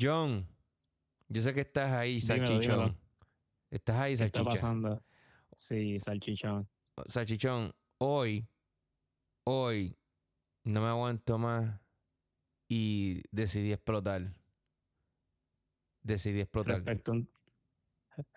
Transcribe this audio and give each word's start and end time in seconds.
John, 0.00 0.46
yo 1.28 1.42
sé 1.42 1.52
que 1.52 1.60
estás 1.60 1.92
ahí, 1.92 2.20
Dímelo, 2.20 2.46
salchichón. 2.46 2.78
dímelo. 2.78 2.96
Estás 3.70 3.96
ahí, 3.96 4.16
¿Qué 4.16 4.24
está 4.24 4.42
pasando? 4.42 5.02
Sí, 5.56 6.00
salchichón. 6.00 6.68
Salchichón, 7.06 7.72
hoy, 7.98 8.48
hoy, 9.44 9.96
no 10.64 10.80
me 10.80 10.88
aguanto 10.88 11.38
más 11.38 11.80
y 12.68 13.22
decidí 13.30 13.72
explotar. 13.72 14.32
Decidí 16.02 16.40
explotar. 16.40 16.76
Respecto, 16.76 17.12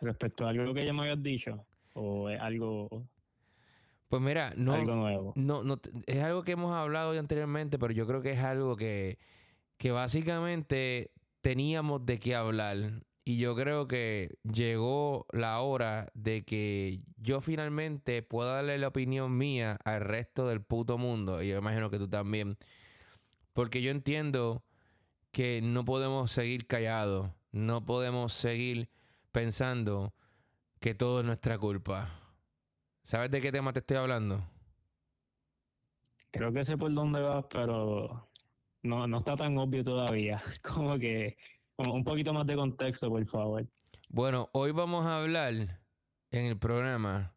respecto 0.02 0.45
a 0.45 0.50
algo 0.50 0.73
que 0.73 0.86
ya 0.86 0.91
me 0.93 1.04
habías 1.04 1.23
dicho, 1.23 1.66
o 1.93 2.30
es 2.30 2.39
algo, 2.41 3.07
Pues 4.09 4.21
mira, 4.21 4.54
no, 4.57 4.73
algo 4.73 4.95
nuevo. 4.95 5.34
no, 5.38 5.64
no, 5.64 5.80
es 6.05 6.21
algo 6.21 6.43
que 6.43 6.52
hemos 6.52 6.73
hablado 6.73 7.18
anteriormente, 7.18 7.80
pero 7.80 7.93
yo 7.93 8.05
creo 8.05 8.21
que 8.21 8.32
es 8.34 8.39
algo 8.39 8.75
que, 8.75 9.18
que 9.77 9.91
básicamente 9.91 11.12
teníamos 11.43 12.06
de 12.06 12.18
qué 12.18 12.36
hablar. 12.36 13.04
Y 13.25 13.38
yo 13.38 13.56
creo 13.56 13.88
que 13.88 14.36
llegó 14.43 15.28
la 15.32 15.60
hora 15.61 16.10
de 16.14 16.43
que 16.43 17.04
yo 17.18 17.42
finalmente 17.42 18.21
pueda 18.24 18.56
darle 18.56 18.78
la 18.78 18.88
opinión 18.88 19.38
mía 19.38 19.78
al 19.84 20.01
resto 20.01 20.48
del 20.48 20.61
puto 20.61 20.98
mundo. 20.98 21.43
Y 21.43 21.50
yo 21.50 21.57
imagino 21.57 21.89
que 21.89 22.00
tú 22.00 22.10
también. 22.10 22.57
Porque 23.54 23.82
yo 23.82 23.92
entiendo 23.92 24.64
que 25.32 25.61
no 25.61 25.86
podemos 25.86 26.32
seguir 26.32 26.65
callados. 26.65 27.29
No 27.51 27.86
podemos 27.86 28.34
seguir 28.34 28.89
pensando 29.32 30.14
que 30.79 30.96
todo 30.96 31.20
es 31.20 31.25
nuestra 31.25 31.57
culpa. 31.57 32.09
¿Sabes 33.03 33.31
de 33.31 33.42
qué 33.42 33.52
tema 33.52 33.73
te 33.73 33.80
estoy 33.80 33.98
hablando? 33.98 34.44
Creo 36.31 36.52
que 36.52 36.66
sé 36.66 36.78
por 36.78 36.94
dónde 36.94 37.22
vas, 37.22 37.45
pero 37.50 38.28
no, 38.83 39.08
no 39.08 39.17
está 39.17 39.36
tan 39.36 39.58
obvio 39.58 39.83
todavía. 39.83 40.42
Como 40.61 41.00
que, 41.00 41.38
como 41.75 41.94
un 41.95 42.03
poquito 42.03 42.33
más 42.33 42.45
de 42.45 42.55
contexto, 42.55 43.09
por 43.09 43.25
favor. 43.25 43.66
Bueno, 44.09 44.50
hoy 44.53 44.72
vamos 44.72 45.06
a 45.08 45.17
hablar 45.17 45.53
en 45.53 46.45
el 46.45 46.58
programa 46.59 47.34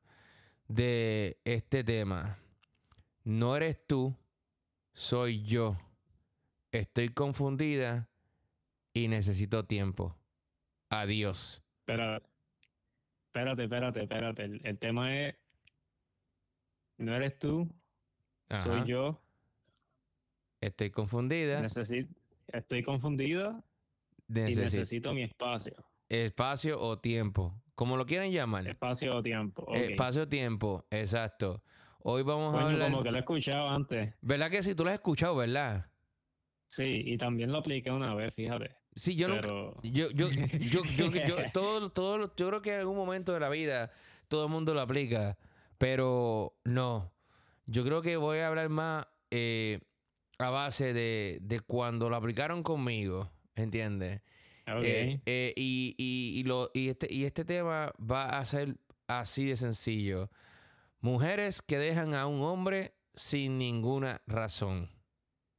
de 0.68 1.40
este 1.44 1.82
tema. 1.84 2.38
No 3.24 3.56
eres 3.56 3.86
tú, 3.86 4.14
soy 4.92 5.42
yo. 5.42 5.78
Estoy 6.72 7.08
confundida 7.08 8.10
y 8.92 9.08
necesito 9.08 9.64
tiempo. 9.64 10.14
Adiós. 10.90 11.64
Pero, 11.86 12.20
espérate, 13.28 13.64
espérate, 13.64 14.02
espérate. 14.02 14.44
El, 14.44 14.60
el 14.64 14.78
tema 14.78 15.16
es, 15.16 15.36
no 16.98 17.14
eres 17.14 17.38
tú, 17.38 17.68
Ajá. 18.50 18.64
soy 18.64 18.84
yo. 18.86 19.25
Estoy 20.60 20.90
confundida. 20.90 21.60
Necesi- 21.62 22.08
estoy 22.48 22.82
confundida 22.82 23.62
y 24.28 24.32
Necesito 24.32 24.62
necesito 24.64 25.14
mi 25.14 25.22
espacio. 25.22 25.74
espacio 26.08 26.80
o 26.80 26.98
tiempo. 26.98 27.62
Como 27.74 27.96
lo 27.96 28.06
quieran 28.06 28.30
llamar. 28.30 28.66
Espacio 28.66 29.16
o 29.16 29.22
tiempo. 29.22 29.66
Espacio 29.74 30.22
o 30.22 30.28
tiempo, 30.28 30.86
exacto. 30.90 31.62
Hoy 32.00 32.22
vamos 32.22 32.54
a 32.54 32.62
hablar. 32.68 32.90
como 32.90 33.02
que 33.02 33.10
lo 33.10 33.16
he 33.16 33.20
escuchado 33.20 33.68
antes. 33.68 34.14
¿Verdad 34.20 34.50
que 34.50 34.62
sí? 34.62 34.74
Tú 34.74 34.84
lo 34.84 34.90
has 34.90 34.94
escuchado, 34.94 35.36
¿verdad? 35.36 35.90
Sí, 36.68 37.02
y 37.04 37.16
también 37.18 37.52
lo 37.52 37.58
apliqué 37.58 37.90
una 37.90 38.14
vez, 38.14 38.34
fíjate. 38.34 38.76
Sí, 38.94 39.14
yo 39.14 39.28
nunca. 39.28 39.42
Pero 39.42 39.80
Yo, 39.82 40.10
yo, 40.10 40.28
yo, 40.30 40.82
yo, 40.96 41.10
yo, 41.10 41.36
todo, 41.52 41.90
todo, 41.90 42.34
yo 42.34 42.48
creo 42.48 42.62
que 42.62 42.72
en 42.72 42.80
algún 42.80 42.96
momento 42.96 43.32
de 43.34 43.40
la 43.40 43.48
vida 43.50 43.92
todo 44.28 44.46
el 44.46 44.50
mundo 44.50 44.72
lo 44.72 44.80
aplica, 44.80 45.36
pero 45.78 46.56
no. 46.64 47.12
Yo 47.66 47.84
creo 47.84 48.00
que 48.00 48.16
voy 48.16 48.38
a 48.38 48.48
hablar 48.48 48.68
más 48.70 49.06
eh, 49.30 49.80
a 50.38 50.50
base 50.50 50.92
de, 50.92 51.38
de 51.42 51.60
cuando 51.60 52.08
lo 52.10 52.16
aplicaron 52.16 52.62
conmigo, 52.62 53.30
¿entiendes? 53.54 54.20
ok, 54.66 54.82
Eh, 54.82 55.20
eh, 55.26 55.52
y, 55.56 55.94
y, 55.96 56.40
y, 56.40 56.44
lo, 56.44 56.70
y, 56.74 56.88
este, 56.90 57.12
y 57.12 57.24
este 57.24 57.44
tema 57.44 57.92
va 57.98 58.28
a 58.38 58.44
ser 58.44 58.76
así 59.06 59.46
de 59.46 59.56
sencillo. 59.56 60.30
Mujeres 61.00 61.62
que 61.62 61.78
dejan 61.78 62.14
a 62.14 62.26
un 62.26 62.42
hombre 62.42 62.94
sin 63.14 63.58
ninguna 63.58 64.20
razón. 64.26 64.90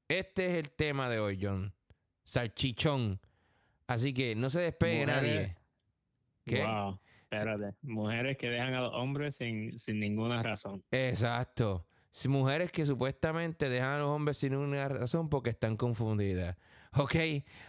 Este 0.10 0.46
es 0.48 0.54
el 0.54 0.72
tema 0.72 1.10
de 1.10 1.20
hoy, 1.20 1.40
John. 1.42 1.74
Salchichón. 2.24 3.20
Así 3.88 4.14
que 4.14 4.36
no 4.36 4.50
se 4.50 4.60
despegue 4.62 5.06
Mujeres- 5.06 5.56
nadie. 6.46 6.66
Wow. 6.66 7.00
Espérate. 7.30 7.76
Mujeres 7.82 8.38
que 8.38 8.50
dejan 8.50 8.74
a 8.74 8.82
los 8.82 8.94
hombres 8.94 9.36
sin, 9.36 9.78
sin 9.80 10.00
ninguna 10.00 10.44
razón. 10.44 10.84
Exacto. 10.92 11.87
Mujeres 12.26 12.72
que 12.72 12.86
supuestamente 12.86 13.70
dejan 13.70 13.94
a 13.94 13.98
los 14.00 14.08
hombres 14.08 14.38
sin 14.38 14.54
ninguna 14.54 14.88
razón 14.90 15.30
porque 15.30 15.52
están 15.52 15.78
confundidas. 15.78 16.58
¿Ok? 16.94 17.16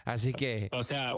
Así 0.05 0.33
que... 0.33 0.69
O 0.71 0.81
sea, 0.81 1.13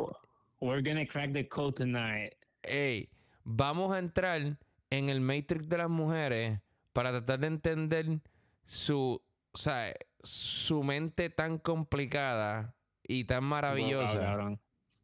we're 0.59 0.81
gonna 0.81 1.05
crack 1.05 1.31
the 1.31 1.47
code 1.47 1.73
tonight. 1.73 2.33
Ey, 2.63 3.09
vamos 3.43 3.95
a 3.95 3.99
entrar 3.99 4.57
en 4.89 5.09
el 5.09 5.21
Matrix 5.21 5.69
de 5.69 5.77
las 5.77 5.89
mujeres 5.89 6.59
para 6.93 7.11
tratar 7.11 7.39
de 7.39 7.47
entender 7.47 8.19
su, 8.65 9.21
o 9.51 9.57
sea, 9.57 9.93
su 10.23 10.83
mente 10.83 11.29
tan 11.29 11.57
complicada 11.57 12.75
y 13.03 13.23
tan 13.23 13.43
maravillosa. 13.43 14.59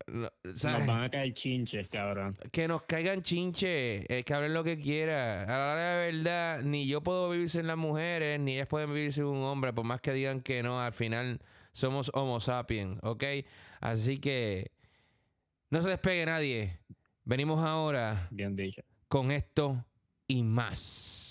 No, 0.07 0.31
Nos 0.43 0.63
van 0.63 1.03
a 1.03 1.09
caer 1.09 1.33
chinches, 1.33 1.89
cabrón. 1.89 2.37
Que 2.51 2.67
nos 2.67 2.83
caigan 2.83 3.23
chinche, 3.23 4.05
eh, 4.07 4.23
que 4.23 4.33
hablen 4.33 4.53
lo 4.53 4.63
que 4.63 4.77
quiera. 4.79 5.43
A 5.43 5.47
la 5.47 5.73
hora 5.73 5.91
de 5.97 6.11
verdad, 6.13 6.61
ni 6.61 6.87
yo 6.87 7.01
puedo 7.03 7.29
vivir 7.29 7.49
sin 7.49 7.67
las 7.67 7.77
mujeres, 7.77 8.39
ni 8.39 8.53
ellas 8.55 8.67
pueden 8.67 8.93
vivir 8.93 9.11
sin 9.11 9.25
un 9.25 9.43
hombre, 9.43 9.73
por 9.73 9.83
más 9.83 9.99
que 9.99 10.13
digan 10.13 10.39
que 10.41 10.63
no, 10.63 10.81
al 10.81 10.93
final 10.93 11.41
somos 11.73 12.09
homo 12.13 12.39
sapiens, 12.39 12.97
¿ok? 13.03 13.23
Así 13.81 14.17
que 14.17 14.71
no 15.69 15.81
se 15.81 15.89
despegue 15.89 16.25
nadie. 16.25 16.79
Venimos 17.25 17.59
ahora 17.59 18.29
Bien 18.31 18.55
dicho. 18.55 18.81
con 19.09 19.31
esto 19.31 19.85
y 20.25 20.41
más. 20.43 21.25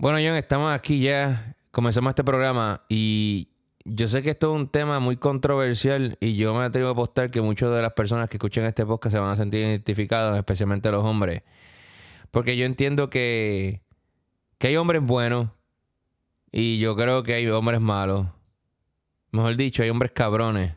Bueno, 0.00 0.16
John, 0.16 0.38
estamos 0.38 0.72
aquí 0.72 0.98
ya. 0.98 1.54
Comenzamos 1.72 2.12
este 2.12 2.24
programa 2.24 2.86
y 2.88 3.48
yo 3.84 4.08
sé 4.08 4.22
que 4.22 4.30
esto 4.30 4.50
es 4.50 4.58
un 4.58 4.66
tema 4.66 4.98
muy 4.98 5.18
controversial 5.18 6.16
y 6.20 6.36
yo 6.36 6.54
me 6.54 6.64
atrevo 6.64 6.88
a 6.88 6.92
apostar 6.92 7.30
que 7.30 7.42
muchas 7.42 7.70
de 7.70 7.82
las 7.82 7.92
personas 7.92 8.30
que 8.30 8.38
escuchan 8.38 8.64
este 8.64 8.86
podcast 8.86 9.12
se 9.12 9.18
van 9.18 9.28
a 9.28 9.36
sentir 9.36 9.60
identificados, 9.60 10.38
especialmente 10.38 10.90
los 10.90 11.04
hombres. 11.04 11.42
Porque 12.30 12.56
yo 12.56 12.64
entiendo 12.64 13.10
que, 13.10 13.82
que 14.56 14.68
hay 14.68 14.76
hombres 14.76 15.02
buenos 15.02 15.50
y 16.50 16.78
yo 16.78 16.96
creo 16.96 17.22
que 17.22 17.34
hay 17.34 17.46
hombres 17.48 17.82
malos. 17.82 18.26
Mejor 19.32 19.54
dicho, 19.58 19.82
hay 19.82 19.90
hombres 19.90 20.12
cabrones, 20.12 20.76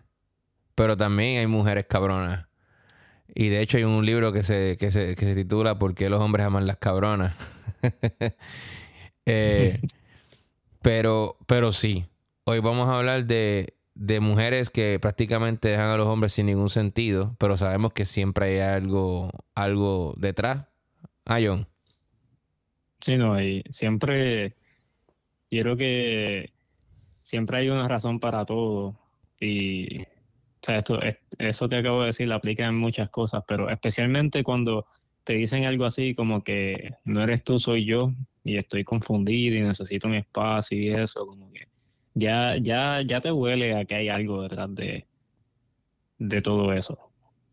pero 0.76 0.98
también 0.98 1.40
hay 1.40 1.48
mujeres 1.48 1.86
cabronas. 1.88 2.48
Y 3.34 3.48
de 3.48 3.62
hecho 3.62 3.78
hay 3.78 3.86
un 3.86 4.06
libro 4.06 4.34
que 4.34 4.44
se, 4.44 4.76
que 4.78 4.92
se, 4.92 5.16
que 5.16 5.26
se 5.26 5.34
titula 5.34 5.80
¿Por 5.80 5.96
qué 5.96 6.10
los 6.10 6.20
hombres 6.20 6.46
aman 6.46 6.68
las 6.68 6.76
cabronas? 6.76 7.34
Eh, 9.26 9.80
pero, 10.82 11.38
pero 11.48 11.72
sí, 11.72 12.06
hoy 12.46 12.60
vamos 12.60 12.90
a 12.90 12.98
hablar 12.98 13.26
de, 13.26 13.76
de 13.96 14.20
mujeres 14.20 14.70
que 14.70 15.00
prácticamente 15.00 15.70
dejan 15.70 15.90
a 15.90 15.98
los 15.98 16.08
hombres 16.08 16.34
sin 16.34 16.48
ningún 16.48 16.70
sentido, 16.70 17.36
pero 17.40 17.58
sabemos 17.58 17.94
que 17.94 18.06
siempre 18.06 18.46
hay 18.48 18.60
algo, 18.76 19.30
algo 19.56 20.14
detrás. 20.18 20.68
Ah, 21.26 21.40
John. 21.44 21.68
Sí, 23.02 23.18
no, 23.18 23.42
y 23.42 23.64
siempre, 23.70 24.56
yo 25.52 25.62
creo 25.64 25.78
que 25.78 26.54
siempre 27.22 27.58
hay 27.60 27.70
una 27.70 27.88
razón 27.88 28.20
para 28.20 28.46
todo. 28.46 28.98
Y, 29.40 30.02
o 30.04 30.06
sea, 30.62 30.78
esto, 30.78 31.02
es- 31.02 31.18
eso 31.38 31.70
que 31.70 31.78
acabo 31.78 32.02
de 32.02 32.08
decir 32.08 32.28
lo 32.28 32.36
aplica 32.36 32.66
en 32.68 32.76
muchas 32.78 33.10
cosas, 33.10 33.44
pero 33.48 33.70
especialmente 33.70 34.44
cuando 34.44 34.86
te 35.24 35.34
dicen 35.34 35.66
algo 35.66 35.86
así 35.86 36.16
como 36.16 36.44
que 36.44 36.92
no 37.06 37.24
eres 37.24 37.44
tú, 37.44 37.60
soy 37.60 37.86
yo, 37.86 38.14
y 38.44 38.58
estoy 38.58 38.84
confundido 38.84 39.58
y 39.58 39.62
necesito 39.62 40.08
mi 40.08 40.18
espacio 40.18 40.78
y 40.78 40.90
eso, 40.90 41.26
como 41.26 41.52
que 41.52 41.68
ya, 42.14 42.58
ya, 42.58 43.02
ya 43.02 43.22
te 43.22 43.32
huele 43.32 43.76
a 43.76 43.86
que 43.86 43.96
hay 43.96 44.10
algo 44.10 44.44
detrás 44.44 44.74
de, 44.76 45.08
de 46.18 46.42
todo 46.42 46.74
eso. 46.74 47.00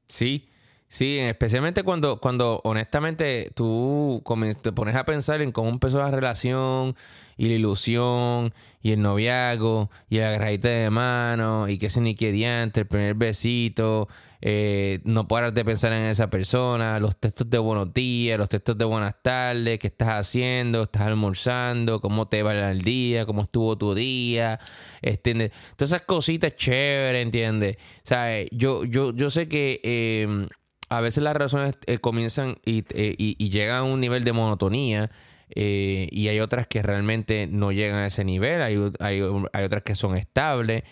Sí, 0.08 0.50
Sí, 0.92 1.20
especialmente 1.20 1.84
cuando, 1.84 2.20
cuando 2.20 2.60
honestamente 2.64 3.52
tú 3.54 4.24
te 4.60 4.72
pones 4.72 4.96
a 4.96 5.04
pensar 5.04 5.40
en 5.40 5.52
cómo 5.52 5.70
empezó 5.70 5.98
la 6.00 6.10
relación 6.10 6.96
y 7.36 7.48
la 7.48 7.54
ilusión 7.54 8.52
y 8.82 8.90
el 8.90 9.00
noviazgo 9.00 9.88
y 10.08 10.18
el 10.18 10.24
agarradita 10.24 10.68
de 10.68 10.90
mano 10.90 11.68
y 11.68 11.78
qué 11.78 11.90
se 11.90 12.00
ni 12.00 12.16
qué 12.16 12.32
diante, 12.32 12.80
el 12.80 12.86
primer 12.88 13.14
besito, 13.14 14.08
eh, 14.42 15.00
no 15.04 15.28
parar 15.28 15.52
de 15.52 15.64
pensar 15.64 15.92
en 15.92 16.04
esa 16.04 16.30
persona, 16.30 16.98
los 16.98 17.16
textos 17.16 17.48
de 17.50 17.58
buenos 17.58 17.92
días, 17.92 18.38
los 18.38 18.48
textos 18.48 18.76
de 18.78 18.84
buenas 18.84 19.14
tardes, 19.22 19.78
qué 19.78 19.86
estás 19.86 20.08
haciendo, 20.10 20.84
estás 20.84 21.02
almorzando, 21.02 22.00
cómo 22.00 22.28
te 22.28 22.42
va 22.42 22.70
el 22.70 22.82
día, 22.82 23.26
cómo 23.26 23.42
estuvo 23.42 23.76
tu 23.76 23.94
día, 23.94 24.58
¿entiendes? 25.02 25.52
Todas 25.76 25.92
esas 25.92 26.06
cositas 26.06 26.56
chéveres, 26.56 27.22
¿entiendes? 27.22 27.76
O 27.76 28.08
sea, 28.08 28.44
yo, 28.50 28.84
yo, 28.84 29.14
yo 29.14 29.30
sé 29.30 29.48
que... 29.48 29.80
Eh, 29.82 30.48
a 30.90 31.00
veces 31.00 31.22
las 31.22 31.34
relaciones 31.34 31.78
eh, 31.86 31.98
comienzan 31.98 32.58
eh, 32.66 33.14
y, 33.16 33.48
llegan 33.48 33.76
a 33.76 33.82
un 33.84 34.00
nivel 34.00 34.24
de 34.24 34.32
monotonía 34.32 35.10
eh, 35.48 36.08
y 36.10 36.28
hay 36.28 36.40
otras 36.40 36.66
que 36.66 36.82
realmente 36.82 37.46
no 37.46 37.70
llegan 37.70 38.00
a 38.00 38.06
ese 38.08 38.24
nivel, 38.24 38.60
hay, 38.60 38.76
hay, 38.98 39.20
otras 39.64 39.82
que 39.84 39.94
son 39.94 40.16
estables. 40.16 40.82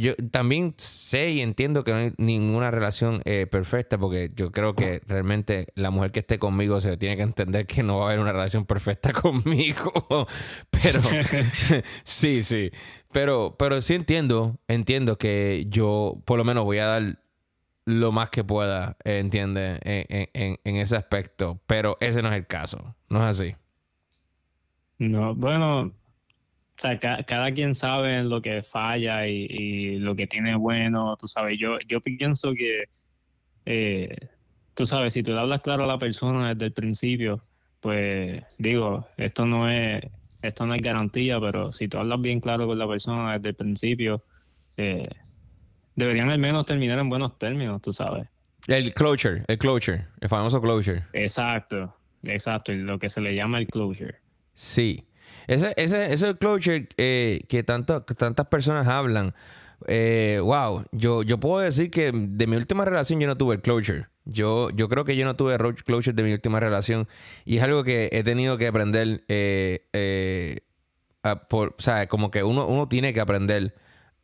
Yo 0.00 0.14
también 0.30 0.74
sé 0.78 1.30
y 1.30 1.40
entiendo 1.40 1.84
que 1.84 1.92
no 1.92 1.98
hay 1.98 2.12
ninguna 2.16 2.70
relación 2.70 3.22
perfecta 3.50 3.98
porque 3.98 4.30
yo 4.34 4.52
creo 4.52 4.74
que 4.74 5.00
realmente 5.06 5.68
la 5.74 5.90
mujer 5.90 6.12
que 6.12 6.20
esté 6.20 6.38
conmigo 6.38 6.80
se 6.80 6.96
tiene 6.96 7.16
que 7.16 7.22
entender 7.22 7.66
que 7.66 7.82
no 7.82 7.98
va 7.98 8.04
a 8.04 8.08
haber 8.08 8.20
una 8.20 8.32
relación 8.32 8.66
perfecta 8.66 9.12
conmigo. 9.12 10.26
Pero 10.70 11.00
sí, 12.04 12.42
sí. 12.42 12.70
Pero, 13.12 13.56
pero 13.58 13.82
sí 13.82 13.94
entiendo, 13.94 14.58
entiendo 14.68 15.18
que 15.18 15.66
yo 15.68 16.22
por 16.24 16.38
lo 16.38 16.44
menos 16.44 16.64
voy 16.64 16.78
a 16.78 16.86
dar 16.86 17.18
lo 17.84 18.12
más 18.12 18.30
que 18.30 18.44
pueda, 18.44 18.96
entiende, 19.04 19.78
en, 19.82 20.58
en, 20.64 20.76
ese 20.76 20.96
aspecto. 20.96 21.60
Pero 21.66 21.98
ese 22.00 22.22
no 22.22 22.28
es 22.28 22.36
el 22.36 22.46
caso, 22.46 22.94
no 23.08 23.18
es 23.18 23.40
así. 23.40 23.56
No, 24.98 25.34
bueno, 25.34 25.92
o 26.82 26.98
sea, 26.98 26.98
cada 26.98 27.52
quien 27.52 27.76
sabe 27.76 28.18
en 28.18 28.28
lo 28.28 28.42
que 28.42 28.64
falla 28.64 29.28
y, 29.28 29.98
lo 29.98 30.16
que 30.16 30.26
tiene 30.26 30.56
bueno, 30.56 31.16
tú 31.16 31.28
sabes. 31.28 31.56
Yo, 31.56 31.78
yo 31.86 32.00
pienso 32.00 32.54
que, 32.54 32.86
eh, 33.66 34.16
tú 34.74 34.84
sabes, 34.84 35.12
si 35.12 35.22
tú 35.22 35.30
le 35.30 35.38
hablas 35.38 35.60
claro 35.60 35.84
a 35.84 35.86
la 35.86 35.98
persona 35.98 36.54
desde 36.54 36.66
el 36.66 36.72
principio, 36.72 37.44
pues 37.78 38.42
digo, 38.58 39.06
esto 39.16 39.46
no 39.46 39.68
es, 39.68 40.02
esto 40.42 40.66
no 40.66 40.74
es 40.74 40.82
garantía, 40.82 41.38
pero 41.38 41.70
si 41.70 41.86
tú 41.86 41.98
hablas 41.98 42.20
bien 42.20 42.40
claro 42.40 42.66
con 42.66 42.78
la 42.78 42.88
persona 42.88 43.34
desde 43.34 43.50
el 43.50 43.54
principio, 43.54 44.24
eh, 44.76 45.08
deberían 45.94 46.30
al 46.30 46.40
menos 46.40 46.66
terminar 46.66 46.98
en 46.98 47.08
buenos 47.08 47.38
términos, 47.38 47.80
tú 47.80 47.92
sabes. 47.92 48.26
El 48.66 48.92
closure, 48.92 49.44
el 49.46 49.58
closure, 49.58 50.06
el 50.20 50.28
famoso 50.28 50.60
closure. 50.60 51.04
Exacto, 51.12 51.94
exacto, 52.24 52.72
lo 52.72 52.98
que 52.98 53.08
se 53.08 53.20
le 53.20 53.36
llama 53.36 53.58
el 53.58 53.68
closure. 53.68 54.16
Sí, 54.52 55.04
ese, 55.46 55.74
ese, 55.76 56.12
ese 56.12 56.36
closure 56.36 56.88
eh, 56.96 57.44
que 57.48 57.62
tanto, 57.62 58.02
tantas 58.02 58.46
personas 58.46 58.86
hablan. 58.86 59.34
Eh, 59.88 60.40
wow, 60.42 60.84
yo, 60.92 61.22
yo 61.22 61.38
puedo 61.38 61.60
decir 61.60 61.90
que 61.90 62.12
de 62.12 62.46
mi 62.46 62.56
última 62.56 62.84
relación 62.84 63.18
yo 63.20 63.26
no 63.26 63.36
tuve 63.36 63.56
el 63.56 63.62
closure. 63.62 64.06
Yo, 64.24 64.70
yo 64.70 64.88
creo 64.88 65.04
que 65.04 65.16
yo 65.16 65.24
no 65.24 65.34
tuve 65.34 65.56
closure 65.84 66.14
de 66.14 66.22
mi 66.22 66.32
última 66.32 66.60
relación 66.60 67.08
y 67.44 67.56
es 67.56 67.62
algo 67.62 67.82
que 67.82 68.08
he 68.12 68.22
tenido 68.22 68.56
que 68.58 68.68
aprender. 68.68 69.24
Eh, 69.28 69.88
eh 69.92 70.60
por, 71.48 71.76
o 71.78 71.82
sea, 71.82 72.08
como 72.08 72.30
que 72.30 72.42
uno, 72.42 72.66
uno 72.66 72.88
tiene 72.88 73.14
que 73.14 73.20
aprender 73.20 73.74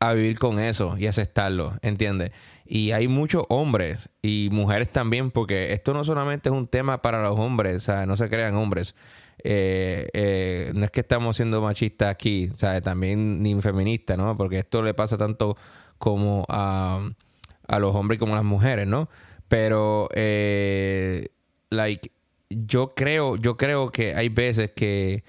a 0.01 0.13
vivir 0.13 0.39
con 0.39 0.61
eso 0.61 0.97
y 0.99 1.07
aceptarlo, 1.07 1.77
¿entiendes? 1.83 2.33
Y 2.65 2.93
hay 2.93 3.09
muchos 3.09 3.45
hombres 3.49 4.11
y 4.23 4.49
mujeres 4.53 4.91
también, 4.91 5.31
porque 5.31 5.73
esto 5.73 5.93
no 5.93 6.05
solamente 6.05 6.49
es 6.49 6.55
un 6.55 6.69
tema 6.69 7.03
para 7.03 7.23
los 7.23 7.39
hombres, 7.39 7.77
o 7.77 7.81
sea, 7.81 8.07
no 8.07 8.17
se 8.17 8.29
crean 8.29 8.55
hombres. 8.55 8.95
Eh, 9.45 10.09
eh, 10.13 10.73
no 10.75 10.85
es 10.85 10.91
que 10.91 11.01
estamos 11.01 11.37
siendo 11.37 11.61
machistas 11.61 12.11
aquí, 12.11 12.51
¿sabes? 12.57 12.83
También 12.83 13.43
ni 13.43 13.61
feministas, 13.61 14.19
¿no? 14.19 14.37
Porque 14.37 14.59
esto 14.59 14.83
le 14.83 14.95
pasa 14.95 15.17
tanto 15.17 15.57
como 15.99 16.45
a, 16.49 17.09
a 17.67 17.79
los 17.79 17.95
hombres 17.95 18.19
como 18.19 18.35
a 18.35 18.37
las 18.37 18.45
mujeres, 18.45 18.87
¿no? 18.87 19.09
Pero, 19.49 20.09
eh, 20.15 21.29
like, 21.71 22.11
yo 22.51 22.95
creo, 22.95 23.37
yo 23.37 23.57
creo 23.57 23.91
que 23.91 24.15
hay 24.15 24.29
veces 24.29 24.73
que 24.75 25.25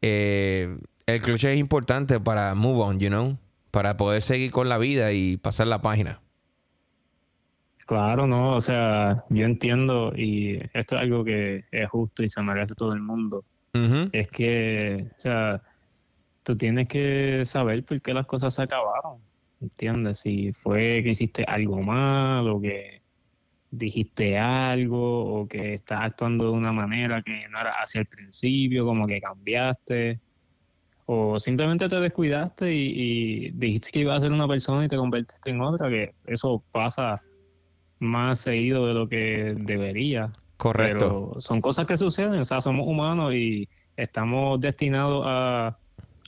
el 0.00 1.20
clutch 1.20 1.44
es 1.44 1.58
importante 1.58 2.18
para 2.18 2.54
move 2.54 2.82
on, 2.82 2.98
you 2.98 3.08
know? 3.08 3.38
para 3.72 3.96
poder 3.96 4.22
seguir 4.22 4.52
con 4.52 4.68
la 4.68 4.78
vida 4.78 5.12
y 5.12 5.38
pasar 5.38 5.66
la 5.66 5.80
página. 5.80 6.20
Claro, 7.86 8.26
no, 8.26 8.56
o 8.56 8.60
sea, 8.60 9.24
yo 9.28 9.44
entiendo 9.44 10.12
y 10.16 10.58
esto 10.72 10.96
es 10.96 11.02
algo 11.02 11.24
que 11.24 11.64
es 11.70 11.88
justo 11.88 12.22
y 12.22 12.28
se 12.28 12.42
merece 12.42 12.74
todo 12.74 12.92
el 12.92 13.02
mundo. 13.02 13.44
Es 14.12 14.28
que, 14.28 15.08
o 15.16 15.18
sea, 15.18 15.62
tú 16.42 16.56
tienes 16.56 16.88
que 16.88 17.44
saber 17.46 17.84
por 17.84 18.00
qué 18.02 18.12
las 18.12 18.26
cosas 18.26 18.54
se 18.54 18.62
acabaron, 18.62 19.20
¿entiendes? 19.60 20.20
Si 20.20 20.52
fue 20.52 21.02
que 21.02 21.10
hiciste 21.10 21.44
algo 21.44 21.80
mal 21.82 22.48
o 22.48 22.60
que 22.60 23.00
dijiste 23.70 24.38
algo 24.38 25.40
o 25.40 25.48
que 25.48 25.74
estás 25.74 26.00
actuando 26.02 26.44
de 26.44 26.52
una 26.52 26.72
manera 26.72 27.22
que 27.22 27.48
no 27.48 27.58
era 27.58 27.70
hacia 27.70 28.02
el 28.02 28.06
principio, 28.06 28.84
como 28.84 29.06
que 29.06 29.20
cambiaste 29.20 30.20
o 31.06 31.40
simplemente 31.40 31.88
te 31.88 31.96
descuidaste 31.96 32.72
y, 32.72 33.50
dijiste 33.52 33.90
que 33.90 34.00
ibas 34.00 34.18
a 34.18 34.20
ser 34.20 34.32
una 34.32 34.46
persona 34.46 34.84
y 34.84 34.88
te 34.88 34.96
convertiste 34.96 35.50
en 35.50 35.60
otra, 35.60 35.88
que 35.88 36.14
eso 36.26 36.62
pasa 36.70 37.20
más 38.02 38.40
seguido 38.40 38.86
de 38.86 38.94
lo 38.94 39.08
que 39.08 39.54
debería. 39.56 40.30
Correcto. 40.56 41.30
Pero 41.30 41.40
son 41.40 41.60
cosas 41.60 41.86
que 41.86 41.96
suceden, 41.96 42.40
o 42.40 42.44
sea, 42.44 42.60
somos 42.60 42.86
humanos 42.86 43.34
y 43.34 43.68
estamos 43.96 44.60
destinados 44.60 45.24
a 45.26 45.78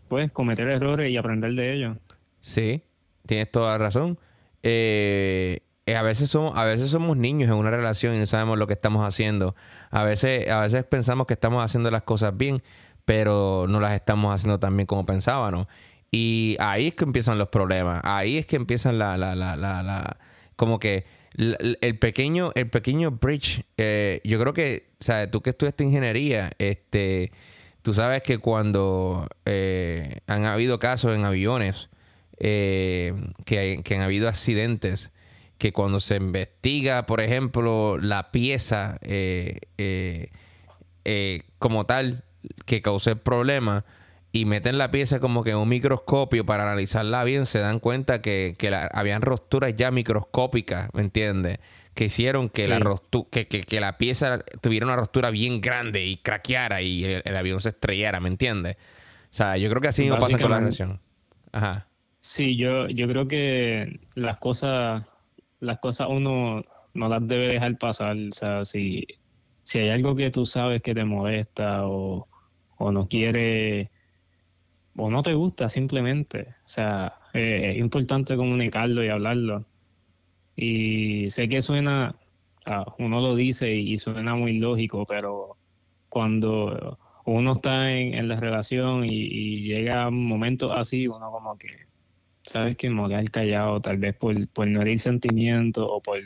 pues 0.09 0.31
cometer 0.31 0.69
errores 0.69 1.11
y 1.11 1.17
aprender 1.17 1.53
de 1.55 1.75
ellos. 1.75 1.97
Sí, 2.41 2.83
tienes 3.27 3.51
toda 3.51 3.73
la 3.73 3.79
razón. 3.79 4.19
Eh, 4.63 5.61
a 5.95 6.03
veces 6.03 6.31
somos, 6.31 6.57
a 6.57 6.65
veces 6.65 6.91
somos 6.91 7.17
niños 7.17 7.49
en 7.49 7.57
una 7.57 7.71
relación 7.71 8.15
y 8.15 8.19
no 8.19 8.27
sabemos 8.27 8.59
lo 8.59 8.67
que 8.67 8.73
estamos 8.73 9.07
haciendo. 9.07 9.55
A 9.91 10.05
veces, 10.05 10.49
a 10.49 10.61
veces 10.61 10.85
pensamos 10.85 11.27
que 11.27 11.35
estamos 11.35 11.63
haciendo 11.63 11.91
las 11.91 12.03
cosas 12.03 12.37
bien, 12.37 12.63
pero 13.05 13.67
no 13.69 13.81
las 13.81 13.93
estamos 13.93 14.35
haciendo 14.35 14.59
tan 14.59 14.77
bien 14.77 14.87
como 14.87 15.05
pensábamos. 15.05 15.67
Y 16.11 16.57
ahí 16.61 16.89
es 16.89 16.95
que 16.95 17.05
empiezan 17.05 17.39
los 17.39 17.49
problemas. 17.49 18.01
Ahí 18.05 18.39
es 18.39 18.47
que 18.47 18.57
empiezan 18.57 18.99
la, 18.99 19.17
la, 19.17 19.35
la, 19.35 19.57
la, 19.57 19.83
la 19.83 20.17
como 20.57 20.79
que 20.79 21.05
el 21.37 21.99
pequeño, 21.99 22.53
el 22.55 22.71
pequeño 22.71 23.11
bridge. 23.13 23.65
Eh, 23.77 24.21
yo 24.25 24.39
creo 24.41 24.53
que, 24.53 24.91
¿sabes? 25.01 25.31
Tú 25.31 25.43
que 25.43 25.51
estudiaste 25.51 25.85
ingeniería, 25.85 26.53
este, 26.59 27.33
tú 27.83 27.95
sabes 27.95 28.23
que 28.23 28.39
cuando 28.39 29.29
eh, 29.45 30.21
han 30.27 30.45
habido 30.45 30.79
casos 30.79 31.15
en 31.15 31.25
aviones, 31.25 31.91
eh, 32.39 33.15
que, 33.45 33.81
que 33.85 33.95
han 33.95 34.03
habido 34.03 34.29
accidentes, 34.29 35.13
que 35.59 35.73
cuando 35.73 36.01
se 36.01 36.17
investiga, 36.17 37.07
por 37.07 37.21
ejemplo, 37.21 37.99
la 37.99 38.31
pieza 38.33 38.99
como 41.59 41.87
tal, 41.87 42.25
que 42.67 42.83
causó 42.83 43.11
el 43.11 43.19
problema 43.19 43.85
y 44.35 44.47
meten 44.47 44.79
la 44.79 44.91
pieza 44.91 45.21
como 45.21 45.45
que 45.45 45.51
en 45.51 45.59
un 45.59 45.69
microscopio 45.69 46.45
para 46.45 46.65
analizarla 46.65 47.23
bien, 47.23 47.47
se 47.47 47.61
dan 47.61 47.79
cuenta 47.79 48.21
que, 48.21 48.57
que 48.59 48.75
habían 48.93 49.23
roturas 49.23 49.77
ya 49.77 49.93
microscópicas, 49.93 50.91
¿me 50.93 51.03
entiendes? 51.03 51.61
Que 51.95 52.07
hicieron 52.07 52.49
que, 52.49 52.67
la 52.67 52.81
que, 53.31 53.47
que, 53.47 53.81
la 53.81 53.97
pieza 53.97 54.45
tuviera 54.61 54.87
una 54.87 54.97
rostura 54.97 55.31
bien 55.31 55.61
grande 55.61 56.05
y 56.05 56.17
craqueara 56.17 56.83
y 56.83 57.05
el, 57.05 57.37
avión 57.37 57.61
se 57.61 57.69
estrellara, 57.69 58.19
¿me 58.19 58.29
entiendes? 58.29 58.75
O 58.75 59.37
sea, 59.37 59.57
yo 59.57 59.71
creo 59.71 59.81
que 59.81 59.89
así 59.91 60.09
no 60.09 60.19
pasa 60.19 60.37
con 60.37 60.51
la 60.51 60.59
relación. 60.59 60.99
Ajá. 61.53 61.87
Sí, 62.19 62.57
yo, 62.57 62.89
yo 62.89 63.07
creo 63.07 63.29
que 63.29 64.01
las 64.17 64.39
cosas, 64.39 65.07
las 65.61 65.79
cosas 65.79 66.09
uno 66.11 66.65
no 66.93 67.09
las 67.09 67.25
debe 67.29 67.47
dejar 67.47 67.79
pasar. 67.79 68.17
O 68.17 68.33
sea, 68.33 68.65
si, 68.65 69.07
si 69.63 69.79
hay 69.79 69.91
algo 69.91 70.17
que 70.17 70.33
tú 70.33 70.45
sabes 70.45 70.83
que 70.83 70.93
te 70.93 71.05
molesta 71.05 71.87
o 71.87 72.27
o 72.77 72.93
no 72.93 73.09
quiere 73.09 73.91
o 74.97 75.11
no 75.11 75.23
te 75.23 75.35
gusta 75.35 75.69
simplemente. 75.69 76.49
O 76.65 76.69
sea, 76.69 77.15
eh, 77.33 77.73
es 77.73 77.79
importante 77.79 78.37
comunicarlo 78.37 79.05
y 79.05 79.09
hablarlo. 79.09 79.65
Y 80.57 81.31
sé 81.31 81.49
que 81.49 81.63
suena, 81.63 82.15
uno 82.99 83.21
lo 83.21 83.35
dice 83.35 83.75
y, 83.75 83.99
suena 83.99 84.35
muy 84.35 84.59
lógico, 84.59 85.05
pero 85.07 85.57
cuando 86.09 86.99
uno 87.25 87.53
está 87.53 87.91
en, 87.91 88.29
la 88.29 88.39
relación 88.39 89.05
y, 89.05 89.63
llega 89.63 90.09
un 90.09 90.27
momento 90.27 90.73
así, 90.73 91.09
uno 91.09 91.31
como 91.33 91.59
que, 91.59 91.69
¿sabes? 92.43 92.77
Que 92.77 92.89
morir 92.91 93.31
callado, 93.31 93.81
tal 93.81 93.99
vez 93.99 94.15
por, 94.15 94.49
por 94.49 94.69
no 94.69 94.83
herir 94.83 95.01
sentimientos 95.01 95.87
o 95.89 96.01
por 96.01 96.21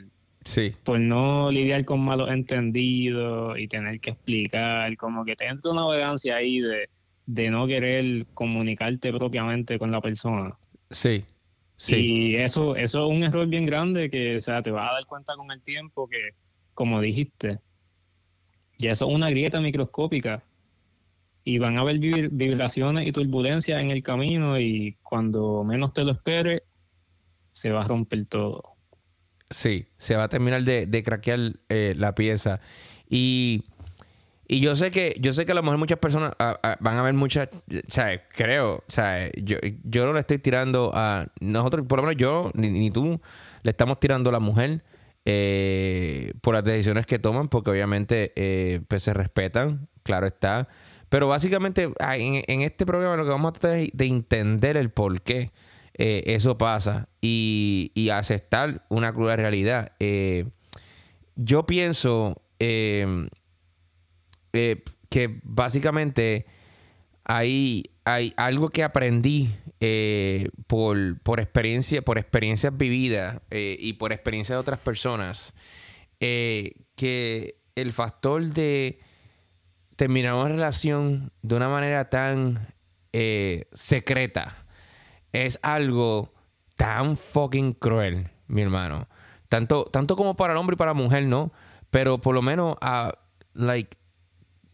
Sí. 0.44 0.74
Por 0.82 0.98
no 0.98 1.50
lidiar 1.50 1.84
con 1.84 2.00
malos 2.00 2.30
entendidos 2.30 3.58
y 3.58 3.68
tener 3.68 4.00
que 4.00 4.10
explicar, 4.10 4.96
como 4.96 5.22
que 5.26 5.36
te 5.36 5.46
entra 5.46 5.70
una 5.70 5.84
vagancia 5.84 6.36
ahí 6.36 6.60
de, 6.60 6.88
de 7.28 7.50
no 7.50 7.66
querer 7.66 8.24
comunicarte 8.32 9.12
propiamente 9.12 9.78
con 9.78 9.92
la 9.92 10.00
persona. 10.00 10.56
Sí. 10.90 11.26
Sí. 11.76 11.96
Y 11.96 12.36
eso, 12.36 12.74
eso 12.74 13.04
es 13.04 13.16
un 13.16 13.22
error 13.22 13.46
bien 13.46 13.66
grande 13.66 14.08
que, 14.08 14.38
o 14.38 14.40
sea, 14.40 14.62
te 14.62 14.70
vas 14.70 14.90
a 14.90 14.94
dar 14.94 15.06
cuenta 15.06 15.36
con 15.36 15.52
el 15.52 15.62
tiempo 15.62 16.08
que 16.08 16.30
como 16.72 17.00
dijiste, 17.00 17.60
ya 18.78 18.92
eso 18.92 19.08
es 19.08 19.14
una 19.14 19.28
grieta 19.28 19.60
microscópica 19.60 20.42
y 21.44 21.58
van 21.58 21.76
a 21.76 21.82
haber 21.82 21.98
vibraciones 21.98 23.06
y 23.06 23.12
turbulencias 23.12 23.80
en 23.80 23.90
el 23.90 24.02
camino 24.02 24.58
y 24.58 24.96
cuando 25.02 25.64
menos 25.64 25.92
te 25.92 26.04
lo 26.04 26.12
esperes, 26.12 26.62
se 27.52 27.70
va 27.70 27.82
a 27.82 27.88
romper 27.88 28.24
todo. 28.24 28.62
Sí, 29.50 29.86
se 29.98 30.16
va 30.16 30.24
a 30.24 30.28
terminar 30.28 30.62
de, 30.62 31.02
craquear 31.02 31.52
eh, 31.68 31.94
la 31.96 32.14
pieza. 32.14 32.60
Y, 33.08 33.64
yo 34.48 34.74
sé 34.76 34.90
que, 34.90 35.14
yo 35.20 35.34
sé 35.34 35.44
que 35.44 35.52
a 35.52 35.54
lo 35.54 35.62
mejor 35.62 35.76
muchas 35.78 35.98
personas 35.98 36.32
van 36.38 36.96
a 36.96 37.02
ver 37.02 37.12
muchas, 37.12 37.50
sea, 37.88 38.26
creo, 38.28 38.82
sea, 38.88 39.30
yo, 39.36 39.58
yo 39.84 40.06
no 40.06 40.14
le 40.14 40.20
estoy 40.20 40.38
tirando 40.38 40.90
a 40.94 41.26
nosotros, 41.40 41.86
por 41.86 41.98
lo 41.98 42.04
menos 42.04 42.16
yo, 42.18 42.50
ni, 42.54 42.90
tú, 42.90 43.20
le 43.62 43.70
estamos 43.70 44.00
tirando 44.00 44.30
a 44.30 44.32
la 44.32 44.40
mujer. 44.40 44.82
Eh, 45.30 46.32
por 46.40 46.54
las 46.54 46.64
decisiones 46.64 47.04
que 47.04 47.18
toman, 47.18 47.48
porque 47.48 47.70
obviamente 47.70 48.32
eh, 48.34 48.80
pues 48.88 49.02
se 49.02 49.12
respetan, 49.12 49.86
claro 50.02 50.26
está. 50.26 50.68
Pero 51.10 51.28
básicamente 51.28 51.92
ah, 52.00 52.16
en, 52.16 52.62
este 52.62 52.86
programa 52.86 53.14
lo 53.16 53.24
que 53.24 53.30
vamos 53.30 53.50
a 53.50 53.52
tratar 53.52 53.78
es 53.78 53.90
de 53.92 54.06
entender 54.06 54.78
el 54.78 54.90
por 54.90 55.20
qué 55.20 55.50
eh, 55.98 56.22
eso 56.28 56.56
pasa 56.56 57.10
y, 57.20 57.92
y, 57.94 58.08
aceptar 58.08 58.86
una 58.88 59.12
cruda 59.12 59.36
realidad. 59.36 59.92
yo 61.36 61.66
pienso 61.66 62.40
em, 64.52 64.78
que 65.08 65.40
básicamente 65.42 66.46
hay, 67.24 67.90
hay 68.04 68.32
algo 68.36 68.70
que 68.70 68.82
aprendí 68.82 69.50
eh, 69.80 70.48
por, 70.66 71.20
por, 71.20 71.40
experiencia, 71.40 72.02
por 72.02 72.18
experiencias 72.18 72.76
vividas 72.76 73.40
eh, 73.50 73.76
y 73.78 73.92
por 73.92 74.12
experiencias 74.12 74.56
de 74.56 74.60
otras 74.60 74.80
personas, 74.80 75.54
eh, 76.20 76.72
que 76.96 77.60
el 77.76 77.92
factor 77.92 78.44
de 78.46 78.98
terminar 79.96 80.34
una 80.34 80.48
relación 80.48 81.32
de 81.42 81.54
una 81.54 81.68
manera 81.68 82.08
tan 82.08 82.74
secreta 83.72 84.64
es 85.32 85.58
algo 85.62 86.32
tan 86.76 87.16
fucking 87.16 87.72
cruel, 87.72 88.30
mi 88.46 88.62
hermano. 88.62 89.08
Tanto, 89.48 89.84
tanto 89.84 90.14
como 90.14 90.36
para 90.36 90.52
el 90.52 90.58
hombre 90.58 90.74
y 90.74 90.76
para 90.76 90.90
la 90.92 90.94
mujer, 90.94 91.24
¿no? 91.24 91.52
Pero 91.90 92.18
por 92.18 92.34
lo 92.34 92.42
menos, 92.42 92.76
a, 92.80 93.18
like, 93.54 93.97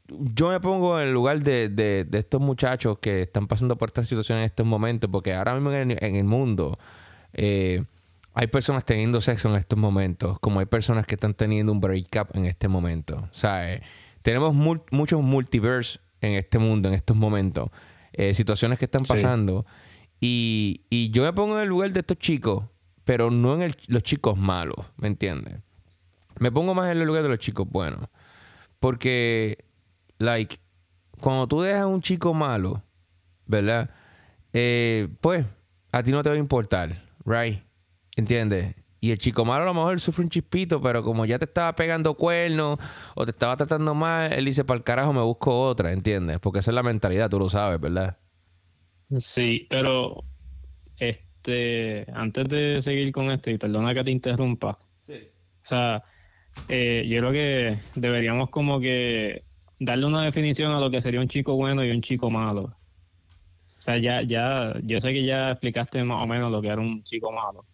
yo 0.08 0.50
me 0.50 0.60
pongo 0.60 1.00
en 1.00 1.08
el 1.08 1.14
lugar 1.14 1.40
de, 1.40 2.06
estos 2.12 2.40
muchachos 2.40 2.98
que 2.98 3.22
están 3.22 3.46
pasando 3.46 3.76
por 3.76 3.88
esta 3.88 4.04
situación 4.04 4.38
en 4.38 4.44
estos 4.44 4.66
momentos, 4.66 5.10
porque 5.10 5.32
ahora 5.34 5.54
mismo 5.54 5.72
en, 5.72 6.16
el 6.16 6.24
mundo 6.24 6.78
eh, 7.32 7.84
hay 8.34 8.46
personas 8.48 8.84
teniendo 8.84 9.20
sexo 9.20 9.48
en 9.48 9.56
estos 9.56 9.78
momentos, 9.78 10.38
como 10.40 10.60
hay 10.60 10.66
personas 10.66 11.06
que 11.06 11.14
están 11.14 11.34
teniendo 11.34 11.72
un 11.72 11.80
breakup 11.80 12.34
en 12.34 12.44
este 12.44 12.68
momento. 12.68 13.16
O 13.16 13.34
sea, 13.34 13.72
eh, 13.72 13.82
tenemos 14.22 14.54
muchos 14.54 15.22
multiverse 15.22 16.00
en 16.20 16.34
este 16.34 16.58
mundo, 16.58 16.88
en 16.88 16.94
estos 16.94 17.16
momentos, 17.16 17.70
eh, 18.12 18.34
situaciones 18.34 18.78
que 18.78 18.84
están 18.84 19.04
pasando. 19.04 19.64
Y, 20.20 20.80
yo 21.12 21.22
me 21.22 21.32
pongo 21.32 21.56
en 21.56 21.62
el 21.62 21.68
lugar 21.68 21.92
de 21.92 22.00
estos 22.00 22.18
chicos, 22.18 22.64
pero 23.04 23.30
no 23.30 23.60
en 23.60 23.74
los 23.88 24.02
chicos 24.02 24.36
malos, 24.38 24.86
¿me 24.96 25.08
entiendes? 25.08 25.60
Me 26.38 26.50
pongo 26.50 26.74
más 26.74 26.90
en 26.90 26.98
el 26.98 27.06
lugar 27.06 27.22
de 27.22 27.28
los 27.28 27.38
chicos 27.38 27.68
buenos. 27.68 28.08
Porque 28.80 29.63
like, 30.18 30.56
cuando 31.20 31.46
tú 31.46 31.62
dejas 31.62 31.82
a 31.82 31.86
un 31.86 32.00
chico 32.00 32.34
malo, 32.34 32.82
¿verdad? 33.46 33.90
Eh, 34.52 35.08
pues, 35.20 35.46
a 35.92 36.02
ti 36.02 36.10
no 36.10 36.22
te 36.22 36.28
va 36.28 36.34
a 36.34 36.38
importar, 36.38 37.02
right? 37.24 37.60
¿Entiendes? 38.16 38.74
Y 39.00 39.10
el 39.10 39.18
chico 39.18 39.44
malo 39.44 39.64
a 39.64 39.66
lo 39.66 39.74
mejor 39.74 40.00
sufre 40.00 40.24
un 40.24 40.30
chispito, 40.30 40.80
pero 40.80 41.02
como 41.02 41.26
ya 41.26 41.38
te 41.38 41.44
estaba 41.44 41.74
pegando 41.74 42.14
cuernos 42.14 42.78
o 43.14 43.24
te 43.24 43.32
estaba 43.32 43.56
tratando 43.56 43.94
mal, 43.94 44.32
él 44.32 44.46
dice, 44.46 44.64
para 44.64 44.78
el 44.78 44.84
carajo 44.84 45.12
me 45.12 45.20
busco 45.20 45.60
otra, 45.60 45.92
¿entiendes? 45.92 46.38
Porque 46.38 46.60
esa 46.60 46.70
es 46.70 46.74
la 46.74 46.82
mentalidad, 46.82 47.28
tú 47.28 47.38
lo 47.38 47.50
sabes, 47.50 47.78
¿verdad? 47.80 48.16
Sí, 49.18 49.66
pero 49.68 50.24
este, 50.98 52.06
antes 52.14 52.48
de 52.48 52.80
seguir 52.80 53.12
con 53.12 53.30
esto, 53.30 53.50
y 53.50 53.58
perdona 53.58 53.92
que 53.92 54.04
te 54.04 54.10
interrumpa. 54.10 54.78
Sí. 55.00 55.18
O 55.62 55.66
sea, 55.66 56.02
eh, 56.68 57.04
yo 57.06 57.18
creo 57.18 57.32
que 57.32 57.78
deberíamos 57.94 58.48
como 58.48 58.80
que 58.80 59.44
darle 59.84 60.06
una 60.06 60.24
definición 60.24 60.72
a 60.72 60.80
lo 60.80 60.90
que 60.90 61.00
sería 61.00 61.20
un 61.20 61.28
chico 61.28 61.54
bueno 61.54 61.84
y 61.84 61.90
un 61.90 62.00
chico 62.00 62.30
malo. 62.30 62.76
O 63.78 63.82
sea, 63.84 63.98
ya, 63.98 64.22
ya, 64.22 64.74
yo 64.82 64.98
sé 64.98 65.12
que 65.12 65.24
ya 65.24 65.50
explicaste 65.50 66.02
más 66.04 66.22
o 66.22 66.26
menos 66.26 66.50
lo 66.50 66.62
que 66.62 66.68
era 66.68 66.80
un 66.80 67.02
chico 67.02 67.30
malo. 67.30 67.66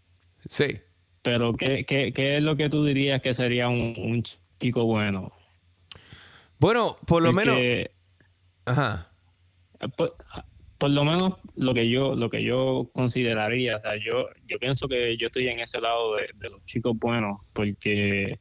Sí. 0.48 0.80
Pero, 1.22 1.52
¿qué, 1.54 1.84
qué, 1.84 2.12
qué 2.12 2.38
es 2.38 2.42
lo 2.42 2.56
que 2.56 2.68
tú 2.68 2.84
dirías 2.84 3.22
que 3.22 3.32
sería 3.32 3.68
un, 3.68 4.24
chico 4.58 4.84
bueno? 4.84 5.32
Bueno, 6.58 6.96
por 7.06 7.22
lo 7.22 7.32
menos. 7.32 7.56
Ajá. 8.64 9.08
Por, 9.96 10.90
lo 10.90 11.04
menos 11.04 11.34
lo 11.54 11.74
que 11.74 11.88
yo, 11.88 12.14
lo 12.16 12.28
que 12.28 12.42
yo 12.42 12.90
consideraría, 12.92 13.76
o 13.76 13.78
sea, 13.78 13.96
yo, 13.96 14.26
yo 14.46 14.58
pienso 14.58 14.88
que 14.88 15.16
yo 15.16 15.26
estoy 15.26 15.48
en 15.48 15.60
ese 15.60 15.80
lado 15.80 16.16
de, 16.16 16.30
de 16.34 16.50
los 16.50 16.64
chicos 16.64 16.98
buenos, 16.98 17.38
porque 17.52 18.40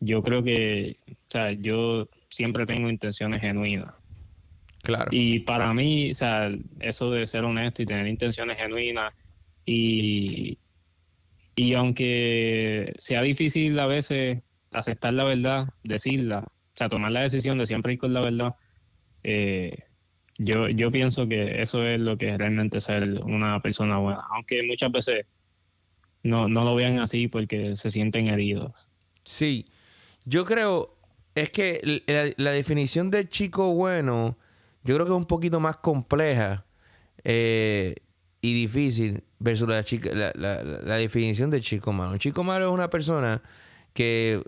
yo 0.00 0.22
creo 0.22 0.42
que, 0.42 0.96
o 1.08 1.30
sea, 1.30 1.52
yo 1.52 2.08
siempre 2.30 2.66
tengo 2.66 2.88
intenciones 2.88 3.40
genuinas. 3.40 3.92
Claro. 4.82 5.08
Y 5.10 5.40
para 5.40 5.74
mí, 5.74 6.10
o 6.10 6.14
sea, 6.14 6.50
eso 6.80 7.10
de 7.10 7.26
ser 7.26 7.44
honesto 7.44 7.82
y 7.82 7.86
tener 7.86 8.06
intenciones 8.06 8.56
genuinas 8.56 9.12
y, 9.66 10.58
y 11.54 11.74
aunque 11.74 12.94
sea 12.98 13.20
difícil 13.22 13.78
a 13.78 13.86
veces 13.86 14.42
aceptar 14.72 15.12
la 15.12 15.24
verdad, 15.24 15.68
decirla, 15.84 16.44
o 16.46 16.76
sea, 16.76 16.88
tomar 16.88 17.12
la 17.12 17.22
decisión 17.22 17.58
de 17.58 17.66
siempre 17.66 17.92
ir 17.92 17.98
con 17.98 18.14
la 18.14 18.20
verdad, 18.20 18.54
eh, 19.22 19.84
yo, 20.38 20.68
yo 20.68 20.90
pienso 20.90 21.28
que 21.28 21.60
eso 21.60 21.84
es 21.86 22.00
lo 22.00 22.16
que 22.16 22.30
es 22.30 22.38
realmente 22.38 22.80
ser 22.80 23.20
una 23.24 23.60
persona 23.60 23.98
buena, 23.98 24.22
aunque 24.30 24.62
muchas 24.62 24.90
veces 24.90 25.26
no, 26.22 26.48
no 26.48 26.64
lo 26.64 26.74
vean 26.74 26.98
así 26.98 27.28
porque 27.28 27.76
se 27.76 27.90
sienten 27.90 28.28
heridos. 28.28 28.72
Sí, 29.24 29.66
yo 30.24 30.44
creo, 30.44 30.96
es 31.40 31.50
que 31.50 32.02
la, 32.36 32.50
definición 32.52 33.10
del 33.10 33.28
chico 33.28 33.72
bueno, 33.72 34.36
yo 34.84 34.94
creo 34.94 35.06
que 35.06 35.12
es 35.12 35.16
un 35.16 35.24
poquito 35.24 35.58
más 35.58 35.76
compleja 35.78 36.66
eh, 37.24 37.96
y 38.42 38.54
difícil 38.54 39.24
versus 39.38 39.68
la, 39.68 39.82
chica, 39.82 40.10
la, 40.12 40.96
definición 40.96 41.50
del 41.50 41.62
chico 41.62 41.92
malo. 41.92 42.12
Un 42.12 42.18
chico 42.18 42.44
malo 42.44 42.68
es 42.68 42.74
una 42.74 42.90
persona 42.90 43.42
que, 43.94 44.42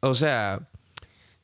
o 0.00 0.14
sea, 0.14 0.68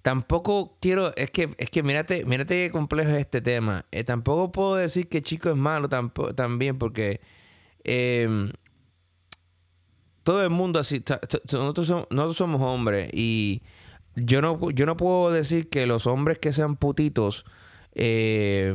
tampoco 0.02 0.78
quiero, 0.81 1.14
es 1.16 1.33
que, 1.33 1.55
es 1.59 1.69
que 1.69 1.83
mírate, 1.83 2.25
mírate 2.25 2.66
qué 2.66 2.71
complejo 2.71 3.11
es 3.11 3.19
este 3.19 3.40
tema. 3.40 3.87
Eh, 3.90 4.05
tampoco 4.05 4.52
puedo 4.52 4.76
decir 4.76 5.09
que 5.09 5.21
chico 5.21 5.50
es 5.50 5.57
malo 5.57 5.88
también 5.88 6.78
porque 6.78 7.21
em, 7.83 8.52
todo 10.23 10.45
el 10.45 10.50
mundo 10.50 10.78
así, 10.78 11.02
nosotros 11.52 11.88
somos, 11.88 12.07
nosotros 12.11 12.37
somos 12.37 12.61
hombres 12.62 13.11
y 13.12 13.62
yo 14.17 14.41
no, 14.43 14.71
yo 14.71 14.87
no 14.87 14.97
puedo 14.97 15.31
decir 15.31 15.69
que 15.69 15.87
los 15.87 16.07
hombres 16.07 16.39
que 16.39 16.53
sean 16.53 16.77
putitos 16.77 17.45
eh, 17.95 18.75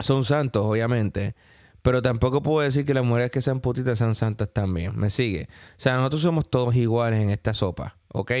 son 0.00 0.24
santos, 0.24 0.64
obviamente. 0.66 1.34
Pero 1.82 2.02
tampoco 2.02 2.42
puedo 2.42 2.60
decir 2.60 2.84
que 2.84 2.92
las 2.92 3.04
mujeres 3.04 3.30
que 3.30 3.40
sean 3.40 3.60
putitas 3.60 3.98
sean 3.98 4.14
santas 4.14 4.50
también. 4.52 4.98
¿Me 4.98 5.08
sigue? 5.08 5.48
O 5.50 5.80
sea, 5.80 5.96
nosotros 5.96 6.22
somos 6.22 6.50
todos 6.50 6.74
iguales 6.76 7.20
en 7.20 7.30
esta 7.30 7.54
sopa, 7.54 7.96
¿ok? 8.08 8.32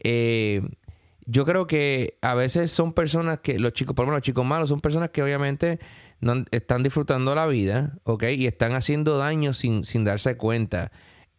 Eh, 0.00 0.62
yo 1.26 1.44
creo 1.44 1.66
que 1.66 2.16
a 2.22 2.34
veces 2.34 2.70
son 2.70 2.92
personas 2.92 3.40
que, 3.40 3.58
los 3.58 3.72
chicos, 3.72 3.94
por 3.94 4.04
lo 4.04 4.08
menos 4.08 4.18
los 4.18 4.26
chicos 4.26 4.46
malos, 4.46 4.68
son 4.68 4.80
personas 4.80 5.10
que 5.10 5.22
obviamente 5.22 5.80
no 6.20 6.44
están 6.52 6.82
disfrutando 6.82 7.34
la 7.34 7.46
vida, 7.46 7.98
¿ok? 8.04 8.24
Y 8.36 8.46
están 8.46 8.72
haciendo 8.74 9.18
daño 9.18 9.52
sin, 9.54 9.84
sin 9.84 10.04
darse 10.04 10.36
cuenta 10.36 10.92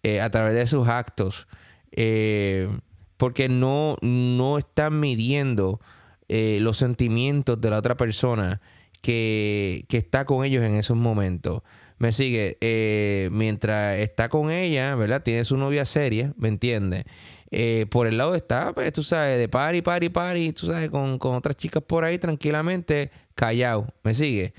eh, 0.03 0.19
a 0.21 0.29
través 0.29 0.53
de 0.55 0.67
sus 0.67 0.87
actos. 0.87 1.47
Eh, 1.91 2.69
porque 3.19 3.49
no, 3.49 3.97
no 4.01 4.57
están 4.57 5.01
midiendo 5.01 5.81
eh, 6.29 6.59
los 6.61 6.77
sentimientos 6.77 7.59
de 7.59 7.69
la 7.69 7.77
otra 7.77 7.97
persona 7.97 8.61
que, 9.01 9.85
está 9.89 10.23
con 10.23 10.45
ellos 10.45 10.63
en 10.63 10.75
esos 10.75 10.95
momentos. 10.95 11.61
Me 11.97 12.13
sigue, 12.13 12.57
eh, 12.61 13.27
mientras 13.33 13.99
está 13.99 14.29
con 14.29 14.51
ella, 14.51 14.95
¿verdad? 14.95 15.21
Tiene 15.21 15.43
su 15.43 15.57
novia 15.57 15.83
seria, 15.83 16.33
¿me 16.37 16.47
entiendes? 16.47 17.03
Eh, 17.51 17.87
por 17.89 18.07
el 18.07 18.17
lado 18.17 18.35
está, 18.35 18.71
pues, 18.71 18.93
tú 18.93 19.03
sabes, 19.03 19.37
de 19.37 19.49
party, 19.49 19.81
party, 19.81 20.07
party, 20.07 20.53
tú 20.53 20.67
sabes, 20.67 20.89
con, 20.89 21.19
otras 21.19 21.57
chicas 21.57 21.83
por 21.83 22.05
ahí 22.05 22.19
tranquilamente, 22.19 23.11
callado, 23.35 23.93
¿me 24.01 24.13
sigue? 24.13 24.53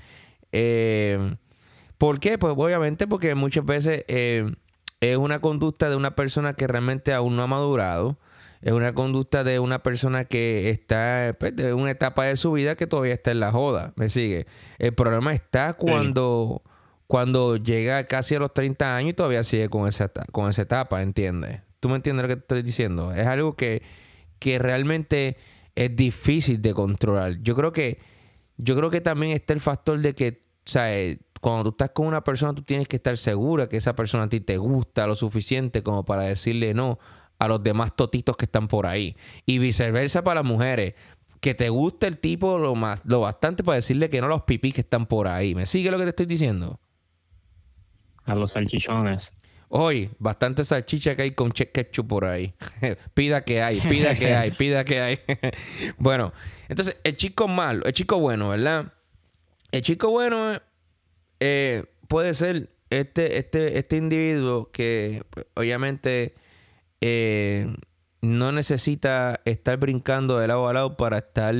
¿Por 1.97 2.19
qué? 2.19 2.37
Pues 2.37 2.53
obviamente 2.55 3.07
porque 3.07 3.33
muchas 3.33 3.65
veces 3.65 4.05
es 4.07 5.17
una 5.17 5.41
conducta 5.41 5.89
de 5.89 5.95
una 5.95 6.15
persona 6.15 6.53
que 6.53 6.67
realmente 6.67 7.11
aún 7.11 7.35
no 7.35 7.41
ha 7.41 7.47
madurado, 7.47 8.19
es 8.61 8.73
una 8.73 8.93
conducta 8.93 9.43
de 9.43 9.59
una 9.59 9.81
persona 9.81 10.25
que 10.25 10.69
está 10.69 11.35
pues, 11.39 11.53
en 11.57 11.73
una 11.73 11.91
etapa 11.91 12.25
de 12.25 12.35
su 12.35 12.51
vida 12.51 12.75
que 12.75 12.85
todavía 12.85 13.13
está 13.13 13.31
en 13.31 13.39
la 13.39 13.51
joda. 13.51 13.93
¿Me 13.95 14.09
sigue? 14.09 14.45
El 14.77 14.93
problema 14.93 15.33
está 15.33 15.73
cuando, 15.73 16.61
cuando 17.07 17.57
llega 17.57 18.03
casi 18.05 18.35
a 18.35 18.39
los 18.39 18.53
30 18.53 18.95
años 18.95 19.11
y 19.11 19.13
todavía 19.13 19.43
sigue 19.43 19.67
con 19.69 19.87
esa, 19.87 20.09
con 20.31 20.49
esa 20.49 20.61
etapa, 20.61 21.01
¿entiendes? 21.01 21.61
¿Tú 21.79 21.89
me 21.89 21.95
entiendes 21.95 22.23
lo 22.23 22.27
que 22.27 22.35
te 22.35 22.41
estoy 22.41 22.61
diciendo? 22.61 23.11
Es 23.11 23.25
algo 23.25 23.55
que, 23.55 23.81
que 24.37 24.59
realmente 24.59 25.37
es 25.73 25.95
difícil 25.95 26.61
de 26.61 26.75
controlar. 26.75 27.37
Yo 27.41 27.55
creo 27.55 27.71
que, 27.71 27.99
yo 28.57 28.75
creo 28.75 28.91
que 28.91 29.01
también 29.01 29.31
está 29.31 29.53
el 29.53 29.61
factor 29.61 29.99
de 29.99 30.13
que, 30.13 30.45
eh, 30.75 31.17
cuando 31.41 31.63
tú 31.63 31.69
estás 31.71 31.89
con 31.89 32.05
una 32.05 32.23
persona, 32.23 32.53
tú 32.53 32.61
tienes 32.61 32.87
que 32.87 32.97
estar 32.97 33.17
segura 33.17 33.67
que 33.67 33.77
esa 33.77 33.95
persona 33.95 34.25
a 34.25 34.29
ti 34.29 34.39
te 34.39 34.57
gusta 34.57 35.07
lo 35.07 35.15
suficiente 35.15 35.81
como 35.81 36.05
para 36.05 36.21
decirle 36.21 36.75
no 36.75 36.99
a 37.41 37.47
los 37.47 37.63
demás 37.63 37.95
totitos 37.95 38.37
que 38.37 38.45
están 38.45 38.67
por 38.67 38.85
ahí. 38.85 39.15
Y 39.47 39.57
viceversa 39.57 40.23
para 40.23 40.41
las 40.41 40.49
mujeres. 40.49 40.93
Que 41.39 41.55
te 41.55 41.69
guste 41.69 42.05
el 42.05 42.19
tipo 42.19 42.59
lo, 42.59 42.75
más, 42.75 43.01
lo 43.03 43.21
bastante 43.21 43.63
para 43.63 43.77
decirle 43.77 44.11
que 44.11 44.21
no 44.21 44.27
a 44.27 44.29
los 44.29 44.43
pipí 44.43 44.71
que 44.71 44.81
están 44.81 45.07
por 45.07 45.27
ahí. 45.27 45.55
¿Me 45.55 45.65
sigue 45.65 45.89
lo 45.89 45.97
que 45.97 46.03
te 46.03 46.09
estoy 46.11 46.27
diciendo? 46.27 46.79
A 48.25 48.35
los 48.35 48.51
salchichones. 48.51 49.33
Hoy, 49.69 50.11
bastante 50.19 50.63
salchicha 50.63 51.15
que 51.15 51.23
hay 51.23 51.31
con 51.31 51.51
ketchup 51.51 52.07
por 52.07 52.25
ahí. 52.25 52.53
pida 53.15 53.43
que 53.43 53.63
hay, 53.63 53.81
pida 53.81 54.13
que 54.13 54.35
hay, 54.35 54.51
pida 54.51 54.85
que 54.85 55.01
hay. 55.01 55.19
bueno, 55.97 56.33
entonces, 56.69 56.97
el 57.03 57.17
chico 57.17 57.47
malo, 57.47 57.85
el 57.85 57.93
chico 57.93 58.19
bueno, 58.19 58.49
¿verdad? 58.49 58.93
El 59.71 59.81
chico 59.81 60.11
bueno 60.11 60.61
eh, 61.39 61.85
puede 62.07 62.35
ser 62.35 62.69
este, 62.91 63.39
este, 63.39 63.79
este 63.79 63.97
individuo 63.97 64.69
que 64.71 65.23
obviamente 65.55 66.35
eh, 67.01 67.67
no 68.21 68.51
necesita 68.51 69.41
estar 69.45 69.77
brincando 69.77 70.39
de 70.39 70.47
lado 70.47 70.67
a 70.67 70.73
lado 70.73 70.97
para 70.97 71.17
estar 71.17 71.55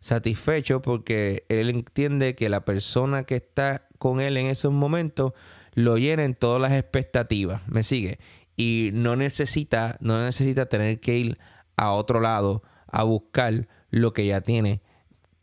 satisfecho 0.00 0.82
porque 0.82 1.44
él 1.48 1.68
entiende 1.68 2.34
que 2.34 2.48
la 2.48 2.64
persona 2.64 3.24
que 3.24 3.36
está 3.36 3.86
con 3.98 4.20
él 4.20 4.36
en 4.36 4.46
esos 4.46 4.72
momentos 4.72 5.32
lo 5.74 5.98
llena 5.98 6.24
en 6.24 6.34
todas 6.34 6.60
las 6.60 6.72
expectativas. 6.72 7.66
¿Me 7.68 7.82
sigue? 7.82 8.18
Y 8.56 8.90
no 8.94 9.16
necesita, 9.16 9.98
no 10.00 10.24
necesita 10.24 10.66
tener 10.66 11.00
que 11.00 11.18
ir 11.18 11.38
a 11.76 11.92
otro 11.92 12.20
lado 12.20 12.62
a 12.86 13.02
buscar 13.02 13.68
lo 13.90 14.14
que 14.14 14.26
ya 14.26 14.40
tiene 14.40 14.80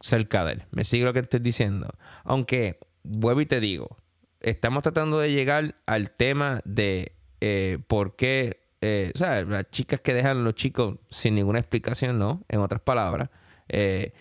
cerca 0.01 0.43
de 0.43 0.53
él. 0.53 0.63
¿Me 0.71 0.83
sigue 0.83 1.05
lo 1.05 1.13
que 1.13 1.19
estoy 1.19 1.39
diciendo? 1.39 1.93
Aunque, 2.23 2.79
vuelvo 3.03 3.41
y 3.41 3.45
te 3.45 3.59
digo, 3.59 3.97
estamos 4.39 4.81
tratando 4.81 5.19
de 5.19 5.31
llegar 5.31 5.75
al 5.85 6.09
tema 6.09 6.61
de 6.65 7.15
eh, 7.41 7.77
por 7.87 8.15
qué 8.15 8.62
eh, 8.85 9.13
¿sabes? 9.15 9.47
Las 9.47 9.71
chicas 9.71 10.01
que 10.01 10.13
dejan 10.13 10.39
a 10.39 10.41
los 10.41 10.55
chicos 10.55 10.97
sin 11.09 11.35
ninguna 11.35 11.59
explicación, 11.59 12.19
¿no? 12.19 12.43
En 12.49 12.59
otras 12.59 12.81
palabras. 12.81 13.29
Eh, 13.69 14.11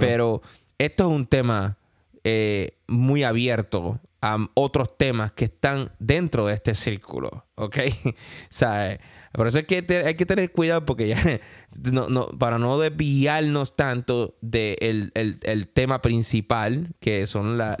pero 0.00 0.40
esto 0.78 1.04
es 1.04 1.10
un 1.14 1.26
tema 1.26 1.76
eh, 2.24 2.78
muy 2.86 3.24
abierto 3.24 4.00
a 4.22 4.38
otros 4.54 4.96
temas 4.96 5.32
que 5.32 5.44
están 5.44 5.92
dentro 5.98 6.46
de 6.46 6.54
este 6.54 6.74
círculo, 6.74 7.44
¿ok? 7.56 7.76
¿Sabes? 8.48 9.00
Por 9.32 9.48
eso 9.48 9.58
hay 9.58 9.64
que, 9.64 9.84
hay 10.06 10.14
que 10.14 10.24
tener 10.24 10.50
cuidado 10.50 10.86
porque 10.86 11.08
ya, 11.08 11.22
no, 11.92 12.28
para 12.38 12.58
no 12.58 12.78
desviarnos 12.78 13.76
tanto 13.76 14.38
del 14.40 15.12
de 15.12 15.38
el, 15.44 15.68
tema 15.68 16.00
principal, 16.00 16.94
que 17.00 17.26
son 17.26 17.58
las 17.58 17.78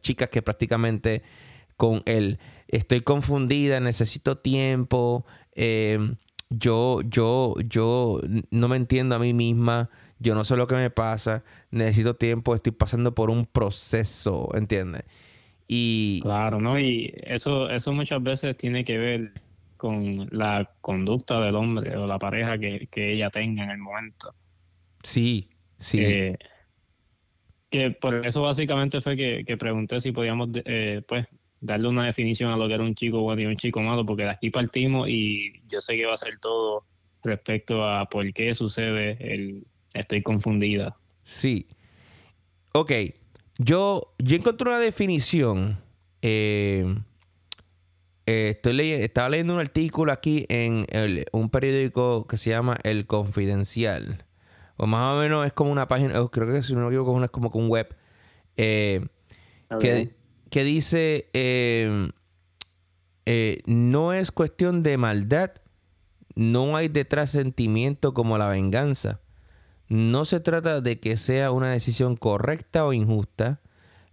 chicas 0.00 0.30
que 0.30 0.42
prácticamente 0.42 1.22
con 1.78 2.02
el 2.04 2.38
estoy 2.66 3.00
confundida, 3.00 3.80
necesito 3.80 4.36
tiempo, 4.36 5.24
em, 5.54 6.16
yo, 6.50 7.00
yo, 7.02 7.54
yo 7.64 8.20
no 8.50 8.68
me 8.68 8.76
entiendo 8.76 9.14
a 9.14 9.18
mí 9.18 9.32
misma, 9.32 9.88
yo 10.18 10.34
no 10.34 10.44
sé 10.44 10.56
lo 10.56 10.66
que 10.66 10.74
me 10.74 10.90
pasa, 10.90 11.44
necesito 11.70 12.16
tiempo, 12.16 12.54
estoy 12.54 12.72
pasando 12.72 13.14
por 13.14 13.30
un 13.30 13.46
proceso, 13.46 14.50
¿entiendes? 14.54 15.04
Y... 15.68 16.20
Claro, 16.22 16.60
¿no? 16.60 16.78
Y 16.80 17.14
eso, 17.22 17.70
eso 17.70 17.92
muchas 17.92 18.22
veces 18.22 18.56
tiene 18.56 18.84
que 18.84 18.98
ver 18.98 19.32
con 19.76 20.28
la 20.32 20.72
conducta 20.80 21.40
del 21.40 21.54
hombre 21.54 21.96
o 21.96 22.08
la 22.08 22.18
pareja 22.18 22.58
que, 22.58 22.88
ella 22.94 23.30
tenga 23.30 23.62
en 23.62 23.70
el 23.70 23.78
momento. 23.78 24.34
Sí, 25.04 25.48
sí. 25.78 26.00
Eh, 26.00 26.38
que 27.70 27.92
por 27.92 28.26
eso 28.26 28.42
básicamente 28.42 29.00
fue 29.00 29.16
que, 29.16 29.56
pregunté 29.56 30.00
si 30.00 30.10
podíamos, 30.10 30.48
eh, 30.64 31.02
pues, 31.06 31.28
darle 31.60 31.88
una 31.88 32.06
definición 32.06 32.50
a 32.50 32.56
lo 32.56 32.68
que 32.68 32.74
era 32.74 32.84
un 32.84 32.94
chico 32.94 33.20
bueno 33.20 33.42
y 33.42 33.46
un 33.46 33.56
chico 33.56 33.80
malo, 33.80 34.04
porque 34.06 34.24
de 34.24 34.30
aquí 34.30 34.50
partimos 34.50 35.08
y 35.08 35.60
yo 35.68 35.80
sé 35.80 35.96
que 35.96 36.06
va 36.06 36.14
a 36.14 36.16
ser 36.16 36.38
todo 36.38 36.84
respecto 37.22 37.84
a 37.84 38.06
por 38.06 38.32
qué 38.32 38.54
sucede 38.54 39.16
el 39.20 39.66
estoy 39.94 40.22
confundida. 40.22 40.96
Sí. 41.24 41.66
Ok. 42.72 42.92
Yo, 43.58 44.14
yo 44.18 44.36
encontré 44.36 44.68
una 44.68 44.78
definición. 44.78 45.78
Eh, 46.22 46.84
eh, 48.26 48.50
estoy 48.50 48.74
leyendo, 48.74 49.04
estaba 49.04 49.28
leyendo 49.28 49.54
un 49.54 49.60
artículo 49.60 50.12
aquí 50.12 50.46
en 50.48 50.86
un 51.32 51.50
periódico 51.50 52.26
que 52.26 52.36
se 52.36 52.50
llama 52.50 52.76
El 52.84 53.06
Confidencial. 53.06 54.24
O 54.76 54.86
más 54.86 55.16
o 55.16 55.20
menos 55.20 55.44
es 55.46 55.52
como 55.52 55.72
una 55.72 55.88
página, 55.88 56.14
creo 56.30 56.52
que 56.52 56.62
si 56.62 56.74
no 56.74 56.82
me 56.82 56.86
equivoco 56.86 57.22
es 57.24 57.30
como 57.30 57.50
un 57.52 57.68
web. 57.68 57.96
Eh, 58.56 59.04
que, 59.80 60.14
que 60.50 60.64
dice, 60.64 61.28
em, 61.32 62.10
eh, 63.26 63.60
no 63.66 64.12
es 64.12 64.30
cuestión 64.32 64.82
de 64.82 64.96
maldad, 64.96 65.52
no 66.34 66.76
hay 66.76 66.88
detrás 66.88 67.30
sentimiento 67.30 68.14
como 68.14 68.38
la 68.38 68.48
venganza. 68.48 69.20
No 69.88 70.24
se 70.24 70.40
trata 70.40 70.80
de 70.80 71.00
que 71.00 71.16
sea 71.16 71.50
una 71.50 71.70
decisión 71.70 72.16
correcta 72.16 72.84
o 72.84 72.92
injusta. 72.92 73.60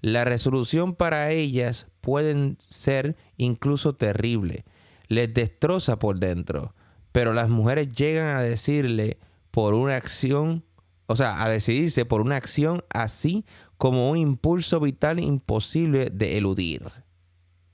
La 0.01 0.23
resolución 0.23 0.95
para 0.95 1.31
ellas 1.31 1.87
pueden 2.01 2.55
ser 2.59 3.15
incluso 3.37 3.93
terrible. 3.95 4.65
Les 5.07 5.33
destroza 5.33 5.97
por 5.97 6.19
dentro. 6.19 6.73
Pero 7.11 7.33
las 7.33 7.49
mujeres 7.49 7.93
llegan 7.93 8.35
a 8.35 8.41
decirle 8.41 9.17
por 9.51 9.73
una 9.73 9.95
acción, 9.95 10.63
o 11.07 11.15
sea, 11.15 11.43
a 11.43 11.49
decidirse 11.49 12.05
por 12.05 12.21
una 12.21 12.37
acción 12.37 12.83
así 12.89 13.45
como 13.77 14.09
un 14.09 14.17
impulso 14.17 14.79
vital 14.79 15.19
imposible 15.19 16.09
de 16.11 16.37
eludir. 16.37 16.83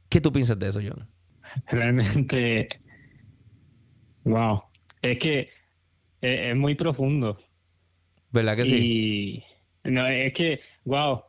¿Qué 0.09 0.19
tú 0.19 0.31
piensas 0.31 0.59
de 0.59 0.69
eso, 0.69 0.79
John? 0.83 1.07
Realmente, 1.67 2.67
wow, 4.23 4.63
es 5.01 5.17
que 5.19 5.49
es, 6.21 6.55
muy 6.55 6.75
profundo. 6.75 7.37
¿Verdad 8.31 8.55
que 8.55 8.65
sí? 8.65 9.43
Y 9.83 9.89
no, 9.89 10.07
es 10.07 10.33
que, 10.33 10.61
wow, 10.85 11.23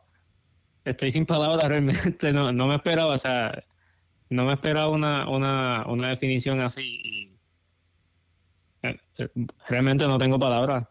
estoy 0.85 1.11
sin 1.11 1.25
palabras 1.25 1.67
realmente, 1.67 2.31
no, 2.33 2.51
no 2.51 2.67
me 2.67 2.75
esperaba, 2.75 3.13
o 3.13 3.17
sea, 3.17 3.63
no 4.29 4.45
me 4.45 4.53
esperaba 4.53 4.89
una, 4.89 5.29
una, 5.29 5.85
una 5.87 6.09
definición 6.09 6.59
así. 6.61 7.31
Eh, 8.81 8.97
eh, 9.17 9.29
realmente 9.67 10.05
no 10.07 10.17
tengo 10.17 10.39
palabras. 10.39 10.87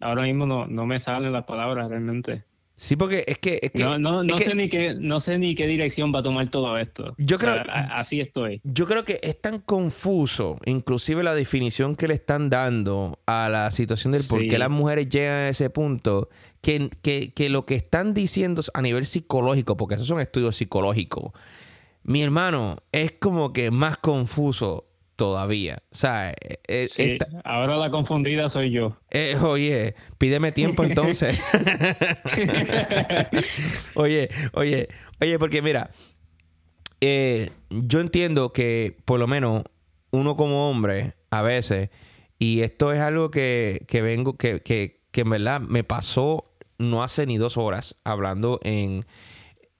Ahora 0.00 0.22
mismo 0.22 0.44
no, 0.44 0.66
no 0.66 0.84
me 0.84 0.98
salen 0.98 1.32
las 1.32 1.44
palabras 1.44 1.88
realmente. 1.88 2.44
Sí, 2.76 2.96
porque 2.96 3.24
es 3.26 3.38
que... 3.38 3.70
no, 3.74 3.98
no, 3.98 4.24
no 4.24 4.38
sé 4.38 4.54
ni 4.56 4.68
qué, 4.68 4.94
no 4.94 5.20
sé 5.20 5.38
ni 5.38 5.54
qué 5.54 5.66
dirección 5.66 6.12
va 6.12 6.18
a 6.18 6.22
tomar 6.22 6.48
todo 6.48 6.76
esto. 6.76 7.14
Yo 7.18 7.38
creo... 7.38 7.56
así 7.68 8.20
estoy. 8.20 8.60
Yo 8.64 8.86
creo 8.86 9.04
que 9.04 9.20
es 9.22 9.40
tan 9.40 9.60
confuso, 9.60 10.58
inclusive 10.64 11.22
la 11.22 11.34
definición 11.34 11.94
que 11.94 12.08
le 12.08 12.14
están 12.14 12.50
dando 12.50 13.20
a 13.26 13.48
la 13.48 13.70
situación 13.70 14.12
del 14.12 14.24
por 14.28 14.40
qué 14.48 14.58
las 14.58 14.70
mujeres 14.70 15.08
llegan 15.08 15.34
a 15.34 15.48
ese 15.50 15.70
punto, 15.70 16.28
que, 16.60 16.90
que, 17.00 17.32
que 17.32 17.48
lo 17.48 17.64
que 17.64 17.76
están 17.76 18.12
diciendo 18.12 18.62
a 18.74 18.82
nivel 18.82 19.06
psicológico, 19.06 19.76
porque 19.76 19.94
esos 19.94 20.08
son 20.08 20.20
estudios 20.20 20.56
psicológicos, 20.56 21.32
mi 22.02 22.22
hermano, 22.22 22.78
es 22.90 23.12
como 23.12 23.52
que 23.52 23.70
más 23.70 23.98
confuso 23.98 24.86
todavía. 25.16 25.82
O 25.92 25.96
sea, 25.96 26.30
eh, 26.30 26.58
eh, 26.68 27.18
ahora 27.44 27.76
la 27.76 27.90
confundida 27.90 28.48
soy 28.48 28.70
yo. 28.70 28.96
Eh, 29.10 29.36
oye, 29.40 29.94
pídeme 30.18 30.52
tiempo 30.52 30.84
entonces. 30.84 31.40
oye, 33.94 34.28
oye, 34.52 34.88
oye, 35.20 35.38
porque 35.38 35.62
mira, 35.62 35.90
yo 37.00 38.00
entiendo 38.00 38.52
que 38.52 38.96
por 39.04 39.20
lo 39.20 39.26
menos 39.26 39.64
uno 40.10 40.36
como 40.36 40.70
hombre, 40.70 41.14
a 41.30 41.42
veces, 41.42 41.90
y 42.38 42.60
esto 42.60 42.92
es 42.92 43.00
algo 43.00 43.30
que, 43.30 43.84
que 43.88 44.02
vengo, 44.02 44.36
que, 44.36 44.60
que, 44.60 45.02
que 45.10 45.20
en 45.22 45.30
verdad 45.30 45.60
me 45.60 45.84
pasó 45.84 46.50
no 46.78 47.02
hace 47.02 47.26
ni 47.26 47.38
dos 47.38 47.56
horas 47.56 48.00
hablando 48.04 48.60
en 48.62 49.04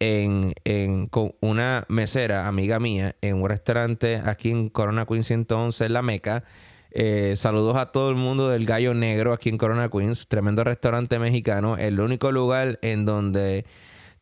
en, 0.00 1.06
con 1.08 1.34
una 1.40 1.84
mesera, 1.88 2.46
amiga 2.46 2.78
mía, 2.78 3.16
en 3.20 3.42
un 3.42 3.48
restaurante 3.48 4.20
aquí 4.24 4.50
en 4.50 4.68
Corona 4.68 5.06
Queens 5.06 5.26
111, 5.26 5.86
en 5.86 5.92
La 5.92 6.02
Meca. 6.02 6.44
Eh, 6.90 7.34
saludos 7.36 7.76
a 7.76 7.86
todo 7.86 8.10
el 8.10 8.16
mundo 8.16 8.48
del 8.48 8.66
Gallo 8.66 8.94
Negro 8.94 9.32
aquí 9.32 9.48
en 9.48 9.58
Corona 9.58 9.88
Queens, 9.88 10.28
tremendo 10.28 10.62
restaurante 10.62 11.18
mexicano, 11.18 11.76
el 11.76 11.98
único 11.98 12.30
lugar 12.30 12.78
en 12.82 13.04
donde 13.04 13.64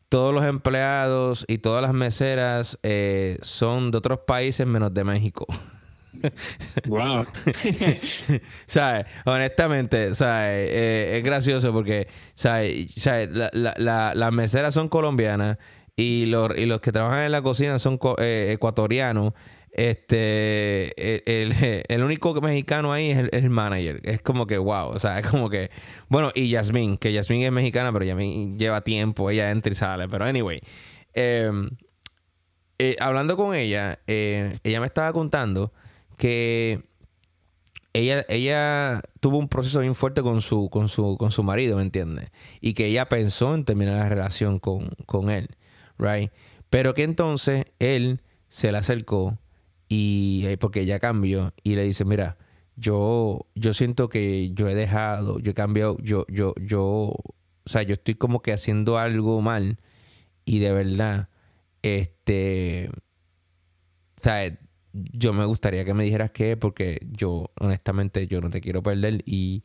todos 0.09 0.35
los 0.35 0.45
empleados 0.45 1.45
y 1.49 1.59
todas 1.59 1.83
las 1.83 1.93
meseras 1.93 2.79
eh, 2.83 3.39
son 3.43 3.91
de 3.91 3.99
otros 3.99 4.21
países 4.27 4.67
menos 4.67 4.93
de 4.95 5.05
México. 5.05 5.47
wow. 6.87 7.27
¿Sabes? 8.67 9.07
Honestamente, 9.25 10.15
¿sabes? 10.15 10.69
Eh, 10.71 11.19
es 11.19 11.25
gracioso 11.25 11.73
porque, 11.73 12.09
¿sabes? 12.35 12.89
las 13.53 14.33
meseras 14.33 14.75
son 14.75 14.89
colombianas 14.89 15.59
y 15.97 16.27
los, 16.27 16.57
y 16.57 16.67
los 16.67 16.81
que 16.81 16.93
trabajan 16.93 17.27
en 17.27 17.33
la 17.33 17.43
cocina 17.43 17.79
son 17.79 17.99
eh, 18.19 18.51
ecuatorianos. 18.53 19.35
Este, 19.75 20.93
el, 21.27 22.03
único 22.03 22.39
mexicano 22.41 22.93
ahí 22.93 23.11
es 23.11 23.29
el, 23.33 23.51
manager. 23.51 24.01
Es 24.05 24.21
como 24.21 24.47
que, 24.47 24.59
wow, 24.59 24.89
o 24.89 24.99
sea, 24.99 25.19
es 25.19 25.27
como 25.27 25.49
que... 25.49 25.71
Bueno, 26.09 26.31
y 26.35 26.51
Yasmín, 26.51 26.99
que 26.99 27.13
Yasmín 27.13 27.43
es 27.43 27.53
mexicana, 27.53 27.93
pero 27.93 28.05
Yasmín 28.05 28.59
lleva 28.59 28.83
tiempo, 28.83 29.31
ella 29.31 29.51
entra 29.51 29.73
y 29.73 29.77
sale. 29.77 30.09
Pero 30.09 30.25
anyway, 30.25 30.61
em, 31.15 31.71
eh, 32.79 32.97
hablando 33.01 33.37
con 33.37 33.55
ella, 33.55 34.01
ella 34.07 34.81
me 34.81 34.87
estaba 34.87 35.13
contando 35.13 35.73
que 36.23 36.85
ella, 37.95 38.25
ella 38.29 39.03
tuvo 39.19 39.39
un 39.39 39.49
proceso 39.49 39.81
bien 39.81 39.97
fuerte 39.97 40.23
con 40.23 40.41
su, 40.41 40.71
con 40.71 40.89
su, 40.89 41.17
con 41.17 41.33
su 41.33 41.43
marido, 41.43 41.79
¿me 41.79 41.83
entiendes? 41.83 42.31
Y 42.61 42.75
que 42.75 42.87
ella 42.87 43.09
pensó 43.09 43.57
en 43.57 43.65
terminar 43.65 43.99
la 43.99 44.09
relación 44.09 44.61
con, 44.61 44.91
con 45.05 45.31
él, 45.31 45.49
right? 45.99 46.31
Pero 46.71 46.95
que 46.95 47.03
entonces 47.03 47.65
él 47.81 48.21
se 48.47 48.71
le 48.71 48.79
acercó 48.79 49.37
y 49.89 50.45
eh, 50.47 50.59
porque 50.59 50.83
ella 50.83 51.01
cambió 51.01 51.55
y 51.65 51.75
le 51.75 51.83
dice, 51.83 52.05
mira, 52.05 52.39
yo, 52.77 53.49
yo 53.57 53.75
siento 53.75 54.09
que 54.09 54.53
yo 54.53 54.69
he 54.69 54.77
dejado, 54.77 55.41
yo 55.41 55.51
he 55.51 55.55
cambiado, 55.55 55.97
yo, 56.03 56.25
yo, 56.29 56.55
yo, 56.61 56.85
o 56.85 57.35
sea, 57.67 57.83
yo 57.83 57.95
estoy 57.95 58.15
como 58.15 58.43
que 58.43 58.53
haciendo 58.53 58.97
algo 58.97 59.41
mal 59.41 59.81
y 60.45 60.61
de 60.61 60.71
verdad, 60.71 61.31
este, 61.83 62.91
o 64.21 64.23
yo 64.93 65.33
me 65.33 65.45
gustaría 65.45 65.85
que 65.85 65.95
me 65.95 66.05
dijeras 66.05 66.31
qué, 66.31 66.57
porque 66.57 67.07
yo, 67.11 67.51
honestamente, 67.59 68.27
yo 68.27 68.41
no 68.41 68.51
te 68.51 68.61
quiero 68.61 68.83
perder 68.83 69.23
y, 69.27 69.63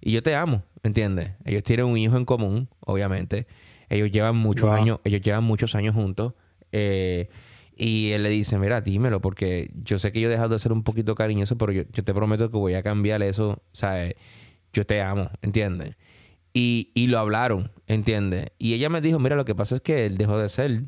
y 0.00 0.12
yo 0.12 0.22
te 0.22 0.34
amo, 0.34 0.62
¿entiendes? 0.82 1.32
Ellos 1.44 1.62
tienen 1.62 1.86
un 1.86 1.98
hijo 1.98 2.16
en 2.16 2.24
común, 2.24 2.68
obviamente. 2.80 3.46
Ellos 3.88 4.10
llevan 4.10 4.36
muchos 4.36 4.70
años, 4.70 5.00
ellos 5.04 5.20
llevan 5.20 5.44
muchos 5.44 5.74
años 5.74 5.94
juntos. 5.94 6.34
Eh, 6.72 7.28
y 7.76 8.12
él 8.12 8.22
le 8.22 8.30
dice, 8.30 8.58
mira, 8.58 8.80
dímelo, 8.80 9.20
porque 9.20 9.70
yo 9.84 9.98
sé 9.98 10.10
que 10.10 10.20
yo 10.20 10.28
he 10.28 10.30
dejado 10.30 10.50
de 10.50 10.58
ser 10.58 10.72
un 10.72 10.82
poquito 10.82 11.14
cariñoso, 11.14 11.58
pero 11.58 11.72
yo, 11.72 11.82
yo 11.92 12.04
te 12.04 12.14
prometo 12.14 12.50
que 12.50 12.56
voy 12.56 12.74
a 12.74 12.82
cambiar 12.82 13.22
eso, 13.22 13.62
¿sabes? 13.72 14.14
Yo 14.72 14.84
te 14.86 15.02
amo, 15.02 15.30
¿entiendes? 15.42 15.96
Y, 16.54 16.90
y 16.94 17.08
lo 17.08 17.18
hablaron, 17.18 17.70
¿entiendes? 17.86 18.46
Y 18.58 18.72
ella 18.72 18.88
me 18.88 19.02
dijo, 19.02 19.18
mira, 19.18 19.36
lo 19.36 19.44
que 19.44 19.54
pasa 19.54 19.76
es 19.76 19.82
que 19.82 20.06
él 20.06 20.16
dejó 20.16 20.38
de 20.38 20.48
ser 20.48 20.84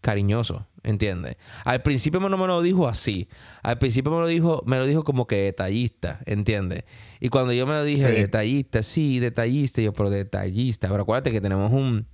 cariñoso, 0.00 0.66
¿entiendes? 0.82 1.36
Al 1.64 1.82
principio 1.82 2.20
no 2.20 2.36
me 2.36 2.46
lo 2.46 2.62
dijo 2.62 2.88
así. 2.88 3.28
Al 3.62 3.78
principio 3.78 4.12
me 4.12 4.20
lo 4.20 4.26
dijo, 4.26 4.62
me 4.66 4.78
lo 4.78 4.86
dijo 4.86 5.04
como 5.04 5.26
que 5.26 5.36
detallista, 5.36 6.20
¿entiendes? 6.26 6.84
Y 7.20 7.28
cuando 7.28 7.52
yo 7.52 7.66
me 7.66 7.74
lo 7.74 7.84
dije 7.84 8.06
detallista, 8.08 8.82
sí, 8.82 9.18
detallista, 9.18 9.82
yo, 9.82 9.92
pero 9.92 10.10
detallista. 10.10 10.88
Pero 10.88 11.02
acuérdate 11.02 11.30
que 11.30 11.40
tenemos 11.40 11.72
un, 11.72 12.06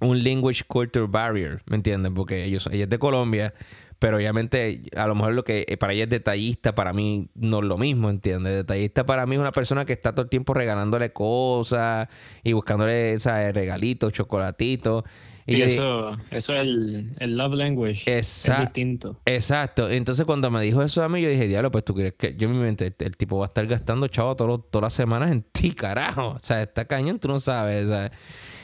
un 0.00 0.24
language 0.24 0.64
culture 0.66 1.06
barrier, 1.06 1.62
¿me 1.66 1.76
entiendes? 1.76 2.12
Porque 2.14 2.44
ellos, 2.44 2.68
ella 2.70 2.84
es 2.84 2.90
de 2.90 2.98
Colombia, 2.98 3.54
pero 3.98 4.16
obviamente 4.16 4.82
a 4.96 5.06
lo 5.06 5.14
mejor 5.14 5.32
lo 5.32 5.44
que 5.44 5.76
para 5.78 5.92
ella 5.92 6.04
es 6.04 6.10
detallista, 6.10 6.74
para 6.74 6.92
mí 6.92 7.28
no 7.34 7.60
es 7.60 7.64
lo 7.64 7.78
mismo, 7.78 8.10
¿entiendes? 8.10 8.54
Detallista 8.54 9.06
para 9.06 9.24
mí 9.26 9.36
es 9.36 9.40
una 9.40 9.50
persona 9.50 9.84
que 9.84 9.92
está 9.92 10.12
todo 10.12 10.24
el 10.24 10.28
tiempo 10.28 10.52
regalándole 10.52 11.12
cosas 11.12 12.08
y 12.42 12.52
buscándole 12.52 13.18
¿sabes? 13.18 13.54
regalitos, 13.54 14.12
chocolatitos. 14.12 15.04
Y, 15.46 15.60
eso, 15.60 16.16
eso 16.30 16.54
es 16.54 16.60
el, 16.60 17.12
el, 17.18 17.36
love 17.36 17.54
language. 17.54 18.04
es 18.06 18.50
distinto. 18.60 19.20
Exacto. 19.26 19.90
Entonces, 19.90 20.24
cuando 20.24 20.50
me 20.50 20.62
dijo 20.62 20.82
eso 20.82 21.02
a 21.02 21.08
mí, 21.08 21.20
yo 21.20 21.28
dije, 21.28 21.46
diablo, 21.46 21.70
pues 21.70 21.84
tú 21.84 21.94
crees 21.94 22.14
que. 22.14 22.34
Yo 22.36 22.48
me 22.48 22.58
mente, 22.58 22.94
el, 22.98 23.16
tipo 23.16 23.38
va 23.38 23.44
a 23.44 23.48
estar 23.48 23.66
gastando, 23.66 24.08
chavo, 24.08 24.36
todas 24.36 24.82
las 24.82 24.94
semanas 24.94 25.32
en 25.32 25.42
ti, 25.42 25.72
carajo. 25.72 26.28
O 26.28 26.40
sea, 26.42 26.62
está 26.62 26.86
cañón, 26.86 27.18
tú 27.18 27.28
no 27.28 27.40
sabes. 27.40 27.88
¿sabes? 27.88 28.12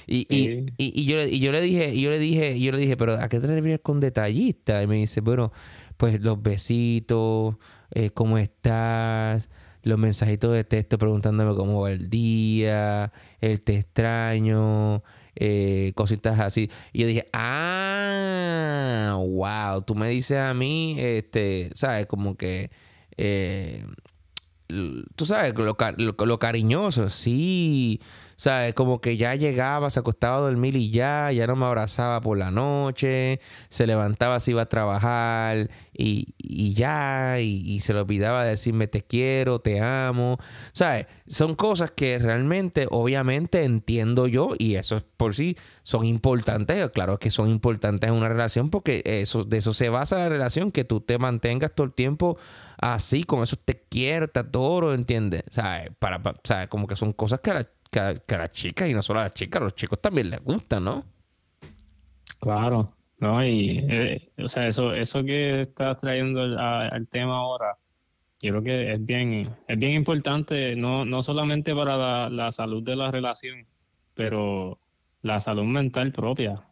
Y, 0.07 0.27
y, 0.29 0.73
y, 0.77 1.05
yo, 1.05 1.23
y 1.23 1.39
yo 1.39 1.53
le 1.53 1.61
dije, 1.61 1.95
y 1.95 2.01
yo 2.01 2.11
le 2.11 2.19
dije, 2.19 2.57
y 2.57 2.65
yo 2.65 2.73
le 2.73 2.79
dije, 2.79 2.97
pero 2.97 3.15
¿a 3.15 3.29
qué 3.29 3.39
te 3.39 3.47
refieres 3.47 3.81
con 3.81 4.01
detallista? 4.01 4.83
Y 4.83 4.87
me 4.89 4.97
dice, 4.97 5.21
bueno, 5.21 5.53
pues 5.97 6.21
los 6.21 6.43
besitos, 6.43 7.57
eh, 7.93 8.11
cómo 8.11 8.39
estás, 8.39 9.49
los 9.83 9.99
mensajitos 9.99 10.53
de 10.53 10.65
texto 10.65 10.99
preguntándome 10.99 11.55
cómo 11.55 11.83
va 11.83 11.93
el 11.93 12.11
día, 12.11 13.13
el 13.41 13.61
te 13.61 13.77
extraño, 13.77 15.05
eh, 15.43 15.93
cositas 15.95 16.39
así. 16.39 16.71
Y 16.93 17.01
yo 17.01 17.07
dije, 17.07 17.27
ah, 17.33 19.17
wow, 19.17 19.83
tú 19.83 19.95
me 19.95 20.11
dices 20.11 20.37
a 20.37 20.53
mí, 20.53 20.97
este, 20.99 21.71
¿sabes? 21.75 22.07
Como 22.07 22.37
que, 22.37 22.71
eh, 23.17 23.87
tú 25.17 25.25
sabes, 25.25 25.55
lo, 25.55 25.77
lo, 25.97 26.27
lo 26.27 26.39
cariñoso, 26.39 27.09
sí. 27.09 28.01
¿Sabes? 28.41 28.73
Como 28.73 29.03
que 29.03 29.19
ya 29.19 29.35
llegaba, 29.35 29.91
se 29.91 30.01
acostaba 30.01 30.39
a 30.39 30.41
dormir 30.41 30.75
y 30.75 30.91
ya, 30.91 31.31
ya 31.31 31.47
no 31.47 31.57
me 31.57 31.67
abrazaba 31.67 32.23
por 32.23 32.39
la 32.39 32.51
noche, 32.51 33.39
se 33.69 33.87
levantaba, 33.87 34.41
se 34.41 34.53
iba 34.53 34.63
a 34.63 34.67
trabajar 34.67 35.69
y, 35.93 36.29
y 36.39 36.73
ya, 36.73 37.39
y, 37.39 37.81
se 37.81 37.93
le 37.93 38.01
olvidaba 38.01 38.47
decirme 38.47 38.87
te 38.87 39.03
quiero, 39.03 39.59
te 39.59 39.81
amo, 39.81 40.39
¿sabes? 40.73 41.07
Son 41.27 41.55
cosas 41.55 41.91
que 41.91 42.19
realmente, 42.19 42.87
obviamente, 42.91 43.63
entiendo 43.65 44.27
yo 44.27 44.55
y 44.59 44.77
eso 44.77 44.97
es 44.97 45.05
por 45.19 45.35
sí 45.35 45.59
son 45.83 46.07
importantes, 46.07 46.89
claro 46.93 47.19
que 47.19 47.31
son 47.31 47.51
importantes 47.51 48.09
en 48.09 48.17
una 48.17 48.31
relación 48.31 48.71
porque 48.71 49.03
eso, 49.05 49.45
de 49.45 49.59
eso 49.59 49.75
se 49.75 49.91
basa 49.91 50.19
la 50.19 50.31
relación, 50.31 50.71
que 50.71 50.85
tú 50.85 51.03
te 51.03 51.19
mantengas 51.19 51.75
todo 51.75 51.85
el 51.85 51.93
tiempo 51.93 52.39
así, 52.79 53.25
con 53.25 53.43
eso 53.43 53.57
te 53.63 53.83
quiero, 53.91 54.29
te 54.29 54.41
adoro, 54.41 54.95
¿entiendes? 54.95 55.43
¿Sabes? 55.51 55.91
Para, 55.99 56.23
para, 56.23 56.41
¿sabes? 56.43 56.69
Como 56.69 56.87
que 56.87 56.97
son 56.97 57.13
cosas 57.13 57.41
que 57.41 57.53
la 57.53 57.69
que 57.91 57.99
a, 57.99 58.39
las 58.39 58.53
chicas 58.53 58.89
y 58.89 58.95
no 58.95 59.03
solo 59.03 59.21
a 59.21 59.25
las 59.25 59.35
chicas, 59.35 59.61
a 59.61 59.65
los 59.65 59.75
chicos 59.75 60.01
también 60.01 60.31
les 60.31 60.43
gusta, 60.43 60.81
¿no? 60.81 61.05
Claro, 62.39 62.95
no, 63.19 63.45
y 63.45 63.85
eh, 63.89 64.31
o 64.39 64.49
sea, 64.49 64.69
eso, 64.69 64.95
eso 64.95 65.25
que 65.25 65.63
estás 65.63 65.99
trayendo 65.99 66.41
al, 66.41 67.09
tema 67.09 67.39
ahora, 67.39 67.77
yo 68.41 68.53
creo 68.53 68.63
que 68.63 68.93
es 68.95 69.05
bien, 69.05 69.55
es 69.69 69.79
bien 69.79 69.93
importante, 69.93 70.77
no, 70.77 71.05
no 71.05 71.23
solamente 71.23 71.75
para 71.75 72.31
la, 72.31 72.53
salud 72.53 72.83
de 72.83 72.97
la 72.97 73.11
relación, 73.11 73.67
pero 74.15 74.79
la 75.23 75.41
salud 75.41 75.65
mental 75.65 76.13
propia. 76.13 76.65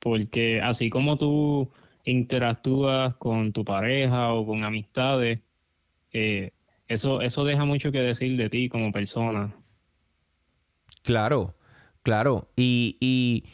Porque 0.00 0.60
así 0.60 0.90
como 0.90 1.16
tú 1.16 1.70
interactúas 2.04 3.16
con 3.16 3.52
tu 3.52 3.64
pareja 3.64 4.32
o 4.34 4.46
con 4.46 4.64
amistades, 4.64 5.40
eh, 6.12 6.52
eso, 6.88 7.22
eso 7.22 7.44
deja 7.44 7.64
mucho 7.64 7.90
que 7.92 8.00
decir 8.00 8.36
de 8.36 8.50
ti 8.50 8.68
como 8.68 8.92
persona. 8.92 9.54
Claro, 11.06 11.54
claro. 12.02 12.50
Y, 12.56 12.96
y, 13.00 13.44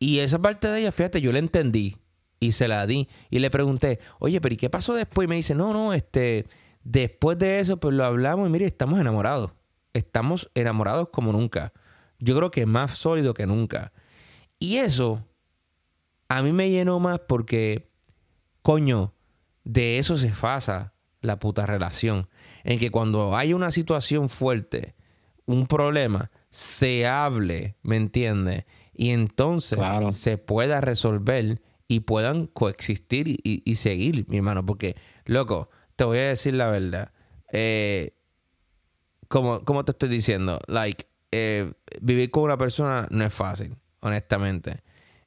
y 0.00 0.18
esa 0.18 0.40
parte 0.40 0.66
de 0.66 0.80
ella, 0.80 0.90
fíjate, 0.90 1.20
yo 1.20 1.30
la 1.30 1.38
entendí 1.38 1.98
y 2.40 2.50
se 2.50 2.66
la 2.66 2.84
di. 2.84 3.08
Y 3.30 3.38
le 3.38 3.48
pregunté, 3.48 4.00
oye, 4.18 4.40
pero 4.40 4.54
¿y 4.54 4.56
qué 4.56 4.70
pasó 4.70 4.92
después? 4.92 5.26
Y 5.26 5.28
me 5.28 5.36
dice, 5.36 5.54
no, 5.54 5.72
no, 5.72 5.92
este, 5.92 6.48
después 6.82 7.38
de 7.38 7.60
eso, 7.60 7.76
pues 7.76 7.94
lo 7.94 8.04
hablamos 8.04 8.48
y 8.48 8.50
mire, 8.50 8.66
estamos 8.66 8.98
enamorados. 8.98 9.52
Estamos 9.92 10.50
enamorados 10.56 11.10
como 11.10 11.30
nunca. 11.30 11.72
Yo 12.18 12.36
creo 12.36 12.50
que 12.50 12.66
más 12.66 12.98
sólido 12.98 13.34
que 13.34 13.46
nunca. 13.46 13.92
Y 14.58 14.78
eso 14.78 15.24
a 16.28 16.42
mí 16.42 16.50
me 16.50 16.70
llenó 16.70 16.98
más 16.98 17.20
porque, 17.20 17.86
coño, 18.62 19.14
de 19.62 19.98
eso 19.98 20.16
se 20.16 20.30
pasa 20.30 20.92
la 21.20 21.38
puta 21.38 21.66
relación. 21.66 22.28
En 22.64 22.80
que 22.80 22.90
cuando 22.90 23.36
hay 23.36 23.52
una 23.52 23.70
situación 23.70 24.28
fuerte, 24.28 24.95
un 25.46 25.66
problema, 25.66 26.30
se 26.50 27.06
hable, 27.06 27.76
¿me 27.82 27.96
entiendes? 27.96 28.64
Y 28.92 29.10
entonces 29.10 29.78
se 30.12 30.38
pueda 30.38 30.80
resolver 30.80 31.60
y 31.88 32.00
puedan 32.00 32.46
coexistir 32.46 33.38
y, 33.42 33.76
seguir, 33.76 34.26
mi 34.28 34.38
hermano. 34.38 34.66
Porque, 34.66 34.96
loco, 35.24 35.70
te 35.94 36.04
voy 36.04 36.18
a 36.18 36.28
decir 36.28 36.54
la 36.54 36.68
verdad. 36.68 37.12
Eh, 37.52 38.14
como, 39.28 39.64
como 39.64 39.84
te 39.84 39.92
estoy 39.92 40.08
diciendo, 40.08 40.60
like, 40.66 41.06
eh, 41.30 41.72
vivir 42.00 42.30
con 42.30 42.44
una 42.44 42.56
persona 42.56 43.06
no 43.10 43.24
es 43.24 43.34
fácil, 43.34 43.76
honestamente. 44.00 44.82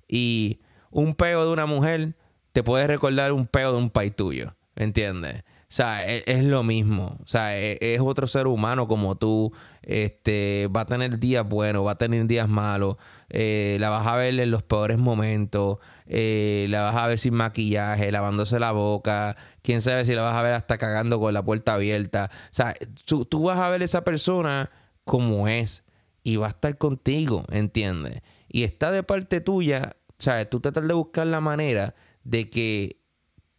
Y 0.08 0.60
un 0.92 1.16
peo 1.16 1.46
de 1.46 1.52
una 1.52 1.66
mujer 1.66 2.16
te 2.52 2.64
puede 2.64 2.88
recordar 2.88 3.32
un 3.32 3.48
peo 3.48 3.72
de 3.74 3.78
un 3.78 3.90
país 3.90 4.16
tuyo, 4.16 4.56
¿me 4.76 4.86
entiendes? 4.86 5.44
O 5.70 5.72
sea, 5.72 6.04
e, 6.12 6.24
es, 6.26 6.44
lo 6.44 6.64
mismo. 6.64 7.16
O 7.24 7.28
sea, 7.28 7.56
e, 7.60 7.78
es, 7.80 8.02
otro 8.02 8.26
ser 8.26 8.48
humano 8.48 8.88
como 8.88 9.18
tú. 9.18 9.54
Este, 9.84 10.68
va 10.76 10.82
a 10.82 10.86
tener 10.86 11.20
días 11.20 11.48
buenos, 11.48 11.86
va 11.86 11.92
a 11.92 11.98
tener 11.98 12.26
días 12.26 12.50
malos. 12.50 12.98
Eh, 13.30 13.78
la 13.80 13.92
vas 13.92 14.08
a 14.08 14.16
ver 14.16 14.40
en 14.40 14.50
los 14.50 14.64
peores 14.64 14.98
momentos. 14.98 15.78
Eh, 16.08 16.66
la 16.70 16.82
vas 16.82 16.96
a 16.96 17.06
ver 17.06 17.20
sin 17.20 17.36
maquillaje, 17.36 18.12
lavándose 18.12 18.60
la 18.60 18.72
boca. 18.72 19.38
Quién 19.62 19.82
sabe 19.82 20.06
si 20.06 20.16
la 20.16 20.24
vas 20.24 20.34
a 20.34 20.42
ver 20.42 20.54
hasta 20.54 20.80
cagando 20.80 21.20
con 21.20 21.36
la 21.36 21.44
puerta 21.44 21.76
abierta. 21.76 22.32
O 22.34 22.54
sea, 22.54 22.76
tú, 23.06 23.26
tú 23.26 23.44
vas 23.44 23.60
a 23.60 23.70
ver 23.70 23.84
esa 23.84 24.04
persona 24.04 24.72
como 25.04 25.48
es. 25.48 25.84
Y 26.24 26.38
va 26.38 26.48
a 26.48 26.50
estar 26.50 26.80
contigo, 26.80 27.46
¿entiendes? 27.52 28.24
Y 28.48 28.64
está 28.64 28.92
de 28.92 29.04
parte 29.04 29.40
tuya. 29.40 29.98
O 30.08 30.16
sea, 30.18 30.50
tú 30.50 30.62
tratas 30.62 30.88
de 30.88 30.94
buscar 30.96 31.28
la 31.28 31.42
manera 31.42 31.94
de 32.24 32.50
que 32.50 33.00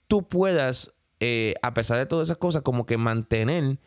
tú 0.09 0.29
puedas 0.29 0.93
eh, 1.21 1.55
a 1.63 1.75
pesar 1.75 1.99
de 1.99 2.07
todas 2.07 2.29
esas 2.29 2.39
cosas, 2.39 2.63
como 2.63 2.87
que 2.87 2.97
mantener 2.97 3.79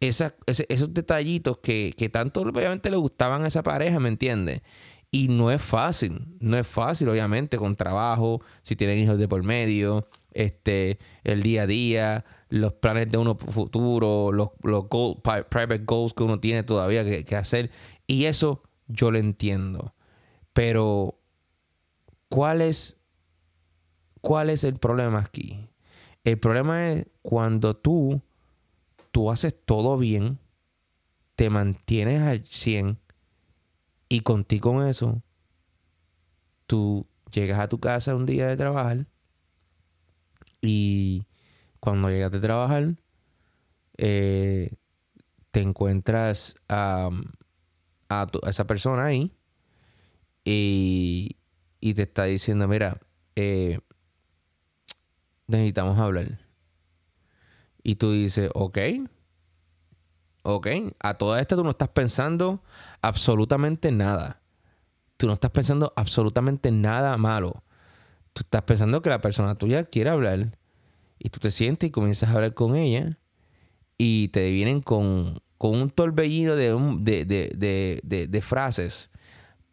esos 0.00 0.94
detallitos 0.94 1.58
que, 1.58 2.10
tanto 2.12 2.42
obviamente 2.42 2.90
le 2.90 2.96
gustaban 2.96 3.44
a 3.44 3.48
esa 3.48 3.62
pareja, 3.62 3.98
¿me 3.98 4.08
entiendes? 4.08 4.62
Y 5.10 5.28
no 5.28 5.50
es 5.50 5.62
fácil, 5.62 6.26
no 6.40 6.56
es 6.56 6.66
fácil, 6.66 7.08
obviamente, 7.08 7.56
con 7.58 7.74
trabajo, 7.76 8.42
si 8.62 8.76
tienen 8.76 8.98
hijos 8.98 9.18
de 9.18 9.28
por 9.28 9.42
medio, 9.42 10.08
este, 10.32 10.98
el 11.24 11.42
día 11.42 11.62
a 11.62 11.66
día, 11.66 12.24
los 12.50 12.74
planes 12.74 13.10
de 13.10 13.18
uno 13.18 13.36
futuro, 13.36 14.30
los, 14.32 14.50
los 14.62 14.86
private 15.48 15.78
goals 15.78 16.12
que 16.12 16.22
uno 16.22 16.38
tiene 16.40 16.62
todavía 16.62 17.04
que, 17.04 17.24
que 17.24 17.36
hacer. 17.36 17.70
Y 18.06 18.26
eso 18.26 18.62
yo 18.88 19.10
lo 19.10 19.18
entiendo. 19.18 19.94
Pero, 20.52 21.18
¿cuál 22.28 22.60
es, 22.60 22.98
¿cuál 24.20 24.50
es 24.50 24.64
el 24.64 24.76
problema 24.76 25.20
aquí? 25.20 25.68
El 26.26 26.40
problema 26.40 26.90
es 26.90 27.06
cuando 27.22 27.76
tú, 27.76 28.20
tú 29.12 29.30
haces 29.30 29.54
todo 29.64 29.96
bien, 29.96 30.40
te 31.36 31.50
mantienes 31.50 32.20
al 32.22 32.44
100 32.44 32.98
y 34.08 34.22
contigo 34.22 34.72
con 34.72 34.88
eso, 34.88 35.22
tú 36.66 37.06
llegas 37.30 37.60
a 37.60 37.68
tu 37.68 37.78
casa 37.78 38.16
un 38.16 38.26
día 38.26 38.48
de 38.48 38.56
trabajar 38.56 39.06
y 40.60 41.28
cuando 41.78 42.10
llegas 42.10 42.32
de 42.32 42.40
trabajar, 42.40 42.96
eh, 43.96 44.74
te 45.52 45.60
encuentras 45.60 46.56
a, 46.68 47.08
a, 48.08 48.26
esa 48.48 48.66
persona 48.66 49.04
ahí 49.04 49.32
y, 50.44 51.36
y, 51.78 51.94
te 51.94 52.02
está 52.02 52.24
diciendo, 52.24 52.66
mira, 52.66 52.98
eh, 53.36 53.78
necesitamos 55.46 55.98
hablar. 55.98 56.38
Y 57.82 57.96
tú 57.96 58.12
dices, 58.12 58.50
ok, 58.54 58.78
ok, 60.42 60.66
a 61.00 61.14
toda 61.14 61.40
esta 61.40 61.56
tú 61.56 61.64
no 61.64 61.70
estás 61.70 61.88
pensando 61.88 62.62
absolutamente 63.02 63.92
nada. 63.92 64.42
Tú 65.16 65.26
no 65.26 65.32
estás 65.32 65.50
pensando 65.50 65.92
absolutamente 65.96 66.70
nada 66.70 67.16
malo. 67.16 67.62
Tú 68.32 68.42
estás 68.42 68.62
pensando 68.62 69.02
que 69.02 69.10
la 69.10 69.20
persona 69.20 69.54
tuya 69.54 69.84
quiere 69.84 70.10
hablar 70.10 70.58
y 71.18 71.30
tú 71.30 71.40
te 71.40 71.50
sientes 71.50 71.88
y 71.88 71.90
comienzas 71.90 72.28
a 72.28 72.34
hablar 72.34 72.54
con 72.54 72.76
ella 72.76 73.18
y 73.98 74.28
te 74.28 74.50
vienen 74.50 74.82
con, 74.82 75.40
un 75.58 75.90
torbellino 75.90 76.54
de, 76.54 77.24
de, 77.24 78.28
de, 78.28 78.42
frases 78.42 79.10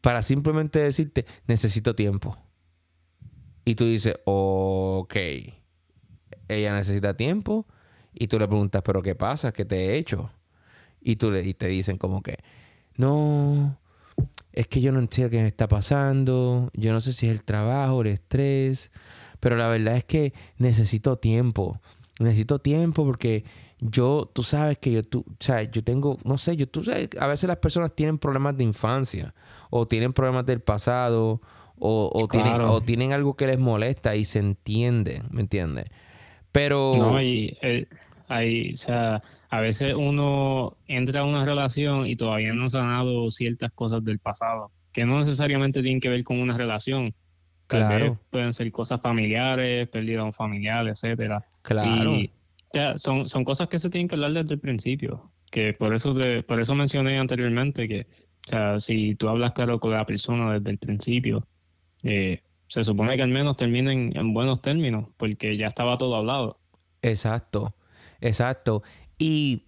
para 0.01 0.21
simplemente 0.21 0.79
decirte, 0.79 1.25
necesito 1.45 1.95
tiempo. 1.95 2.37
Y 3.65 3.75
tú 3.75 3.85
dices, 3.85 4.15
ok, 4.25 5.15
ella 6.47 6.75
necesita 6.75 7.15
tiempo. 7.15 7.65
Y 8.13 8.27
tú 8.27 8.37
le 8.39 8.47
preguntas, 8.47 8.81
pero 8.83 9.01
¿qué 9.01 9.15
pasa? 9.15 9.51
¿Qué 9.51 9.65
te 9.65 9.75
he 9.75 9.97
hecho? 9.97 10.29
Y, 11.01 11.15
tú 11.15 11.31
le, 11.31 11.43
y 11.43 11.53
te 11.53 11.67
dicen 11.67 11.97
como 11.97 12.21
que, 12.21 12.37
no, 12.95 13.77
es 14.51 14.67
que 14.67 14.81
yo 14.81 14.91
no 14.91 14.99
entiendo 14.99 15.31
qué 15.31 15.41
me 15.41 15.47
está 15.47 15.67
pasando, 15.67 16.69
yo 16.73 16.93
no 16.93 17.01
sé 17.01 17.13
si 17.13 17.27
es 17.27 17.33
el 17.33 17.43
trabajo, 17.43 18.01
el 18.01 18.07
estrés, 18.07 18.91
pero 19.39 19.57
la 19.57 19.67
verdad 19.67 19.97
es 19.97 20.05
que 20.05 20.33
necesito 20.57 21.17
tiempo. 21.17 21.79
Necesito 22.19 22.59
tiempo 22.59 23.03
porque 23.03 23.43
yo, 23.79 24.29
tú 24.31 24.43
sabes 24.43 24.77
que 24.77 24.91
yo, 24.91 25.03
tú, 25.03 25.25
o 25.27 25.35
sea, 25.43 25.63
yo 25.63 25.83
tengo, 25.83 26.19
no 26.23 26.37
sé, 26.37 26.55
yo, 26.55 26.69
tú 26.69 26.83
sabes, 26.83 27.09
a 27.19 27.27
veces 27.27 27.47
las 27.47 27.57
personas 27.57 27.93
tienen 27.95 28.19
problemas 28.19 28.55
de 28.55 28.63
infancia 28.63 29.33
o 29.71 29.87
tienen 29.87 30.13
problemas 30.13 30.45
del 30.45 30.61
pasado 30.61 31.41
o, 31.79 32.11
o, 32.13 32.27
tienen, 32.27 32.61
o 32.61 32.81
tienen 32.81 33.11
algo 33.11 33.35
que 33.35 33.47
les 33.47 33.59
molesta 33.59 34.15
y 34.15 34.25
se 34.25 34.39
entiende, 34.39 35.23
¿me 35.31 35.41
entiendes? 35.41 35.85
Pero... 36.53 36.93
No, 36.97 37.21
y 37.21 37.57
eh, 37.61 37.87
hay, 38.29 38.73
o 38.73 38.77
sea, 38.77 39.21
a 39.49 39.59
veces 39.59 39.93
uno 39.95 40.77
entra 40.87 41.21
a 41.21 41.25
una 41.25 41.43
relación 41.43 42.07
y 42.07 42.15
todavía 42.15 42.53
no 42.53 42.65
ha 42.65 42.69
sanado 42.69 43.29
ciertas 43.31 43.71
cosas 43.73 44.05
del 44.05 44.19
pasado, 44.19 44.71
que 44.93 45.05
no 45.05 45.19
necesariamente 45.19 45.81
tienen 45.81 45.99
que 45.99 46.07
ver 46.09 46.23
con 46.23 46.39
una 46.39 46.55
relación, 46.55 47.13
Claro. 47.67 48.19
pueden 48.29 48.53
ser 48.53 48.71
cosas 48.71 49.01
familiares, 49.01 49.87
pérdida 49.89 50.19
de 50.19 50.25
un 50.25 50.33
familiar, 50.33 50.87
etcétera. 50.87 51.43
Claro. 51.61 52.17
ya, 52.73 52.97
son, 52.97 53.27
son 53.27 53.43
cosas 53.43 53.67
que 53.67 53.79
se 53.79 53.89
tienen 53.89 54.07
que 54.07 54.15
hablar 54.15 54.33
desde 54.33 54.55
el 54.55 54.59
principio. 54.59 55.31
Que 55.49 55.73
por 55.73 55.93
eso 55.93 56.15
por 56.47 56.59
eso 56.59 56.75
mencioné 56.75 57.19
anteriormente 57.19 57.87
que, 57.87 58.01
o 58.01 58.49
sea, 58.49 58.79
si 58.79 59.15
tú 59.15 59.29
hablas 59.29 59.53
claro 59.53 59.79
con 59.79 59.91
la 59.91 60.05
persona 60.05 60.53
desde 60.53 60.71
el 60.71 60.77
principio, 60.77 61.47
eh, 62.03 62.41
se 62.73 62.83
supone 62.83 63.15
que 63.15 63.21
al 63.21 63.29
menos 63.29 63.55
terminen 63.55 64.17
en 64.17 64.33
buenos 64.33 64.59
términos, 64.59 65.07
porque 65.17 65.55
ya 65.55 65.67
estaba 65.67 65.99
todo 65.99 66.15
hablado. 66.15 66.59
Exacto, 67.03 67.75
exacto. 68.19 68.81
Y, 69.19 69.67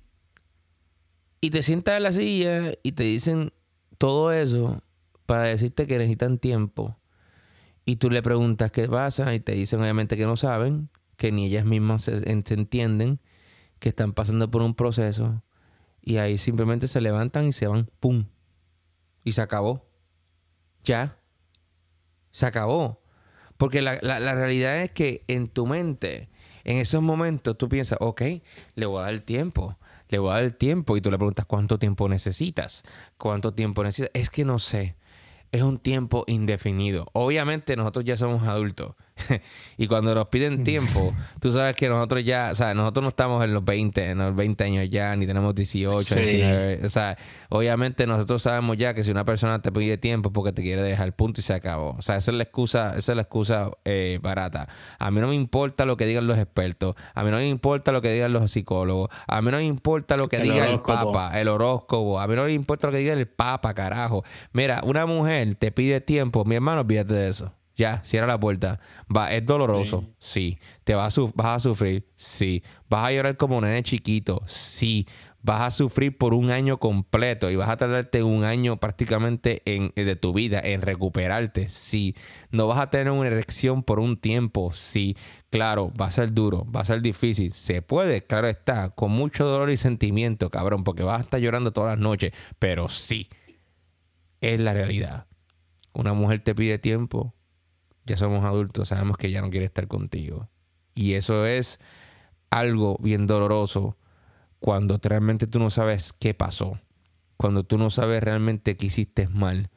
y 1.40 1.52
te 1.52 1.62
sientas 1.62 1.98
en 1.98 2.02
la 2.02 2.12
silla 2.12 2.72
y 2.82 2.94
te 2.94 3.04
dicen 3.04 3.54
todo 4.00 4.32
eso 4.32 4.82
para 5.28 5.44
decirte 5.44 5.86
que 5.86 6.00
necesitan 6.00 6.40
tiempo 6.40 6.98
y 7.86 7.98
tú 7.98 8.10
le 8.10 8.24
preguntas 8.24 8.72
qué 8.72 8.90
pasa 8.90 9.36
y 9.36 9.40
te 9.40 9.52
dicen 9.52 9.82
obviamente 9.82 10.18
que 10.18 10.26
no 10.26 10.36
saben, 10.36 10.90
que 11.16 11.32
ni 11.32 11.46
ellas 11.46 11.66
mismas 11.66 12.06
se, 12.06 12.28
entienden, 12.28 13.20
que 13.78 13.90
están 13.90 14.14
pasando 14.14 14.50
por 14.50 14.64
un 14.64 14.74
proceso 14.74 15.44
y 16.02 16.18
ahí 16.18 16.40
simplemente 16.40 16.88
se 16.88 17.02
levantan 17.02 17.46
y 17.50 17.54
se 17.54 17.68
van, 17.68 17.88
¡pum! 18.00 18.26
Y 19.24 19.34
se 19.34 19.44
acabó. 19.44 19.86
Ya. 20.84 21.20
Se 22.36 22.46
acabó. 22.46 23.02
Porque 23.56 23.82
la, 23.82 23.98
la, 24.02 24.36
realidad 24.36 24.82
es 24.82 24.92
que 24.92 25.24
en 25.30 25.48
tu 25.48 25.66
mente, 25.66 26.28
en 26.66 26.80
esos 26.80 27.02
momentos, 27.02 27.58
tú 27.58 27.70
piensas, 27.70 27.98
ok, 28.02 28.22
le 28.76 28.86
voy 28.86 29.00
a 29.00 29.04
dar 29.04 29.22
tiempo, 29.22 29.78
le 30.10 30.20
voy 30.20 30.32
a 30.32 30.42
dar 30.42 30.52
tiempo. 30.52 30.98
Y 30.98 31.02
tú 31.02 31.10
le 31.10 31.18
preguntas, 31.18 31.46
¿cuánto 31.46 31.80
tiempo 31.80 32.10
necesitas? 32.10 32.84
¿Cuánto 33.18 33.54
tiempo 33.54 33.84
necesitas? 33.84 34.12
Es 34.14 34.30
que 34.30 34.44
no 34.44 34.60
sé 34.60 34.98
es 35.56 35.62
un 35.62 35.80
tiempo 35.80 36.26
indefinido. 36.28 37.08
Obviamente 37.14 37.76
nosotros 37.78 38.04
ya 38.04 38.18
somos 38.18 38.44
adultos. 38.44 38.96
y 39.78 39.88
cuando 39.88 40.14
nos 40.14 40.28
piden 40.28 40.64
tiempo, 40.64 41.14
tú 41.40 41.52
sabes 41.52 41.76
que 41.76 41.88
nosotros 41.88 42.24
ya, 42.24 42.50
o 42.52 42.56
sea, 42.56 42.74
nosotros 42.74 43.04
no 43.04 43.10
estamos 43.10 43.44
en 43.44 43.54
los 43.54 43.64
20, 43.64 44.10
en 44.10 44.18
los 44.18 44.36
20 44.36 44.64
años 44.64 44.90
ya, 44.90 45.16
ni 45.16 45.26
tenemos 45.26 45.56
18, 45.56 46.16
19. 46.16 46.86
O 46.86 46.90
sea, 46.90 47.18
obviamente 47.50 48.06
nosotros 48.08 48.44
sabemos 48.44 48.78
ya 48.78 48.94
que 48.94 49.04
si 49.04 49.12
una 49.12 49.24
persona 49.24 49.62
te 49.62 49.72
pide 49.72 49.98
tiempo 49.98 50.32
porque 50.32 50.52
te 50.52 50.62
quiere 50.62 50.82
dejar 50.82 51.14
punto 51.14 51.40
y 51.40 51.44
se 51.44 51.54
acabó. 51.54 51.96
O 51.98 52.02
sea, 52.02 52.18
esa 52.18 52.32
es 52.32 52.38
la 52.38 52.44
excusa, 52.44 52.96
esa 52.98 53.14
es 53.14 53.16
la 53.16 53.22
excusa 53.22 53.72
eh, 53.86 54.20
barata. 54.22 54.68
A 55.00 55.12
mí 55.12 55.22
no 55.22 55.28
me 55.28 55.36
importa 55.36 55.86
lo 55.86 55.96
que 55.96 56.06
digan 56.06 56.28
los 56.28 56.38
expertos, 56.38 56.96
a 57.14 57.24
mí 57.24 57.32
no 57.32 57.38
me 57.38 57.48
importa 57.48 57.92
lo 57.92 58.02
que 58.02 58.12
digan 58.12 58.34
los 58.34 58.52
psicólogos, 58.52 59.10
a 59.28 59.42
mí 59.42 59.50
no 59.50 59.58
me 59.58 59.66
importa 59.66 60.18
lo 60.18 60.28
que 60.28 60.40
diga 60.40 60.68
el 60.68 60.82
papa, 60.82 61.40
el 61.40 61.48
horóscopo, 61.48 62.20
a 62.20 62.28
mí 62.28 62.36
no 62.36 62.44
me 62.44 62.54
importa 62.54 62.88
lo 62.88 62.94
que 62.94 63.00
diga 63.00 63.14
el 63.14 63.28
papa, 63.28 63.74
carajo. 63.74 64.24
Mira, 64.52 64.82
una 64.84 65.06
mujer 65.06 65.56
te 65.56 65.72
pide 65.72 66.02
tiempo, 66.02 66.44
mi 66.44 66.56
hermano, 66.56 66.82
olvídate 66.82 67.14
de 67.14 67.30
eso. 67.30 67.54
Ya, 67.76 68.02
cierra 68.06 68.28
la 68.28 68.40
puerta. 68.40 68.80
Va, 69.14 69.34
¿Es 69.34 69.46
doloroso? 69.46 70.06
Sí. 70.18 70.58
¿Te 70.86 70.96
vas 70.96 71.18
a, 71.18 71.22
vas 71.34 71.48
a 71.48 71.60
sufrir? 71.60 72.08
Sí. 72.16 72.64
¿Vas 72.90 73.10
a 73.10 73.12
llorar 73.12 73.36
como 73.36 73.58
un 73.58 73.66
nene 73.66 73.84
chiquito? 73.84 74.42
Sí. 74.46 75.06
¿Vas 75.42 75.62
a 75.62 75.72
sufrir 75.72 76.18
por 76.18 76.34
un 76.34 76.52
año 76.52 76.80
completo 76.80 77.52
y 77.52 77.56
vas 77.56 77.70
a 77.70 77.78
tardarte 77.78 78.24
un 78.24 78.46
año 78.46 78.78
prácticamente 78.78 79.62
en, 79.66 79.92
de 79.94 80.16
tu 80.16 80.34
vida 80.34 80.62
en 80.64 80.82
recuperarte? 80.82 81.68
Sí. 81.68 82.16
¿No 82.50 82.66
vas 82.66 82.80
a 82.80 82.90
tener 82.90 83.12
una 83.12 83.28
erección 83.28 83.84
por 83.84 84.00
un 84.00 84.16
tiempo? 84.16 84.72
Sí. 84.74 85.18
Claro, 85.50 85.92
va 86.00 86.06
a 86.06 86.12
ser 86.12 86.34
duro, 86.34 86.66
va 86.72 86.80
a 86.80 86.86
ser 86.86 87.02
difícil. 87.02 87.52
Se 87.52 87.82
puede, 87.82 88.26
claro 88.26 88.48
está, 88.48 88.92
con 88.92 89.12
mucho 89.12 89.46
dolor 89.46 89.70
y 89.70 89.78
sentimiento, 89.78 90.50
cabrón, 90.50 90.86
porque 90.86 91.04
vas 91.04 91.20
a 91.20 91.24
estar 91.24 91.42
llorando 91.42 91.74
todas 91.74 91.92
las 91.92 92.00
noches, 92.00 92.32
pero 92.58 92.88
sí. 92.88 93.28
Es 94.40 94.60
la 94.60 94.74
realidad. 94.74 95.28
Una 95.94 96.14
mujer 96.14 96.40
te 96.40 96.56
pide 96.56 96.78
tiempo, 96.78 97.35
ya 98.06 98.18
somos 98.18 98.46
adultos, 98.46 98.90
sabemos 98.90 99.18
que 99.18 99.32
ya 99.32 99.42
no 99.42 99.50
quiere 99.50 99.66
estar 99.66 99.88
contigo. 99.88 100.50
Y 100.94 101.14
eso 101.14 101.46
es 101.46 101.80
algo 102.50 102.98
bien 103.02 103.28
doloroso 103.28 103.98
cuando 104.60 105.00
realmente 105.02 105.48
tú 105.48 105.60
no 105.60 105.70
sabes 105.70 106.14
qué 106.14 106.34
pasó, 106.34 106.80
cuando 107.38 107.64
tú 107.64 107.78
no 107.78 107.90
sabes 107.90 108.24
realmente 108.24 108.78
qué 108.78 108.88
hiciste 108.88 109.28
mal, 109.28 109.70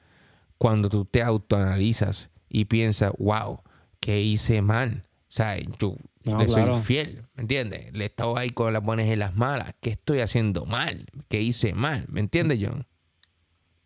cuando 0.59 0.89
tú 0.89 1.05
te 1.05 1.23
autoanalizas 1.23 2.31
y 2.49 2.67
piensas, 2.67 3.13
wow, 3.19 3.63
¿qué 4.01 4.21
hice 4.21 4.63
mal? 4.63 5.03
O 5.29 5.33
sea, 5.33 5.59
yo 5.59 5.97
le 6.23 6.49
soy 6.49 6.63
infiel, 6.63 7.25
¿me 7.35 7.43
entiendes? 7.43 7.93
Le 7.93 8.05
he 8.05 8.07
estado 8.07 8.37
ahí 8.39 8.51
con 8.51 8.73
las 8.73 8.83
buenas 8.83 9.07
y 9.07 9.17
las 9.17 9.35
malas. 9.35 9.75
¿Qué 9.81 9.91
estoy 9.91 10.21
haciendo 10.21 10.65
mal? 10.65 11.07
¿Qué 11.29 11.43
hice 11.43 11.75
mal? 11.75 12.07
¿Me 12.09 12.21
entiendes, 12.21 12.59
John? 12.63 12.87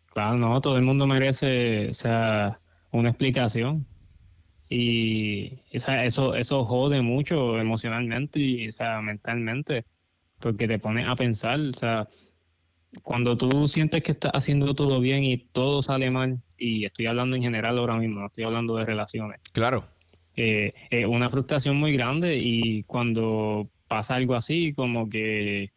Claro, 0.07 0.37
no, 0.37 0.61
todo 0.61 0.77
el 0.77 0.83
mundo 0.83 1.07
merece, 1.07 1.89
o 1.89 1.93
sea, 1.93 2.59
una 2.91 3.09
explicación 3.09 3.85
y 4.75 5.59
eso, 5.69 6.33
eso 6.33 6.65
jode 6.65 7.01
mucho 7.01 7.59
emocionalmente 7.59 8.39
y 8.39 8.67
o 8.67 8.71
sea, 8.71 9.01
mentalmente, 9.01 9.85
porque 10.39 10.67
te 10.67 10.79
pones 10.79 11.07
a 11.07 11.15
pensar, 11.15 11.59
o 11.59 11.73
sea, 11.73 12.07
cuando 13.03 13.37
tú 13.37 13.67
sientes 13.67 14.01
que 14.01 14.13
estás 14.13 14.31
haciendo 14.33 14.73
todo 14.73 14.99
bien 14.99 15.25
y 15.25 15.37
todo 15.37 15.83
sale 15.83 16.09
mal, 16.09 16.41
y 16.57 16.85
estoy 16.85 17.05
hablando 17.05 17.35
en 17.35 17.43
general 17.43 17.77
ahora 17.77 17.97
mismo, 17.97 18.21
no 18.21 18.25
estoy 18.25 18.45
hablando 18.45 18.75
de 18.75 18.85
relaciones. 18.85 19.41
Claro. 19.51 19.85
Eh, 20.35 20.73
es 20.89 21.05
una 21.05 21.29
frustración 21.29 21.77
muy 21.77 21.93
grande 21.93 22.37
y 22.37 22.81
cuando 22.83 23.69
pasa 23.87 24.15
algo 24.15 24.33
así, 24.33 24.73
como 24.73 25.07
que 25.07 25.71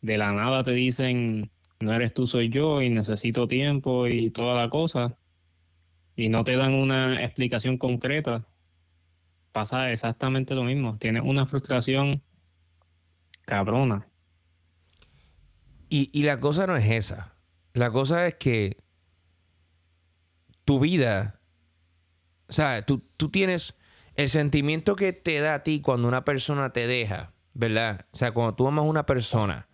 de 0.00 0.16
la 0.16 0.32
nada 0.32 0.64
te 0.64 0.72
dicen, 0.72 1.50
no 1.80 1.92
eres 1.92 2.14
tú, 2.14 2.26
soy 2.26 2.48
yo 2.48 2.80
y 2.80 2.88
necesito 2.88 3.46
tiempo 3.46 4.06
y 4.06 4.30
toda 4.30 4.54
la 4.54 4.70
cosa, 4.70 5.18
y 6.20 6.28
no 6.28 6.44
te 6.44 6.54
dan 6.54 6.74
una 6.74 7.24
explicación 7.24 7.78
concreta, 7.78 8.46
pasa 9.52 9.90
exactamente 9.90 10.54
lo 10.54 10.64
mismo. 10.64 10.98
Tienes 10.98 11.22
una 11.24 11.46
frustración 11.46 12.22
cabrona. 13.46 14.06
Y, 15.88 16.10
y 16.12 16.24
la 16.24 16.38
cosa 16.38 16.66
no 16.66 16.76
es 16.76 16.90
esa. 16.90 17.34
La 17.72 17.90
cosa 17.90 18.26
es 18.26 18.34
que 18.34 18.76
tu 20.66 20.78
vida, 20.78 21.40
o 22.48 22.52
sea, 22.52 22.84
tú, 22.84 23.02
tú 23.16 23.30
tienes 23.30 23.78
el 24.14 24.28
sentimiento 24.28 24.96
que 24.96 25.14
te 25.14 25.40
da 25.40 25.54
a 25.54 25.62
ti 25.62 25.80
cuando 25.80 26.06
una 26.06 26.26
persona 26.26 26.70
te 26.70 26.86
deja, 26.86 27.32
¿verdad? 27.54 28.06
O 28.12 28.16
sea, 28.16 28.32
cuando 28.32 28.54
tú 28.54 28.68
amas 28.68 28.82
a 28.82 28.88
una 28.88 29.06
persona, 29.06 29.68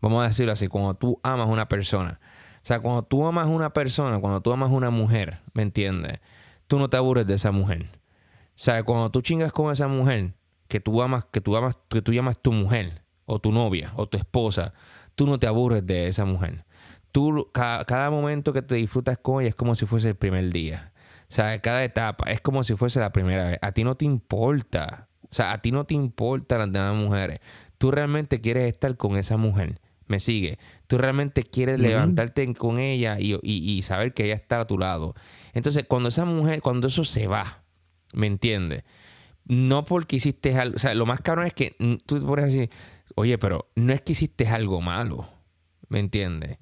vamos 0.00 0.22
a 0.22 0.28
decirlo 0.28 0.52
así, 0.52 0.68
cuando 0.68 0.94
tú 0.94 1.20
amas 1.24 1.48
a 1.48 1.50
una 1.50 1.68
persona. 1.68 2.20
O 2.64 2.66
sea, 2.66 2.80
cuando 2.80 3.02
tú 3.02 3.26
amas 3.26 3.46
una 3.46 3.74
persona, 3.74 4.18
cuando 4.20 4.40
tú 4.40 4.50
amas 4.50 4.70
una 4.70 4.88
mujer, 4.88 5.40
¿me 5.52 5.60
entiendes? 5.60 6.20
Tú 6.66 6.78
no 6.78 6.88
te 6.88 6.96
aburres 6.96 7.26
de 7.26 7.34
esa 7.34 7.50
mujer. 7.50 7.84
O 7.92 8.56
sea, 8.56 8.82
cuando 8.84 9.10
tú 9.10 9.20
chingas 9.20 9.52
con 9.52 9.70
esa 9.70 9.86
mujer, 9.86 10.32
que 10.66 10.80
tú 10.80 11.02
amas, 11.02 11.26
que 11.26 11.42
tú 11.42 11.54
amas, 11.58 11.78
que 11.90 12.00
tú 12.00 12.14
llamas 12.14 12.40
tu 12.40 12.52
mujer, 12.52 13.02
o 13.26 13.38
tu 13.38 13.52
novia, 13.52 13.92
o 13.96 14.06
tu 14.06 14.16
esposa, 14.16 14.72
tú 15.14 15.26
no 15.26 15.38
te 15.38 15.46
aburres 15.46 15.86
de 15.86 16.08
esa 16.08 16.24
mujer. 16.24 16.64
Tú, 17.12 17.50
cada, 17.52 17.84
cada 17.84 18.10
momento 18.10 18.54
que 18.54 18.62
te 18.62 18.76
disfrutas 18.76 19.18
con 19.18 19.42
ella 19.42 19.50
es 19.50 19.54
como 19.54 19.74
si 19.74 19.84
fuese 19.84 20.08
el 20.08 20.16
primer 20.16 20.50
día. 20.50 20.94
O 21.28 21.34
sea, 21.34 21.60
cada 21.60 21.84
etapa 21.84 22.30
es 22.30 22.40
como 22.40 22.64
si 22.64 22.76
fuese 22.76 22.98
la 22.98 23.12
primera 23.12 23.50
vez. 23.50 23.58
A 23.60 23.72
ti 23.72 23.84
no 23.84 23.94
te 23.94 24.06
importa. 24.06 25.08
O 25.30 25.34
sea, 25.34 25.52
a 25.52 25.60
ti 25.60 25.70
no 25.70 25.84
te 25.84 25.92
importa 25.92 26.56
las 26.56 26.72
demás 26.72 26.94
mujeres. 26.94 27.40
Tú 27.76 27.90
realmente 27.90 28.40
quieres 28.40 28.70
estar 28.70 28.96
con 28.96 29.16
esa 29.16 29.36
mujer. 29.36 29.82
Me 30.06 30.20
sigue. 30.20 30.58
Tú 30.86 30.98
realmente 30.98 31.44
quieres 31.44 31.78
levantarte 31.80 32.52
con 32.54 32.78
ella 32.78 33.18
y, 33.18 33.38
y, 33.42 33.82
saber 33.82 34.12
que 34.12 34.26
ella 34.26 34.34
está 34.34 34.60
a 34.60 34.66
tu 34.66 34.78
lado. 34.78 35.14
Entonces, 35.54 35.84
cuando 35.88 36.10
esa 36.10 36.24
mujer, 36.24 36.60
cuando 36.60 36.88
eso 36.88 37.04
se 37.04 37.26
va, 37.26 37.62
¿me 38.12 38.26
entiendes? 38.26 38.84
No 39.46 39.84
porque 39.84 40.16
hiciste 40.16 40.54
algo. 40.56 40.76
O 40.76 40.78
sea, 40.78 40.94
lo 40.94 41.06
más 41.06 41.20
caro 41.20 41.42
es 41.42 41.54
que 41.54 41.74
tú 42.06 42.18
te 42.18 42.26
puedes 42.26 42.46
decir, 42.46 42.70
oye, 43.14 43.38
pero 43.38 43.70
no 43.76 43.92
es 43.92 44.02
que 44.02 44.12
hiciste 44.12 44.46
algo 44.46 44.80
malo. 44.80 45.28
¿Me 45.88 46.00
entiendes? 46.00 46.58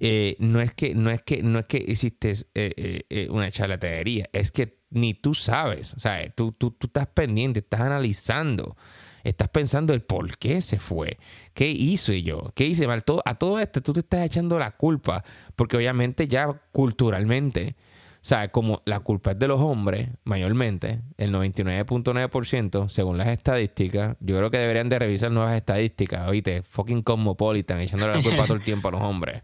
Eh, 0.00 0.36
no 0.38 0.60
es 0.60 0.74
que 0.74 0.94
no 0.94 1.10
es 1.10 1.22
que 1.22 1.42
no 1.42 1.58
es 1.58 1.66
que 1.66 1.84
hiciste 1.86 2.32
eh, 2.54 3.04
eh, 3.10 3.28
una 3.30 3.50
charlatanería 3.50 4.28
es 4.32 4.50
que 4.50 4.78
ni 4.90 5.12
tú 5.12 5.34
sabes 5.34 5.94
o 5.94 6.00
sea 6.00 6.30
tú, 6.30 6.52
tú, 6.52 6.70
tú 6.70 6.86
estás 6.86 7.08
pendiente 7.08 7.60
estás 7.60 7.80
analizando 7.80 8.76
estás 9.24 9.48
pensando 9.48 9.94
el 9.94 10.02
por 10.02 10.38
qué 10.38 10.60
se 10.60 10.78
fue 10.78 11.18
qué 11.54 11.68
hizo 11.68 12.12
yo 12.12 12.52
qué 12.54 12.64
hice 12.64 12.86
mal 12.86 13.04
todo, 13.04 13.22
a 13.24 13.34
todo 13.34 13.58
esto 13.58 13.80
tú 13.80 13.92
te 13.92 14.00
estás 14.00 14.24
echando 14.24 14.58
la 14.58 14.72
culpa 14.72 15.24
porque 15.56 15.76
obviamente 15.76 16.28
ya 16.28 16.48
culturalmente 16.72 17.76
sea, 18.22 18.52
como 18.52 18.82
la 18.84 19.00
culpa 19.00 19.32
es 19.32 19.38
de 19.38 19.48
los 19.48 19.60
hombres, 19.60 20.08
mayormente, 20.22 21.00
el 21.18 21.34
99.9%, 21.34 22.88
según 22.88 23.18
las 23.18 23.26
estadísticas, 23.26 24.16
yo 24.20 24.36
creo 24.36 24.48
que 24.48 24.58
deberían 24.58 24.88
de 24.88 25.00
revisar 25.00 25.32
nuevas 25.32 25.56
estadísticas. 25.56 26.28
Oíste, 26.28 26.62
fucking 26.62 27.02
cosmopolitan, 27.02 27.80
echándole 27.80 28.14
la 28.14 28.22
culpa 28.22 28.44
todo 28.44 28.56
el 28.56 28.64
tiempo 28.64 28.88
a 28.88 28.92
los 28.92 29.02
hombres. 29.02 29.42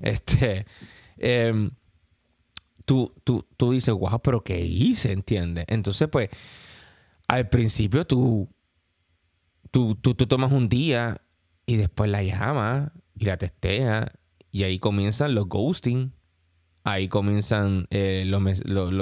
Este, 0.00 0.66
em, 1.18 1.70
tú, 2.84 3.14
tú, 3.22 3.46
tú 3.56 3.70
dices, 3.70 3.94
wow, 3.94 4.20
pero 4.20 4.42
¿qué 4.42 4.58
hice? 4.58 5.12
¿Entiendes? 5.12 5.66
Entonces, 5.68 6.08
pues, 6.08 6.30
al 7.28 7.48
principio 7.48 8.04
tú, 8.08 8.48
tú, 9.70 9.94
tú, 9.96 10.14
tú 10.14 10.26
tomas 10.26 10.52
un 10.52 10.68
día 10.68 11.20
y 11.66 11.76
después 11.76 12.10
la 12.10 12.22
llamas 12.22 12.90
y 13.14 13.24
la 13.24 13.36
testeas 13.36 14.10
y 14.50 14.64
ahí 14.64 14.78
comienzan 14.78 15.34
los 15.34 15.48
ghosting. 15.48 16.12
Ahí 16.82 17.08
comienzan 17.08 17.86
los, 17.90 18.92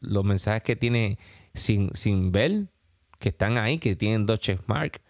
los, 0.00 0.24
mensajes 0.24 0.62
que 0.64 0.74
tiene 0.74 1.18
sin, 1.54 1.90
sin 1.94 2.32
ver, 2.32 2.66
que 3.20 3.28
están 3.28 3.56
ahí, 3.56 3.78
que 3.78 3.94
tienen 3.94 4.26
dos 4.26 4.40
check 4.40 4.60
mark. 4.66 5.00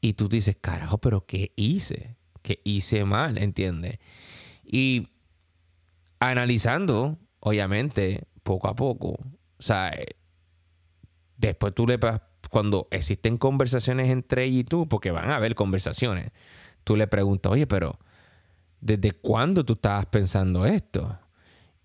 Y 0.00 0.14
tú 0.14 0.30
dices, 0.30 0.56
carajo, 0.58 0.96
pero 0.96 1.26
¿qué 1.26 1.52
hice? 1.56 2.16
que 2.44 2.60
hice 2.62 3.04
mal, 3.04 3.38
¿entiendes? 3.38 3.98
Y 4.64 5.08
analizando, 6.20 7.18
obviamente, 7.40 8.28
poco 8.44 8.68
a 8.68 8.76
poco, 8.76 9.08
o 9.12 9.62
sea, 9.62 9.92
después 11.36 11.74
tú 11.74 11.86
le 11.86 11.98
cuando 12.50 12.88
existen 12.90 13.36
conversaciones 13.36 14.10
entre 14.10 14.44
ella 14.44 14.60
y 14.60 14.64
tú, 14.64 14.88
porque 14.88 15.10
van 15.10 15.30
a 15.30 15.36
haber 15.36 15.54
conversaciones, 15.54 16.30
tú 16.84 16.96
le 16.96 17.06
preguntas, 17.06 17.50
oye, 17.52 17.66
pero 17.66 17.98
¿desde 18.80 19.12
cuándo 19.12 19.64
tú 19.64 19.74
estabas 19.74 20.06
pensando 20.06 20.66
esto? 20.66 21.18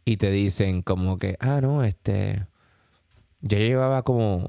Y 0.06 0.18
te 0.18 0.32
dicen 0.32 0.82
como 0.82 1.18
que, 1.18 1.38
ah, 1.40 1.60
no, 1.62 1.84
este, 1.84 2.46
ya 3.42 3.58
llevaba 3.58 4.04
como, 4.04 4.48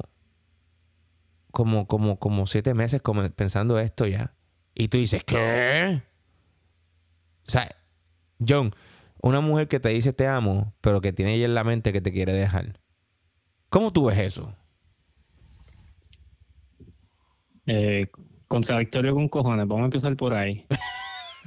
como, 1.51 1.87
como, 1.87 2.19
como 2.19 2.47
siete 2.47 2.75
meses 2.75 3.01
pensando 3.37 3.79
esto 3.79 4.07
ya. 4.07 4.35
Y 4.75 4.89
tú 4.89 4.99
dices, 4.99 5.25
¿qué? 5.25 6.03
O 7.47 7.51
sea, 7.51 7.77
John, 8.47 8.73
una 9.23 9.41
mujer 9.41 9.69
que 9.69 9.81
te 9.81 9.91
dice 9.91 10.13
te 10.13 10.27
amo, 10.27 10.73
pero 10.81 11.01
que 11.01 11.13
tiene 11.13 11.35
ella 11.35 11.45
en 11.45 11.55
la 11.55 11.65
mente 11.65 11.93
que 11.93 12.01
te 12.01 12.13
quiere 12.13 12.33
dejar. 12.33 12.81
¿Cómo 13.69 13.93
tú 13.93 14.07
ves 14.07 14.19
eso? 14.19 14.55
Eh, 17.73 18.09
contradictorio 18.49 19.15
con 19.15 19.29
cojones, 19.29 19.69
vamos 19.69 19.83
a 19.83 19.85
empezar 19.85 20.17
por 20.17 20.35
ahí. 20.35 20.67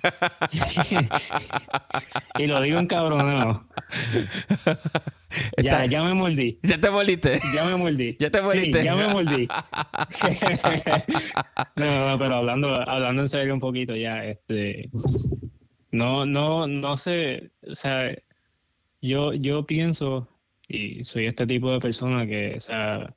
y 2.39 2.47
lo 2.47 2.61
digo 2.61 2.79
en 2.79 2.87
cabrón, 2.87 3.67
Ya, 5.61 5.85
ya 5.85 6.01
me 6.01 6.13
mordí. 6.13 6.59
Ya 6.63 6.79
te 6.79 6.89
mordiste. 6.89 7.41
Ya 7.53 7.65
me 7.65 7.75
mordí. 7.75 8.15
Ya 8.19 8.29
te 8.29 8.41
mordiste. 8.41 8.85
ya 8.85 8.95
me 8.95 9.09
mordí. 9.09 9.47
no, 11.75 12.09
no, 12.09 12.17
pero 12.17 12.35
hablando, 12.35 12.89
hablando 12.89 13.23
en 13.23 13.27
serio 13.27 13.53
un 13.53 13.59
poquito 13.59 13.97
ya, 13.97 14.23
este 14.23 14.89
no, 15.91 16.25
no, 16.25 16.67
no 16.67 16.95
sé, 16.95 17.51
o 17.69 17.75
sea, 17.75 18.15
yo, 19.01 19.33
yo 19.33 19.65
pienso, 19.65 20.29
y 20.69 21.03
soy 21.03 21.25
este 21.25 21.45
tipo 21.45 21.69
de 21.69 21.79
persona 21.79 22.25
que, 22.25 22.53
o 22.55 22.61
sea, 22.61 23.13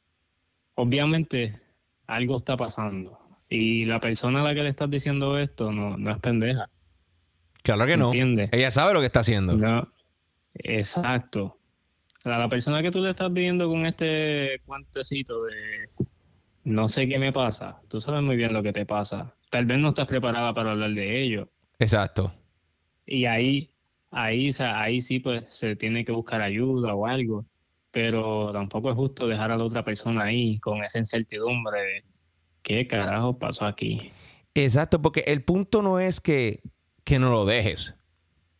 obviamente 0.74 1.64
algo 2.06 2.36
está 2.36 2.56
pasando. 2.56 3.18
Y 3.48 3.84
la 3.84 4.00
persona 4.00 4.40
a 4.40 4.44
la 4.44 4.54
que 4.54 4.62
le 4.62 4.68
estás 4.68 4.90
diciendo 4.90 5.38
esto 5.38 5.72
no, 5.72 5.96
no 5.96 6.10
es 6.10 6.18
pendeja. 6.18 6.68
Claro 7.62 7.86
que 7.86 7.96
no. 7.96 8.12
Ella 8.12 8.70
sabe 8.70 8.94
lo 8.94 9.00
que 9.00 9.06
está 9.06 9.20
haciendo. 9.20 9.56
No, 9.56 9.88
exacto. 10.54 11.58
la 12.24 12.48
persona 12.48 12.82
que 12.82 12.90
tú 12.90 13.00
le 13.00 13.10
estás 13.10 13.32
viendo 13.32 13.68
con 13.68 13.86
este 13.86 14.60
cuantecito 14.64 15.44
de 15.44 15.88
no 16.66 16.88
sé 16.88 17.08
qué 17.08 17.18
me 17.18 17.32
pasa, 17.32 17.80
tú 17.88 18.00
sabes 18.00 18.22
muy 18.22 18.36
bien 18.36 18.52
lo 18.52 18.62
que 18.62 18.72
te 18.72 18.84
pasa. 18.84 19.34
Tal 19.50 19.66
vez 19.66 19.78
no 19.78 19.90
estás 19.90 20.08
preparada 20.08 20.52
para 20.52 20.72
hablar 20.72 20.90
de 20.90 21.22
ello. 21.22 21.48
Exacto. 21.78 22.34
Y 23.06 23.24
ahí, 23.26 23.70
ahí, 24.10 24.50
ahí 24.58 25.00
sí 25.00 25.20
pues 25.20 25.44
se 25.48 25.76
tiene 25.76 26.04
que 26.04 26.10
buscar 26.10 26.42
ayuda 26.42 26.94
o 26.94 27.06
algo. 27.06 27.44
Pero 27.96 28.52
tampoco 28.52 28.90
es 28.90 28.94
justo 28.94 29.26
dejar 29.26 29.52
a 29.52 29.56
la 29.56 29.64
otra 29.64 29.82
persona 29.82 30.24
ahí 30.24 30.58
con 30.58 30.84
esa 30.84 30.98
incertidumbre 30.98 31.80
de 31.80 32.04
qué 32.60 32.86
carajo 32.86 33.38
pasó 33.38 33.64
aquí. 33.64 34.12
Exacto, 34.54 35.00
porque 35.00 35.24
el 35.28 35.42
punto 35.42 35.80
no 35.80 35.98
es 35.98 36.20
que, 36.20 36.60
que 37.04 37.18
no 37.18 37.30
lo 37.30 37.46
dejes. 37.46 37.94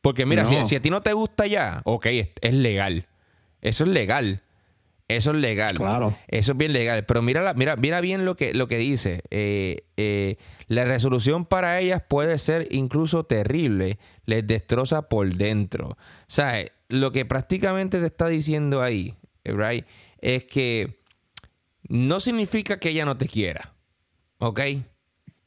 Porque 0.00 0.24
mira, 0.24 0.46
si, 0.46 0.64
si, 0.64 0.76
a 0.76 0.80
ti 0.80 0.88
no 0.88 1.02
te 1.02 1.12
gusta 1.12 1.46
ya, 1.46 1.82
ok, 1.84 2.06
es 2.40 2.54
legal. 2.54 3.08
Eso 3.60 3.84
es 3.84 3.90
legal. 3.90 4.40
Eso 5.06 5.32
es 5.32 5.36
legal. 5.36 5.76
Claro. 5.76 6.16
Eso 6.28 6.52
es 6.52 6.58
bien 6.58 6.72
legal. 6.72 7.04
Pero 7.04 7.20
mira, 7.20 7.52
mira, 7.52 7.76
mira 7.76 8.00
bien 8.00 8.24
lo 8.24 8.36
que, 8.36 8.54
lo 8.54 8.68
que 8.68 8.78
dice. 8.78 9.20
Eh, 9.28 9.84
eh, 9.98 10.36
la 10.66 10.86
resolución 10.86 11.44
para 11.44 11.78
ellas 11.78 12.02
puede 12.08 12.38
ser 12.38 12.68
incluso 12.70 13.24
terrible. 13.24 13.98
Les 14.24 14.46
destroza 14.46 15.10
por 15.10 15.34
dentro. 15.34 15.88
O 15.90 15.96
sea, 16.26 16.64
lo 16.88 17.12
que 17.12 17.26
prácticamente 17.26 18.00
te 18.00 18.06
está 18.06 18.28
diciendo 18.28 18.80
ahí, 18.80 19.14
right, 19.52 19.86
es 20.18 20.44
que 20.44 21.00
no 21.88 22.20
significa 22.20 22.78
que 22.78 22.90
ella 22.90 23.04
no 23.04 23.16
te 23.16 23.28
quiera. 23.28 23.74
¿Ok? 24.38 24.60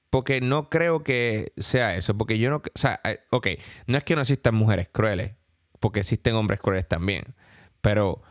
Porque 0.10 0.42
no 0.42 0.70
creo 0.70 1.04
que 1.04 1.54
sea 1.58 1.96
eso. 1.96 2.18
Porque 2.18 2.40
yo 2.40 2.50
no. 2.50 2.58
O 2.58 2.62
sea, 2.76 3.00
eh, 3.04 3.20
ok, 3.30 3.48
no 3.88 3.98
es 3.98 4.04
que 4.04 4.16
no 4.16 4.22
existan 4.22 4.56
mujeres 4.56 4.90
crueles. 4.92 5.34
Porque 5.80 6.00
existen 6.00 6.36
hombres 6.36 6.60
crueles 6.60 6.88
también. 6.88 7.36
Pero 7.82 8.22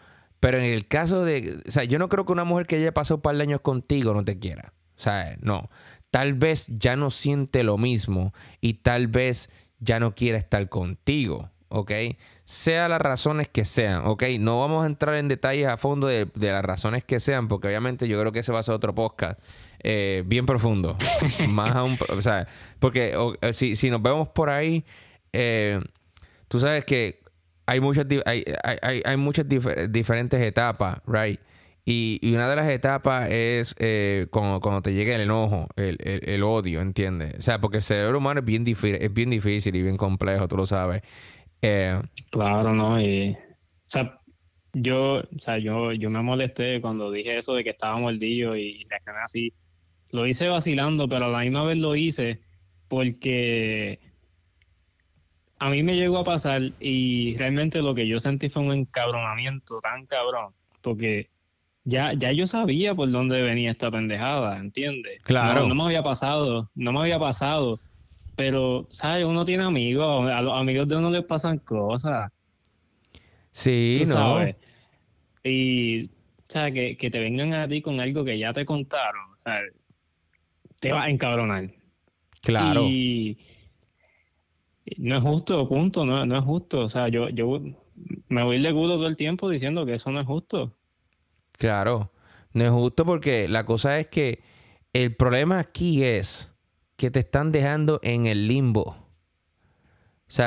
pero 0.40 0.58
en 0.58 0.64
el 0.64 0.86
caso 0.86 1.24
de, 1.24 1.60
o 1.66 1.70
sea, 1.70 1.84
yo 1.84 1.98
no 1.98 2.08
creo 2.08 2.24
que 2.24 2.32
una 2.32 2.44
mujer 2.44 2.66
que 2.66 2.76
haya 2.76 2.94
pasado 2.94 3.16
un 3.16 3.22
par 3.22 3.36
de 3.36 3.42
años 3.42 3.60
contigo 3.60 4.14
no 4.14 4.24
te 4.24 4.38
quiera. 4.38 4.72
O 4.96 5.00
sea, 5.00 5.36
no. 5.40 5.68
Tal 6.10 6.34
vez 6.34 6.66
ya 6.68 6.96
no 6.96 7.10
siente 7.10 7.62
lo 7.62 7.76
mismo 7.76 8.32
y 8.60 8.74
tal 8.74 9.08
vez 9.08 9.50
ya 9.80 10.00
no 10.00 10.14
quiera 10.14 10.38
estar 10.38 10.68
contigo, 10.68 11.50
¿ok? 11.68 11.92
Sea 12.44 12.88
las 12.88 13.00
razones 13.00 13.48
que 13.48 13.64
sean, 13.64 14.06
¿ok? 14.06 14.24
No 14.38 14.60
vamos 14.60 14.84
a 14.84 14.86
entrar 14.86 15.16
en 15.16 15.28
detalles 15.28 15.66
a 15.68 15.76
fondo 15.76 16.06
de, 16.06 16.28
las 16.34 16.64
razones 16.64 17.04
que 17.04 17.20
sean, 17.20 17.48
porque 17.48 17.68
obviamente 17.68 18.08
yo 18.08 18.18
creo 18.20 18.32
que 18.32 18.40
ese 18.40 18.52
va 18.52 18.60
a 18.60 18.62
ser 18.62 18.74
otro 18.74 18.94
podcast 18.94 19.40
eh, 19.80 20.22
bien 20.26 20.46
profundo. 20.46 20.96
Más 21.48 21.74
aún, 21.76 21.98
o 22.08 22.22
sea, 22.22 22.46
porque 22.78 23.14
si, 23.52 23.76
si, 23.76 23.90
nos 23.90 24.02
vemos 24.02 24.28
por 24.28 24.50
ahí, 24.50 24.84
eh, 25.32 25.80
tú 26.48 26.60
sabes 26.60 26.84
que 26.84 27.20
hay 27.66 27.80
muchas, 27.80 28.06
hay, 28.24 28.44
hay, 28.82 29.02
hay 29.04 29.16
muchas 29.16 29.46
diferentes 29.90 30.40
etapas, 30.40 30.98
right? 31.06 31.38
Y, 31.90 32.18
y, 32.20 32.34
una 32.34 32.50
de 32.50 32.56
las 32.56 32.68
etapas 32.68 33.30
es 33.30 33.74
eh, 33.78 34.26
cuando, 34.30 34.60
cuando, 34.60 34.82
te 34.82 34.92
llega 34.92 35.14
el 35.14 35.22
enojo, 35.22 35.68
el, 35.74 35.96
el, 36.02 36.42
odio, 36.42 36.82
¿entiendes? 36.82 37.36
O 37.38 37.40
sea, 37.40 37.62
porque 37.62 37.78
el 37.78 37.82
cerebro 37.82 38.18
humano 38.18 38.40
es 38.40 38.44
bien, 38.44 38.66
es 38.66 39.14
bien 39.14 39.30
difícil 39.30 39.74
y 39.74 39.80
bien 39.80 39.96
complejo, 39.96 40.46
tú 40.48 40.58
lo 40.58 40.66
sabes. 40.66 41.00
Eh, 41.62 42.00
claro, 42.30 42.74
¿no? 42.74 43.00
Y, 43.00 43.32
o 43.32 43.36
sea, 43.86 44.20
yo, 44.72 45.18
o 45.18 45.40
sea, 45.40 45.58
yo, 45.58 45.92
yo 45.92 46.10
me 46.10 46.22
molesté 46.22 46.80
cuando 46.80 47.10
dije 47.10 47.38
eso 47.38 47.54
de 47.54 47.64
que 47.64 47.70
estaba 47.70 47.98
mordido 47.98 48.56
y 48.56 48.84
reaccioné 48.88 49.18
así. 49.24 49.52
Lo 50.10 50.26
hice 50.26 50.48
vacilando, 50.48 51.08
pero 51.08 51.26
a 51.26 51.28
la 51.28 51.40
misma 51.40 51.64
vez 51.64 51.78
lo 51.78 51.94
hice 51.96 52.40
porque 52.88 53.98
a 55.58 55.70
mí 55.70 55.82
me 55.82 55.96
llegó 55.96 56.18
a 56.18 56.24
pasar 56.24 56.62
y 56.80 57.36
realmente 57.36 57.82
lo 57.82 57.94
que 57.94 58.06
yo 58.06 58.20
sentí 58.20 58.48
fue 58.48 58.62
un 58.62 58.72
encabronamiento 58.72 59.80
tan 59.80 60.06
cabrón, 60.06 60.54
porque 60.80 61.28
ya, 61.84 62.12
ya 62.12 62.32
yo 62.32 62.46
sabía 62.46 62.94
por 62.94 63.10
dónde 63.10 63.42
venía 63.42 63.70
esta 63.70 63.90
pendejada, 63.90 64.58
¿entiendes? 64.58 65.20
Claro. 65.22 65.66
No, 65.66 65.74
me 65.74 65.84
había 65.84 66.02
pasado, 66.02 66.70
no 66.74 66.92
me 66.92 67.00
había 67.00 67.18
pasado, 67.18 67.80
pero, 68.38 68.86
¿sabes? 68.92 69.24
Uno 69.24 69.44
tiene 69.44 69.64
amigos, 69.64 70.30
a 70.30 70.40
los 70.40 70.52
amigos 70.56 70.86
de 70.86 70.94
uno 70.94 71.10
les 71.10 71.24
pasan 71.24 71.58
cosas. 71.58 72.30
Sí, 73.50 74.04
no. 74.06 74.12
Sabes? 74.14 74.54
Y, 75.42 76.04
o 76.04 76.44
sea, 76.46 76.70
que, 76.70 76.96
que 76.96 77.10
te 77.10 77.18
vengan 77.18 77.52
a 77.54 77.66
ti 77.66 77.82
con 77.82 77.98
algo 77.98 78.24
que 78.24 78.38
ya 78.38 78.52
te 78.52 78.64
contaron, 78.64 79.24
o 79.34 79.38
sea, 79.38 79.58
te 80.78 80.92
va 80.92 81.02
a 81.02 81.10
encabronar. 81.10 81.68
Claro. 82.40 82.84
Y 82.84 83.38
no 84.98 85.16
es 85.16 85.22
justo, 85.24 85.68
punto, 85.68 86.04
no, 86.06 86.24
no 86.24 86.38
es 86.38 86.44
justo. 86.44 86.82
O 86.82 86.88
sea, 86.88 87.08
yo, 87.08 87.30
yo 87.30 87.60
me 88.28 88.44
voy 88.44 88.62
de 88.62 88.72
culo 88.72 88.98
todo 88.98 89.08
el 89.08 89.16
tiempo 89.16 89.50
diciendo 89.50 89.84
que 89.84 89.94
eso 89.94 90.12
no 90.12 90.20
es 90.20 90.26
justo. 90.28 90.76
Claro, 91.50 92.12
no 92.52 92.64
es 92.64 92.70
justo 92.70 93.04
porque 93.04 93.48
la 93.48 93.66
cosa 93.66 93.98
es 93.98 94.06
que 94.06 94.44
el 94.92 95.16
problema 95.16 95.58
aquí 95.58 96.04
es 96.04 96.54
que 96.98 97.12
te 97.12 97.20
están 97.20 97.52
dejando 97.52 98.00
en 98.02 98.26
el 98.26 98.48
limbo. 98.48 98.96
O 100.28 100.42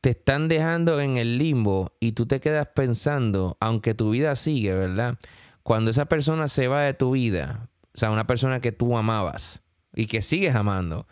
te 0.00 0.10
están 0.10 0.48
dejando 0.48 1.00
en 1.00 1.18
el 1.18 1.36
limbo 1.36 1.92
y 2.00 2.12
tú 2.12 2.26
te 2.26 2.40
quedas 2.40 2.68
pensando, 2.74 3.56
aunque 3.60 3.92
tu 3.92 4.10
vida 4.10 4.34
sigue, 4.36 4.74
¿verdad? 4.74 5.18
Cuando 5.62 5.90
esa 5.90 6.06
persona 6.06 6.48
se 6.48 6.66
va 6.66 6.82
de 6.82 6.94
tu 6.94 7.10
vida, 7.10 7.68
o 7.94 7.98
sea, 7.98 8.10
una 8.10 8.26
persona 8.26 8.60
que 8.60 8.72
tú 8.72 8.96
amabas 8.96 9.62
y 9.94 10.06
que 10.06 10.22
sigues 10.22 10.54
amando, 10.54 11.06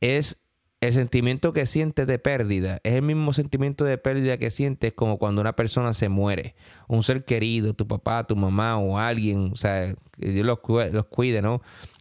es 0.00 0.42
el 0.80 0.94
sentimiento 0.94 1.52
que 1.52 1.66
sientes 1.66 2.06
de 2.06 2.18
pérdida 2.18 2.80
es 2.84 2.94
el 2.94 3.02
mismo 3.02 3.34
sentimiento 3.34 3.84
de 3.84 3.98
pérdida 3.98 4.38
que 4.38 4.50
sientes 4.50 4.94
como 4.94 5.18
cuando 5.18 5.42
una 5.42 5.54
persona 5.54 5.92
se 5.92 6.08
muere. 6.08 6.54
Un 6.88 7.02
ser 7.02 7.24
querido, 7.24 7.74
tu 7.74 7.86
papá, 7.86 8.26
tu 8.26 8.34
mamá 8.34 8.78
o 8.78 8.98
alguien, 8.98 9.50
o 9.52 9.56
sea, 9.56 9.94
que 10.18 10.30
Dios 10.30 10.46
los, 10.46 10.58
cuide, 10.58 11.42
¿no? 11.42 11.60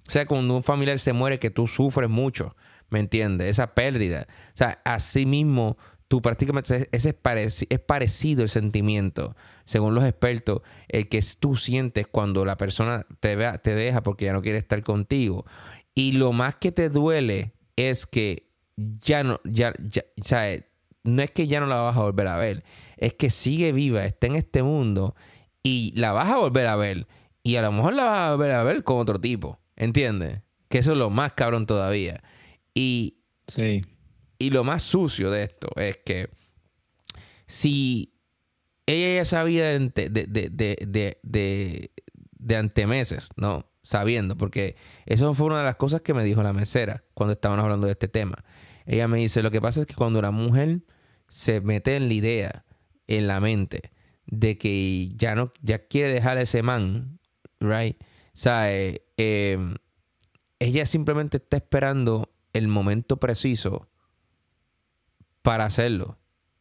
O 0.09 0.11
sea, 0.11 0.25
cuando 0.25 0.55
un 0.55 0.63
familiar 0.63 0.97
se 0.97 1.13
muere 1.13 1.37
que 1.37 1.51
tú 1.51 1.67
sufres 1.67 2.09
mucho, 2.09 2.55
¿me 2.89 2.99
entiendes? 2.99 3.47
Esa 3.47 3.75
pérdida. 3.75 4.25
O 4.27 4.57
sea, 4.57 4.81
así 4.83 5.27
mismo 5.27 5.77
tú 6.07 6.19
prácticamente, 6.23 6.89
ese 6.91 7.09
es, 7.69 7.79
parecido 7.79 8.41
el 8.41 8.49
sentimiento, 8.49 9.35
según 9.65 9.93
los 9.93 10.03
expertos, 10.03 10.63
el 10.87 11.09
que 11.09 11.23
tú 11.39 11.55
sientes 11.55 12.07
cuando 12.07 12.43
la 12.43 12.57
persona 12.57 13.05
te, 13.19 13.37
te 13.59 13.75
deja 13.75 14.01
porque 14.01 14.25
ya 14.25 14.33
no 14.33 14.41
quiere 14.41 14.57
estar 14.57 14.81
contigo. 14.81 15.45
Y 15.93 16.13
lo 16.13 16.33
más 16.33 16.55
que 16.55 16.71
te 16.71 16.89
duele 16.89 17.53
es 17.75 18.07
que 18.07 18.49
ya 18.75 19.23
no, 19.23 19.39
ya, 19.43 19.75
ya, 19.77 20.03
o 20.19 20.23
sea, 20.23 20.59
no 21.03 21.21
es 21.21 21.29
que 21.29 21.45
ya 21.45 21.59
no 21.59 21.67
la 21.67 21.75
vas 21.75 21.95
a 21.95 22.01
volver 22.01 22.27
a 22.29 22.37
ver, 22.37 22.63
es 22.97 23.13
que 23.13 23.29
sigue 23.29 23.73
viva, 23.73 24.03
está 24.05 24.25
en 24.25 24.37
este 24.37 24.63
mundo 24.63 25.15
y 25.61 25.93
la 25.95 26.13
vas 26.13 26.29
a 26.29 26.37
volver 26.37 26.65
a 26.65 26.75
ver. 26.75 27.05
Y 27.43 27.57
a 27.57 27.61
lo 27.61 27.71
mejor 27.71 27.93
la 27.93 28.05
vas 28.05 28.17
a 28.17 28.31
volver 28.31 28.51
a 28.51 28.63
ver 28.63 28.83
con 28.83 28.97
otro 28.97 29.21
tipo, 29.21 29.58
¿entiendes? 29.79 30.41
Que 30.67 30.77
eso 30.77 30.91
es 30.91 30.97
lo 30.97 31.09
más 31.09 31.33
cabrón 31.33 31.65
todavía. 31.65 32.21
Y, 32.75 33.17
sí. 33.47 33.81
y 34.37 34.51
lo 34.51 34.63
más 34.63 34.83
sucio 34.83 35.31
de 35.31 35.43
esto 35.43 35.69
es 35.75 35.97
que 36.05 36.29
si 37.47 38.13
ella 38.85 39.15
ya 39.15 39.25
sabía 39.25 39.67
de, 39.67 39.89
de, 39.89 40.09
de, 40.27 41.19
de, 41.23 41.91
de 42.39 42.55
antemeses, 42.55 43.29
¿no? 43.35 43.65
Sabiendo, 43.83 44.37
porque 44.37 44.75
eso 45.05 45.33
fue 45.33 45.47
una 45.47 45.59
de 45.59 45.65
las 45.65 45.77
cosas 45.77 46.01
que 46.01 46.13
me 46.13 46.23
dijo 46.23 46.43
la 46.43 46.53
mesera 46.53 47.03
cuando 47.15 47.33
estábamos 47.33 47.63
hablando 47.63 47.87
de 47.87 47.93
este 47.93 48.07
tema. 48.07 48.43
Ella 48.85 49.07
me 49.07 49.17
dice, 49.17 49.41
lo 49.41 49.51
que 49.51 49.61
pasa 49.61 49.81
es 49.81 49.85
que 49.85 49.95
cuando 49.95 50.19
una 50.19 50.31
mujer 50.31 50.81
se 51.27 51.61
mete 51.61 51.95
en 51.95 52.07
la 52.07 52.13
idea, 52.13 52.65
en 53.07 53.27
la 53.27 53.39
mente, 53.39 53.91
de 54.25 54.57
que 54.57 55.11
ya 55.15 55.35
no, 55.35 55.51
ya 55.61 55.87
quiere 55.87 56.13
dejar 56.13 56.37
ese 56.37 56.61
man, 56.61 57.19
right? 57.59 57.97
O 58.01 58.05
sea, 58.33 58.73
eh, 58.73 59.03
em, 59.19 59.75
ella 60.59 60.85
simplemente 60.85 61.37
está 61.37 61.57
esperando 61.57 62.29
el 62.53 62.67
momento 62.67 63.17
preciso 63.17 63.87
para 65.41 65.65
hacerlo. 65.65 66.17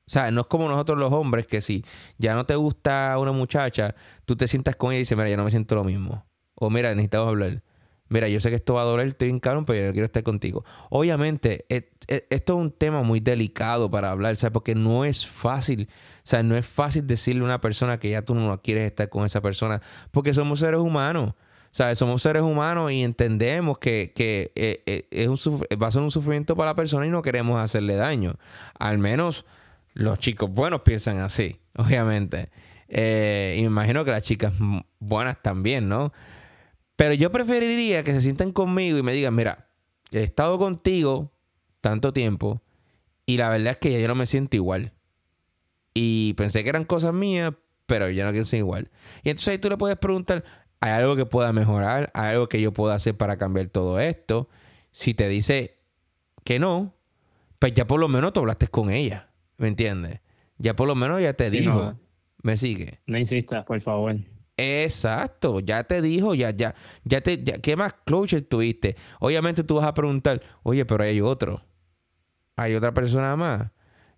O 0.07 0.11
sea, 0.11 0.31
no 0.31 0.43
es 0.43 0.47
como 0.47 0.69
nosotros 0.69 0.99
los 0.99 1.13
hombres 1.13 1.47
que 1.47 1.61
si 1.61 1.85
ya 2.17 2.35
no 2.35 2.47
te 2.47 2.55
gusta 2.57 3.17
una 3.19 3.33
muchacha, 3.33 3.95
tú 4.25 4.37
te 4.37 4.49
sientas 4.49 4.77
con 4.77 4.93
ella 4.93 4.99
y 4.99 5.01
dices, 5.01 5.17
mira, 5.19 5.31
ya 5.31 5.37
no 5.37 5.45
me 5.45 5.51
siento 5.51 5.75
lo 5.75 5.85
mismo. 5.85 6.25
O 6.55 6.71
mira, 6.71 6.91
necesitamos 6.91 7.29
hablar 7.29 7.63
mira, 8.09 8.29
yo 8.29 8.41
sé 8.41 8.51
que 8.51 8.57
esto 8.57 8.75
va 8.75 8.83
a 8.83 8.85
doler, 8.85 9.09
estoy 9.09 9.29
bien 9.29 9.41
caro, 9.41 9.65
pero 9.65 9.87
yo 9.87 9.93
quiero 9.93 10.07
estar 10.07 10.23
contigo. 10.23 10.65
Obviamente, 10.91 11.67
esto 11.69 12.55
es 12.55 12.59
un 12.59 12.71
tema 12.71 13.03
muy 13.03 13.21
delicado 13.21 13.91
para 13.91 14.11
hablar, 14.11 14.37
¿sabes? 14.37 14.53
Porque 14.53 14.75
no 14.75 15.05
es 15.05 15.27
fácil, 15.27 15.89
o 16.19 16.27
sea, 16.27 16.43
no 16.43 16.57
es 16.57 16.67
fácil 16.67 17.07
decirle 17.07 17.43
a 17.43 17.45
una 17.45 17.61
persona 17.61 17.99
que 17.99 18.11
ya 18.11 18.23
tú 18.23 18.35
no 18.35 18.61
quieres 18.63 18.87
estar 18.87 19.09
con 19.09 19.25
esa 19.25 19.41
persona, 19.41 19.81
porque 20.11 20.35
somos 20.35 20.61
seres 20.61 20.81
humanos. 20.81 21.35
¿Sabes? 21.71 21.99
Somos 21.99 22.23
seres 22.23 22.43
humanos 22.43 22.93
y 22.93 23.03
entendemos 23.03 23.79
que, 23.79 24.13
que 24.15 24.53
eh, 24.55 24.83
eh, 24.87 25.07
es 25.11 25.29
un, 25.29 25.61
va 25.83 25.89
a 25.89 25.93
ser 25.93 26.03
un 26.03 26.11
sufrimiento 26.11 26.57
para 26.57 26.71
la 26.71 26.75
persona 26.75 27.07
y 27.07 27.11
no 27.11 27.23
queremos 27.23 27.61
hacerle 27.61 27.97
daño. 27.97 28.37
Al 28.79 28.99
menos 28.99 29.45
los 29.95 30.19
chicos 30.21 30.51
buenos 30.51 30.83
piensan 30.83 31.19
así, 31.19 31.61
obviamente. 31.77 32.51
Eh, 32.89 33.57
y 33.59 33.61
me 33.63 33.67
imagino 33.67 34.05
que 34.05 34.11
las 34.11 34.23
chicas 34.23 34.55
buenas 34.99 35.43
también, 35.43 35.89
¿no? 35.89 36.13
Pero 36.97 37.15
yo 37.15 37.31
preferiría 37.31 38.03
que 38.03 38.13
se 38.13 38.23
sienten 38.23 38.53
conmigo 38.53 38.99
y 38.99 39.03
me 39.03 39.13
digan, 39.13 39.35
mira, 39.35 39.69
he 40.11 40.23
estado 40.23 40.59
contigo 40.59 41.33
tanto 41.81 42.13
tiempo 42.13 42.63
y 43.27 43.37
la 43.37 43.51
verdad 43.51 43.73
es 43.73 43.79
que 43.79 43.93
ya 43.93 43.99
yo 43.99 44.09
no 44.09 44.15
me 44.15 44.27
siento 44.27 44.57
igual. 44.57 44.93
Y 45.95 46.35
pensé 46.35 46.63
que 46.63 46.71
eran 46.71 46.85
cosas 46.85 47.13
mías, 47.13 47.53
pero 47.87 48.09
ya 48.09 48.25
no 48.25 48.31
quiero 48.31 48.47
ser 48.47 48.61
igual. 48.61 48.91
Y 49.23 49.31
entonces 49.31 49.49
ahí 49.49 49.59
tú 49.59 49.69
le 49.69 49.77
puedes 49.77 49.99
preguntar, 49.99 50.45
¿hay 50.81 50.91
algo 50.93 51.17
que 51.17 51.27
pueda 51.27 51.53
mejorar? 51.53 52.11
¿Hay 52.15 52.33
algo 52.33 52.49
que 52.49 52.61
yo 52.61 52.73
pueda 52.73 52.95
hacer 52.95 53.17
para 53.17 53.37
cambiar 53.37 53.69
todo 53.69 53.99
esto? 54.01 54.49
Si 54.93 55.15
te 55.15 55.29
dice 55.29 55.79
que 56.45 56.59
no, 56.59 56.95
pues 57.59 57.75
ya 57.75 57.87
por 57.87 58.01
lo 58.01 58.09
menos 58.09 58.33
tú 58.33 58.41
hablaste 58.41 58.69
con 58.69 58.91
ella. 58.91 59.31
¿Me 59.59 59.69
entiendes? 59.69 60.21
Ya 60.59 60.75
por 60.75 60.87
lo 60.87 60.95
menos 60.95 61.21
ya 61.21 61.35
te 61.35 61.51
dijo. 61.51 61.95
¿Me 62.43 62.57
sigue? 62.57 63.01
No 63.07 63.19
insistas, 63.19 63.65
por 63.65 63.81
favor. 63.81 64.17
Exacto, 64.57 65.61
ya 65.61 65.85
te 65.85 66.03
dijo, 66.03 66.35
ya, 66.35 66.51
ya, 66.51 66.75
ya 67.05 67.21
te, 67.21 67.43
¿qué 67.45 67.77
más 67.77 67.95
closure 68.05 68.43
tuviste? 68.43 68.97
Obviamente 69.21 69.63
tú 69.63 69.77
vas 69.77 69.85
a 69.85 69.95
preguntar, 69.95 70.43
oye, 70.65 70.85
pero 70.85 71.05
hay 71.05 71.21
otro, 71.21 71.63
hay 72.57 72.75
otra 72.75 72.93
persona 72.93 73.37
más. 73.37 73.71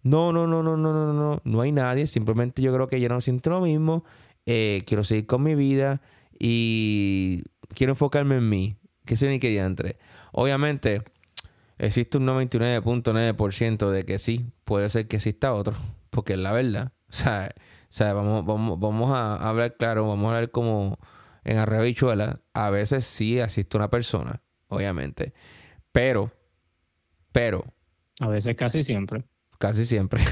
No, 0.02 0.32
no, 0.32 0.46
no, 0.46 0.62
no, 0.62 0.78
no, 0.78 0.94
no, 0.94 1.12
no, 1.12 1.42
no 1.44 1.60
hay 1.60 1.72
nadie, 1.72 2.06
simplemente 2.06 2.62
yo 2.62 2.72
creo 2.72 2.88
que 2.88 2.98
yo 3.00 3.10
no 3.10 3.20
siento 3.20 3.50
lo 3.50 3.60
mismo, 3.60 4.02
eh, 4.46 4.82
quiero 4.86 5.04
seguir 5.04 5.26
con 5.26 5.42
mi 5.42 5.54
vida 5.54 6.00
y 6.40 7.44
quiero 7.74 7.92
enfocarme 7.92 8.38
en 8.38 8.48
mí, 8.48 8.76
que 9.04 9.14
sé 9.14 9.28
ni 9.28 9.38
qué 9.38 9.56
entre. 9.58 9.98
Obviamente, 10.32 11.02
existe 11.78 12.18
un 12.18 12.26
99.9% 12.26 13.90
de 13.90 14.04
que 14.04 14.18
sí, 14.18 14.46
puede 14.64 14.88
ser 14.88 15.06
que 15.06 15.16
exista 15.16 15.52
otro, 15.52 15.74
porque 16.08 16.32
es 16.32 16.38
la 16.38 16.52
verdad. 16.52 16.92
O 17.10 17.12
sea, 17.12 17.54
o 17.56 17.92
sea, 17.92 18.14
vamos, 18.14 18.46
vamos, 18.46 18.80
vamos 18.80 19.10
a 19.10 19.36
hablar 19.36 19.76
claro, 19.76 20.08
vamos 20.08 20.24
a 20.26 20.36
hablar 20.36 20.50
como 20.50 20.98
en 21.44 21.58
arrebichuela. 21.58 22.40
A 22.54 22.70
veces 22.70 23.04
sí 23.04 23.38
asiste 23.40 23.76
una 23.76 23.90
persona, 23.90 24.42
obviamente. 24.68 25.34
Pero, 25.92 26.32
pero. 27.32 27.64
A 28.20 28.28
veces 28.28 28.56
casi 28.56 28.82
siempre. 28.82 29.24
Casi 29.58 29.84
siempre. 29.84 30.24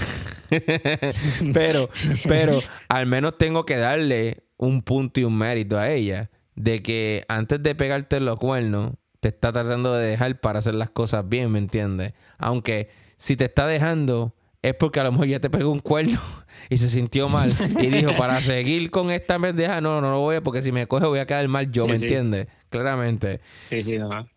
pero, 1.53 1.91
pero, 2.27 2.61
al 2.89 3.07
menos 3.07 3.37
tengo 3.37 3.67
que 3.67 3.77
darle 3.77 4.48
un 4.59 4.83
punto 4.83 5.21
y 5.21 5.25
un 5.25 5.39
mérito 5.39 5.79
a 5.79 5.91
ella 5.91 6.31
de 6.55 6.83
que 6.83 7.25
antes 7.29 7.63
de 7.63 7.75
pegarte 7.75 8.21
los 8.21 8.39
cuernos, 8.39 8.93
te 9.21 9.29
está 9.29 9.53
tratando 9.53 9.95
de 9.95 10.07
dejar 10.07 10.41
para 10.41 10.59
hacer 10.59 10.75
las 10.75 10.91
cosas 10.91 11.29
bien, 11.29 11.51
¿me 11.51 11.59
entiendes? 11.59 12.13
Aunque 12.37 12.89
si 13.17 13.37
te 13.37 13.47
está 13.47 13.67
dejando 13.67 14.35
es 14.63 14.75
porque 14.75 14.99
a 15.01 15.05
lo 15.05 15.13
mejor 15.13 15.29
ya 15.29 15.41
te 15.41 15.51
pegó 15.51 15.71
un 15.71 15.79
cuerno 15.79 16.21
y 16.69 16.79
se 16.79 16.91
sintió 16.91 17.29
mal. 17.29 17.53
Y 17.81 17.87
dijo, 17.87 18.17
para 18.17 18.41
seguir 18.43 18.91
con 18.91 19.11
esta 19.11 19.39
pendeja, 19.39 19.81
no, 19.81 20.01
no 20.01 20.11
lo 20.11 20.21
voy 20.21 20.37
a, 20.37 20.43
porque 20.43 20.63
si 20.63 20.73
me 20.73 20.87
coge 20.87 21.07
voy 21.07 21.21
a 21.21 21.27
quedar 21.27 21.47
mal 21.49 21.71
yo, 21.71 21.87
¿me 21.87 21.95
entiendes? 21.95 22.49
Claramente. 22.69 23.41
Sí, 23.63 23.83
sí, 23.83 23.99
no. 23.99 24.29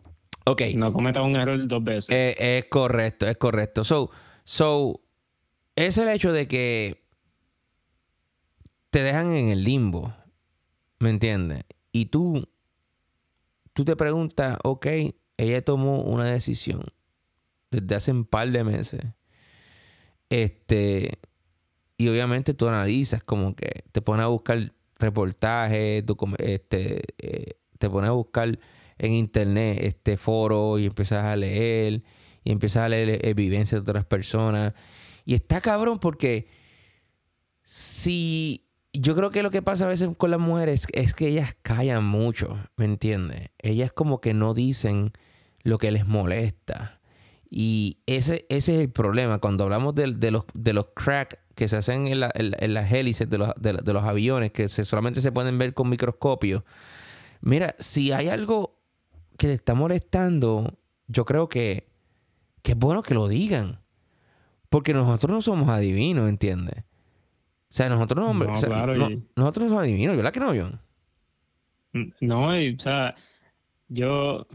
Ok. 0.46 0.62
No 0.76 0.94
cometas 0.94 1.24
un 1.24 1.36
error 1.36 1.68
dos 1.68 1.84
veces. 1.84 2.10
Eh, 2.10 2.58
es 2.58 2.66
correcto, 2.66 3.28
es 3.28 3.38
correcto. 3.38 3.84
So, 3.84 4.12
so, 4.44 5.02
es 5.76 5.98
el 5.98 6.10
hecho 6.10 6.32
de 6.34 6.48
que 6.48 7.01
te 8.92 9.04
dejan 9.04 9.34
en 9.34 9.48
el 9.50 9.64
limbo, 9.64 10.14
¿me 11.00 11.10
entiendes? 11.10 11.64
Y 11.92 12.08
tú, 12.08 12.48
tú 13.74 13.86
te 13.86 13.96
preguntas, 13.96 14.60
ok, 14.64 14.88
ella 15.38 15.64
tomó 15.64 16.04
una 16.04 16.26
decisión 16.26 16.84
desde 17.72 17.96
hace 17.96 18.12
un 18.12 18.26
par 18.26 18.52
de 18.52 18.64
meses. 18.64 19.02
Este, 20.30 21.20
y 21.98 22.10
obviamente 22.10 22.54
tú 22.54 22.68
analizas 22.68 23.24
como 23.24 23.56
que 23.56 23.86
te 23.92 24.02
pones 24.02 24.26
a 24.26 24.28
buscar 24.28 24.74
reportajes, 25.00 26.04
este, 26.40 27.02
eh, 27.18 27.54
te 27.80 27.90
pones 27.90 28.10
a 28.10 28.14
buscar 28.14 28.60
en 28.98 29.14
internet 29.14 29.80
este 29.82 30.18
foro 30.18 30.78
y 30.78 30.86
empiezas 30.86 31.26
a 31.26 31.36
leer 31.36 32.04
y 32.44 32.52
empiezas 32.52 32.84
a 32.84 32.90
leer 32.90 33.26
evidencias 33.26 33.84
de 33.84 33.90
otras 33.90 34.06
personas. 34.06 34.74
Y 35.26 35.34
está 35.34 35.62
cabrón 35.62 35.98
porque 35.98 36.48
si 37.64 38.71
yo 38.94 39.16
creo 39.16 39.30
que 39.30 39.44
lo 39.44 39.52
que 39.52 39.62
pasa 39.62 39.86
a 39.86 39.90
veces 39.90 40.10
con 40.18 40.32
las 40.32 40.40
mujeres 40.40 40.86
es 40.94 41.14
que 41.14 41.28
ellas 41.28 41.56
callan 41.62 42.04
mucho, 42.04 42.58
¿me 42.76 42.86
entiendes? 42.86 43.50
Ellas 43.60 43.92
como 43.92 44.20
que 44.20 44.34
no 44.34 44.54
dicen 44.54 45.14
lo 45.64 45.78
que 45.78 45.92
les 45.92 46.06
molesta. 46.08 47.00
Y 47.50 48.00
ese, 48.06 48.46
ese 48.50 48.76
es 48.76 48.82
el 48.82 48.90
problema. 48.90 49.40
Cuando 49.40 49.64
hablamos 49.64 49.96
de, 49.96 50.32
los, 50.32 50.46
de 50.54 50.74
los 50.74 50.88
cracks 50.94 51.38
que 51.56 51.68
se 51.68 51.78
hacen 51.78 52.08
en, 52.08 52.20
las 52.20 52.92
hélices 52.92 53.30
de 53.30 53.38
los, 53.38 54.04
aviones, 54.04 54.52
que 54.52 54.68
solamente 54.70 55.22
se 55.22 55.32
pueden 55.32 55.58
ver 55.58 55.74
con 55.74 55.90
microscopio. 55.90 56.66
Mira, 57.42 57.76
si 57.80 58.12
hay 58.12 58.30
algo 58.30 58.80
que 59.38 59.48
te 59.48 59.54
está 59.54 59.74
molestando, 59.74 60.78
yo 61.08 61.26
creo 61.26 61.50
que, 61.50 61.90
que 62.62 62.72
es 62.72 62.78
bueno 62.78 63.04
que 63.04 63.14
lo 63.14 63.28
digan. 63.28 63.82
Porque 64.70 64.94
nosotros 64.94 65.32
no 65.32 65.42
somos 65.42 65.70
adivinos, 65.70 66.30
¿entiendes? 66.30 66.86
O 67.72 67.74
sea, 67.74 67.88
nosotros 67.88 68.26
no, 68.26 68.34
nosotros 68.34 69.30
no 69.38 69.54
somos 69.54 69.84
adivinos, 69.84 70.18
¿verdad 70.18 70.34
que 70.34 70.42
no, 70.42 70.48
John? 70.48 70.82
No, 72.20 72.50
o 72.50 72.80
sea, 72.80 73.16
yo 73.88 74.46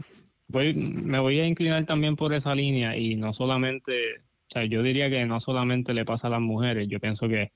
voy, 0.47 0.75
me 0.75 1.17
voy 1.17 1.39
a 1.39 1.47
inclinar 1.47 1.83
también 1.85 2.15
por 2.15 2.31
esa 2.33 2.53
línea 2.53 2.95
y 2.95 3.15
no 3.15 3.33
solamente, 3.33 4.19
o 4.19 4.49
sea, 4.49 4.65
yo 4.65 4.83
diría 4.83 5.09
que 5.09 5.25
no 5.25 5.39
solamente 5.39 5.95
le 5.95 6.05
pasa 6.05 6.27
a 6.27 6.29
las 6.29 6.41
mujeres, 6.41 6.87
yo 6.89 6.99
pienso 6.99 7.27
que 7.27 7.51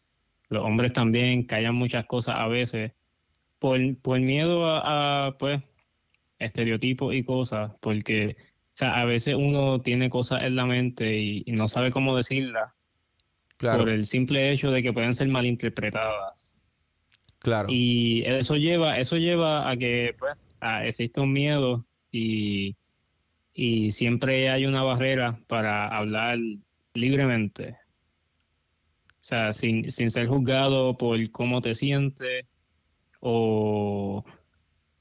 los 0.49 0.63
hombres 0.63 0.93
también 0.93 1.43
callan 1.43 1.75
muchas 1.75 2.07
cosas 2.07 2.37
a 2.39 2.47
veces 2.47 2.93
por, 3.59 3.79
por 3.97 4.19
miedo 4.19 4.65
a, 4.65 5.35
pues, 5.37 5.61
estereotipos 6.39 7.13
y 7.13 7.23
cosas, 7.23 7.71
porque, 7.81 8.35
o 8.39 8.73
sea, 8.73 8.99
a 8.99 9.05
veces 9.05 9.35
uno 9.35 9.79
tiene 9.79 10.09
cosas 10.09 10.41
en 10.41 10.55
la 10.55 10.65
mente 10.65 11.19
y, 11.19 11.43
no 11.51 11.67
sabe 11.67 11.91
cómo 11.91 12.17
decirlas. 12.17 12.71
Por 13.61 13.89
el 13.89 14.05
simple 14.07 14.51
hecho 14.51 14.71
de 14.71 14.81
que 14.81 14.93
pueden 14.93 15.13
ser 15.13 15.27
malinterpretadas. 15.27 16.61
Claro. 17.39 17.69
Y 17.71 18.23
eso 18.25 18.55
lleva, 18.55 18.97
eso 18.97 19.17
lleva 19.17 19.69
a 19.69 19.77
que 19.77 20.15
pues, 20.17 20.35
existe 20.83 21.21
un 21.21 21.33
miedo 21.33 21.85
y, 22.11 22.75
y 23.53 23.91
siempre 23.91 24.49
hay 24.49 24.65
una 24.65 24.83
barrera 24.83 25.39
para 25.47 25.87
hablar 25.87 26.37
libremente. 26.93 27.77
O 29.07 29.23
sea, 29.23 29.53
sin, 29.53 29.91
sin 29.91 30.09
ser 30.09 30.27
juzgado 30.27 30.97
por 30.97 31.29
cómo 31.31 31.61
te 31.61 31.75
sientes 31.75 32.45
o, 33.19 34.25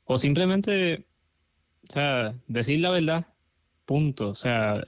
o 0.05 0.19
simplemente, 0.19 1.07
o 1.89 1.93
sea, 1.93 2.35
decir 2.47 2.81
la 2.81 2.91
verdad, 2.91 3.27
punto. 3.87 4.31
O 4.31 4.35
sea, 4.35 4.85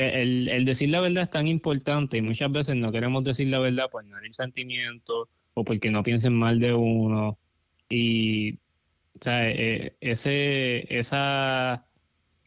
el, 0.00 0.48
el, 0.48 0.64
decir 0.64 0.88
la 0.90 1.00
verdad 1.00 1.24
es 1.24 1.30
tan 1.30 1.46
importante 1.46 2.18
y 2.18 2.22
muchas 2.22 2.50
veces 2.50 2.76
no 2.76 2.92
queremos 2.92 3.24
decir 3.24 3.48
la 3.48 3.58
verdad 3.58 3.90
por 3.90 4.04
no 4.04 4.16
herir 4.18 4.32
sentimientos 4.32 5.28
o 5.54 5.64
porque 5.64 5.90
no 5.90 6.02
piensen 6.02 6.34
mal 6.34 6.60
de 6.60 6.74
uno. 6.74 7.38
Y, 7.88 8.54
o 8.54 9.20
sea, 9.20 9.50
eh, 9.50 9.94
ese, 10.00 10.96
esa 10.96 11.88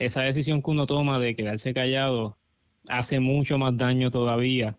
esa 0.05 0.23
decisión 0.23 0.63
que 0.63 0.71
uno 0.71 0.87
toma 0.87 1.19
de 1.19 1.35
quedarse 1.35 1.73
callado 1.73 2.37
hace 2.87 3.19
mucho 3.19 3.57
más 3.57 3.77
daño 3.77 4.09
todavía. 4.09 4.75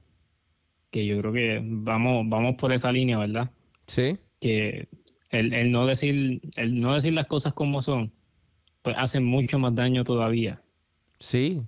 Que 0.91 1.07
yo 1.07 1.19
creo 1.19 1.33
que 1.33 1.61
vamos, 1.63 2.29
vamos 2.29 2.57
por 2.57 2.73
esa 2.73 2.91
línea, 2.91 3.19
¿verdad? 3.19 3.51
Sí. 3.87 4.19
Que 4.41 4.89
el, 5.31 5.71
no 5.71 5.87
decir, 5.87 6.43
el 6.57 6.81
no 6.81 6.95
decir 6.95 7.13
las 7.13 7.27
cosas 7.27 7.53
como 7.53 7.83
son, 7.83 8.13
pues 8.83 8.97
hace 8.99 9.21
mucho 9.21 9.59
más 9.61 9.75
daño 9.75 10.03
todavía. 10.03 10.61
Sí. 11.21 11.63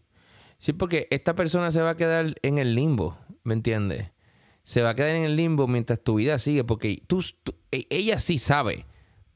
Sí, 0.64 0.72
porque 0.72 1.08
esta 1.10 1.34
persona 1.34 1.70
se 1.72 1.82
va 1.82 1.90
a 1.90 1.96
quedar 1.98 2.36
en 2.40 2.56
el 2.56 2.74
limbo, 2.74 3.18
¿me 3.42 3.52
entiendes? 3.52 4.12
Se 4.62 4.80
va 4.80 4.88
a 4.88 4.94
quedar 4.94 5.14
en 5.14 5.24
el 5.24 5.36
limbo 5.36 5.66
mientras 5.66 6.02
tu 6.02 6.14
vida 6.14 6.38
sigue, 6.38 6.64
porque 6.64 7.02
tú, 7.06 7.22
e, 7.70 7.86
ella 7.90 8.18
sí 8.18 8.38
sabe 8.38 8.86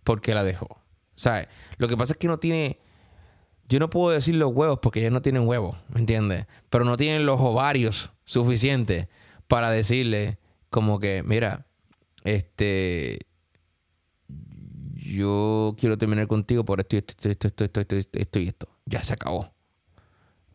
por 0.05 0.23
qué 0.23 0.33
la 0.33 0.43
dejó. 0.43 0.81
¿Sabes? 1.17 1.49
Lo 1.77 1.87
que 1.87 1.99
pasa 1.99 2.15
es 2.15 2.17
que 2.17 2.29
no 2.29 2.39
tiene 2.39 2.79
yo 3.69 3.79
no 3.79 3.91
puedo 3.91 4.09
decir 4.15 4.37
los 4.37 4.55
huevos 4.55 4.79
porque 4.81 5.01
ellos 5.01 5.13
no 5.13 5.21
tienen 5.21 5.47
huevos, 5.47 5.77
¿me 5.91 6.01
entiendes? 6.01 6.47
Pero 6.71 6.87
no 6.87 6.97
tienen 6.97 7.27
los 7.27 7.39
ovarios 7.39 8.11
suficientes 8.25 9.09
para 9.49 9.71
decirle 9.71 10.39
como 10.71 10.99
que, 10.99 11.23
mira, 11.23 11.67
este, 12.25 13.19
yo 14.95 15.77
quiero 15.79 15.99
terminar 15.99 16.27
contigo 16.27 16.65
por 16.65 16.81
esto, 16.81 16.97
esto, 16.97 17.29
esto, 17.29 17.49
esto, 17.49 17.65
esto, 17.65 17.97
esto, 17.97 18.19
esto 18.19 18.39
y 18.39 18.49
esto. 18.49 18.71
Ya 18.87 19.05
se 19.05 19.13
acabó. 19.13 19.58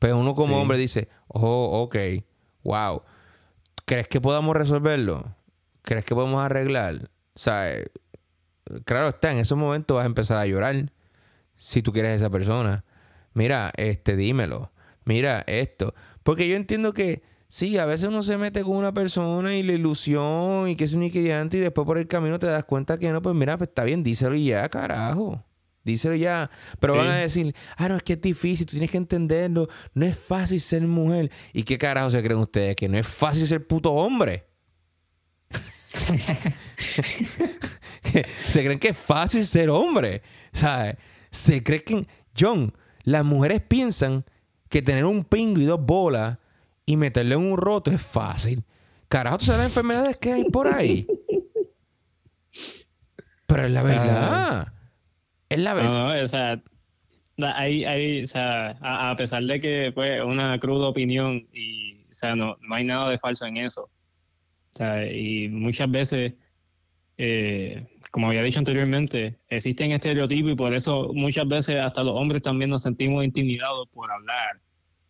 Pero 0.03 0.17
uno 0.17 0.35
como 0.35 0.59
hombre 0.61 0.77
dice, 0.77 1.07
oh, 1.29 1.81
ok, 1.83 1.95
wow. 2.65 3.03
¿Crees 3.85 4.09
que 4.09 4.19
podamos 4.19 4.53
resolverlo? 4.53 5.33
¿Crees 5.81 6.03
que 6.03 6.13
podemos 6.13 6.43
arreglar? 6.43 7.09
O 7.35 7.39
sea, 7.39 7.73
claro 8.83 9.07
está, 9.07 9.31
en 9.31 9.37
esos 9.37 9.57
momentos 9.57 9.95
vas 9.95 10.03
a 10.03 10.07
empezar 10.07 10.39
a 10.39 10.45
llorar 10.45 10.91
si 11.55 11.81
tú 11.81 11.93
quieres 11.93 12.11
a 12.11 12.15
esa 12.15 12.29
persona 12.29 12.83
mira, 13.33 13.71
este, 13.77 14.17
dímelo, 14.17 14.71
mira 15.05 15.43
esto. 15.47 15.93
Porque 16.23 16.49
yo 16.49 16.57
entiendo 16.57 16.93
que 16.93 17.23
sí, 17.47 17.77
a 17.77 17.85
veces 17.85 18.09
uno 18.09 18.23
se 18.23 18.37
mete 18.37 18.61
con 18.61 18.75
una 18.75 18.93
persona 18.93 19.55
y 19.55 19.63
la 19.63 19.71
ilusión 19.71 20.67
y 20.67 20.75
que 20.75 20.85
es 20.85 20.93
un 20.93 21.03
inquidiante 21.03 21.57
y 21.57 21.59
después 21.61 21.85
por 21.85 21.97
el 21.97 22.07
camino 22.07 22.39
te 22.39 22.47
das 22.47 22.63
cuenta 22.65 22.97
que 22.97 23.09
no, 23.11 23.21
pues 23.21 23.35
mira, 23.35 23.57
pues 23.57 23.69
está 23.69 23.85
bien, 23.85 24.03
díselo 24.03 24.35
y 24.35 24.47
ya, 24.47 24.67
carajo. 24.67 25.43
Díselo 25.83 26.15
ya. 26.15 26.49
Pero 26.79 26.95
van 26.95 27.07
a 27.07 27.17
decir, 27.17 27.53
ah, 27.77 27.89
no, 27.89 27.97
es 27.97 28.03
que 28.03 28.13
es 28.13 28.21
difícil, 28.21 28.65
tú 28.65 28.71
tienes 28.71 28.89
que 28.89 28.97
entenderlo. 28.97 29.67
No 29.93 30.05
es 30.05 30.17
fácil 30.17 30.61
ser 30.61 30.81
mujer. 30.83 31.31
¿Y 31.51 31.63
qué 31.63 31.77
carajo 31.77 32.11
se 32.11 32.23
creen 32.23 32.39
ustedes? 32.39 32.75
Que 32.75 32.87
no 32.87 32.97
es 32.97 33.07
fácil 33.07 33.47
ser 33.47 33.67
puto 33.67 33.91
hombre. 33.91 34.47
se 38.47 38.63
creen 38.63 38.79
que 38.79 38.89
es 38.89 38.97
fácil 38.97 39.45
ser 39.45 39.69
hombre. 39.69 40.21
¿Sabes? 40.51 40.97
Se 41.29 41.63
creen 41.63 41.83
que. 41.83 42.07
John, 42.39 42.73
las 43.03 43.23
mujeres 43.23 43.61
piensan 43.61 44.25
que 44.69 44.81
tener 44.81 45.05
un 45.05 45.23
pingo 45.23 45.61
y 45.61 45.65
dos 45.65 45.79
bolas 45.79 46.39
y 46.85 46.97
meterle 46.97 47.35
en 47.35 47.41
un 47.41 47.57
roto 47.57 47.91
es 47.91 48.01
fácil. 48.01 48.63
Carajo, 49.07 49.37
¿tú 49.37 49.45
sabes 49.45 49.59
las 49.59 49.67
enfermedades 49.67 50.17
que 50.17 50.33
hay 50.33 50.45
por 50.45 50.67
ahí? 50.67 51.05
Pero 53.45 53.65
es 53.65 53.71
la 53.71 53.83
verdad. 53.83 54.73
Es 55.53 55.59
la 55.59 55.73
verdad. 55.73 56.17
No, 56.17 56.23
o 56.23 56.27
sea, 56.27 56.61
hay, 57.55 58.23
o 58.23 58.27
sea, 58.27 58.77
a, 58.81 59.15
pesar 59.15 59.43
de 59.43 59.59
que 59.59 59.91
fue 59.93 60.17
pues, 60.17 60.21
una 60.21 60.59
cruda 60.59 60.87
opinión 60.87 61.47
y, 61.53 62.03
o 62.09 62.13
sea, 62.13 62.35
no, 62.35 62.57
no 62.61 62.75
hay 62.75 62.83
nada 62.83 63.09
de 63.09 63.17
falso 63.17 63.45
en 63.45 63.57
eso. 63.57 63.83
O 63.83 64.77
sea, 64.77 65.05
y 65.11 65.49
muchas 65.49 65.89
veces 65.89 66.33
eh, 67.17 67.85
como 68.11 68.27
había 68.27 68.43
dicho 68.43 68.59
anteriormente, 68.59 69.39
existen 69.49 69.91
estereotipos 69.91 70.51
y 70.51 70.55
por 70.55 70.73
eso 70.73 71.11
muchas 71.13 71.47
veces 71.47 71.77
hasta 71.77 72.03
los 72.03 72.15
hombres 72.15 72.41
también 72.41 72.69
nos 72.69 72.83
sentimos 72.83 73.23
intimidados 73.23 73.87
por 73.89 74.11
hablar. 74.11 74.61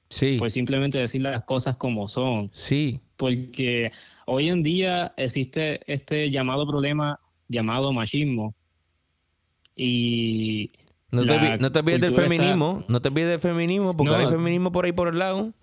Sí. 0.09 0.37
Por 0.37 0.51
simplemente 0.51 0.99
decir 0.99 1.21
las 1.21 1.43
cosas 1.43 1.75
como 1.75 2.07
son. 2.07 2.51
Sí. 2.53 3.01
Porque 3.17 3.91
hoy 4.25 4.49
en 4.49 4.63
día 4.63 5.13
existe 5.17 5.81
este 5.91 6.29
llamado 6.29 6.67
problema 6.67 7.19
llamado 7.47 7.91
machismo. 7.91 8.55
Y. 9.75 10.71
No 11.11 11.25
te, 11.25 11.57
no 11.59 11.71
te 11.71 11.79
olvides 11.79 12.01
del 12.01 12.15
feminismo, 12.15 12.83
no 12.87 13.01
te 13.01 13.09
olvides 13.09 13.29
del 13.29 13.39
feminismo, 13.39 13.95
porque 13.95 14.15
hay 14.15 14.27
feminismo 14.27 14.71
por 14.71 14.85
ahí 14.85 14.91
por 14.91 15.09
el 15.09 15.19
lado. 15.19 15.53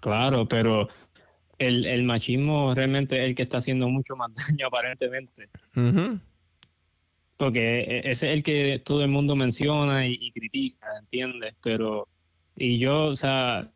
Claro, 0.00 0.48
pero 0.48 0.88
el, 1.58 1.86
el, 1.86 2.02
machismo 2.02 2.74
realmente 2.74 3.16
es 3.18 3.22
el 3.22 3.34
que 3.36 3.44
está 3.44 3.58
haciendo 3.58 3.88
mucho 3.88 4.16
más 4.16 4.32
daño 4.48 4.66
aparentemente 4.66 5.48
porque 7.40 7.80
e, 7.80 7.98
ese 8.10 8.28
es 8.28 8.34
el 8.34 8.42
que 8.42 8.80
todo 8.84 9.02
el 9.02 9.08
mundo 9.08 9.34
menciona 9.34 10.06
y, 10.06 10.30
critica, 10.30 10.86
¿entiendes? 11.00 11.54
Pero, 11.62 12.06
y 12.54 12.78
yo, 12.78 13.06
o 13.06 13.16
sea, 13.16 13.72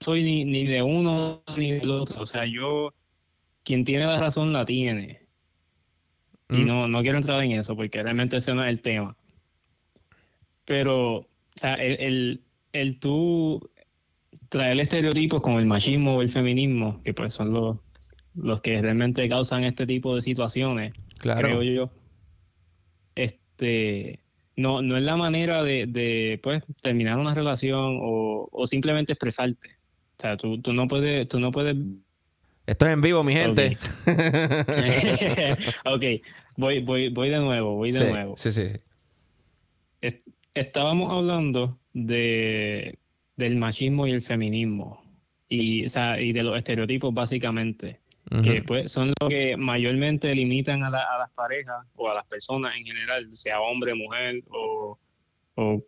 soy 0.00 0.24
ni, 0.24 0.44
ni 0.46 0.64
de 0.66 0.80
uno 0.80 1.42
ni 1.54 1.72
del 1.72 1.90
otro, 1.90 2.22
o 2.22 2.26
sea, 2.26 2.46
yo, 2.46 2.94
quien 3.62 3.84
tiene 3.84 4.06
la 4.06 4.18
razón 4.18 4.54
la 4.54 4.64
tiene. 4.64 5.23
Y 6.50 6.56
mm. 6.56 6.66
no, 6.66 6.88
no 6.88 7.02
quiero 7.02 7.18
entrar 7.18 7.42
en 7.42 7.52
eso 7.52 7.74
porque 7.76 8.02
realmente 8.02 8.36
ese 8.36 8.54
no 8.54 8.64
es 8.64 8.70
el 8.70 8.80
tema. 8.80 9.16
Pero, 10.64 11.16
o 11.16 11.28
sea, 11.56 11.74
el, 11.74 12.00
el, 12.00 12.40
el 12.72 12.98
tú 12.98 13.70
traer 14.48 14.78
estereotipos 14.80 15.40
como 15.40 15.58
el 15.58 15.66
machismo 15.66 16.16
o 16.16 16.22
el 16.22 16.28
feminismo, 16.28 17.02
que 17.02 17.14
pues 17.14 17.34
son 17.34 17.52
los, 17.52 17.76
los 18.34 18.60
que 18.60 18.80
realmente 18.80 19.28
causan 19.28 19.64
este 19.64 19.86
tipo 19.86 20.14
de 20.14 20.22
situaciones, 20.22 20.92
Claro. 21.18 21.40
creo 21.48 21.62
yo. 21.62 21.90
Este, 23.14 24.20
no, 24.56 24.82
no 24.82 24.96
es 24.96 25.02
la 25.02 25.16
manera 25.16 25.62
de, 25.62 25.86
de, 25.86 26.38
pues, 26.42 26.62
terminar 26.82 27.18
una 27.18 27.34
relación 27.34 27.98
o, 28.00 28.48
o 28.50 28.66
simplemente 28.66 29.12
expresarte. 29.12 29.70
O 30.18 30.22
sea, 30.22 30.36
tú, 30.36 30.60
tú 30.60 30.72
no 30.72 30.86
puedes, 30.86 31.26
tú 31.28 31.40
no 31.40 31.50
puedes 31.50 31.76
Esto 32.66 32.86
es 32.86 32.92
en 32.92 33.00
vivo, 33.02 33.22
mi 33.22 33.32
gente. 33.34 33.76
ok, 35.84 36.04
voy, 36.56 36.80
voy, 36.82 37.08
voy 37.10 37.30
de 37.30 37.38
nuevo, 37.38 37.74
voy 37.76 37.92
de 37.92 37.98
sí, 37.98 38.04
nuevo. 38.04 38.36
sí, 38.36 38.52
sí, 38.52 38.68
sí. 38.68 38.78
Est- 40.00 40.26
Estábamos 40.54 41.10
hablando 41.12 41.80
de, 41.92 42.96
del 43.36 43.56
machismo 43.56 44.06
y 44.06 44.12
el 44.12 44.22
feminismo. 44.22 45.02
Y, 45.48 45.84
o 45.84 45.88
sea, 45.88 46.20
y 46.20 46.32
de 46.32 46.42
los 46.44 46.56
estereotipos, 46.56 47.12
básicamente. 47.12 48.00
que 48.42 48.62
pues 48.62 48.90
son 48.90 49.12
lo 49.20 49.28
que 49.28 49.56
mayormente 49.56 50.34
limitan 50.34 50.82
a, 50.84 50.90
la- 50.90 51.02
a 51.14 51.18
las 51.18 51.30
parejas 51.32 51.84
o 51.96 52.08
a 52.08 52.14
las 52.14 52.24
personas 52.26 52.74
en 52.76 52.84
general, 52.84 53.28
sea 53.36 53.60
hombre, 53.60 53.94
mujer 53.94 54.42
o, 54.50 54.98
o 55.56 55.84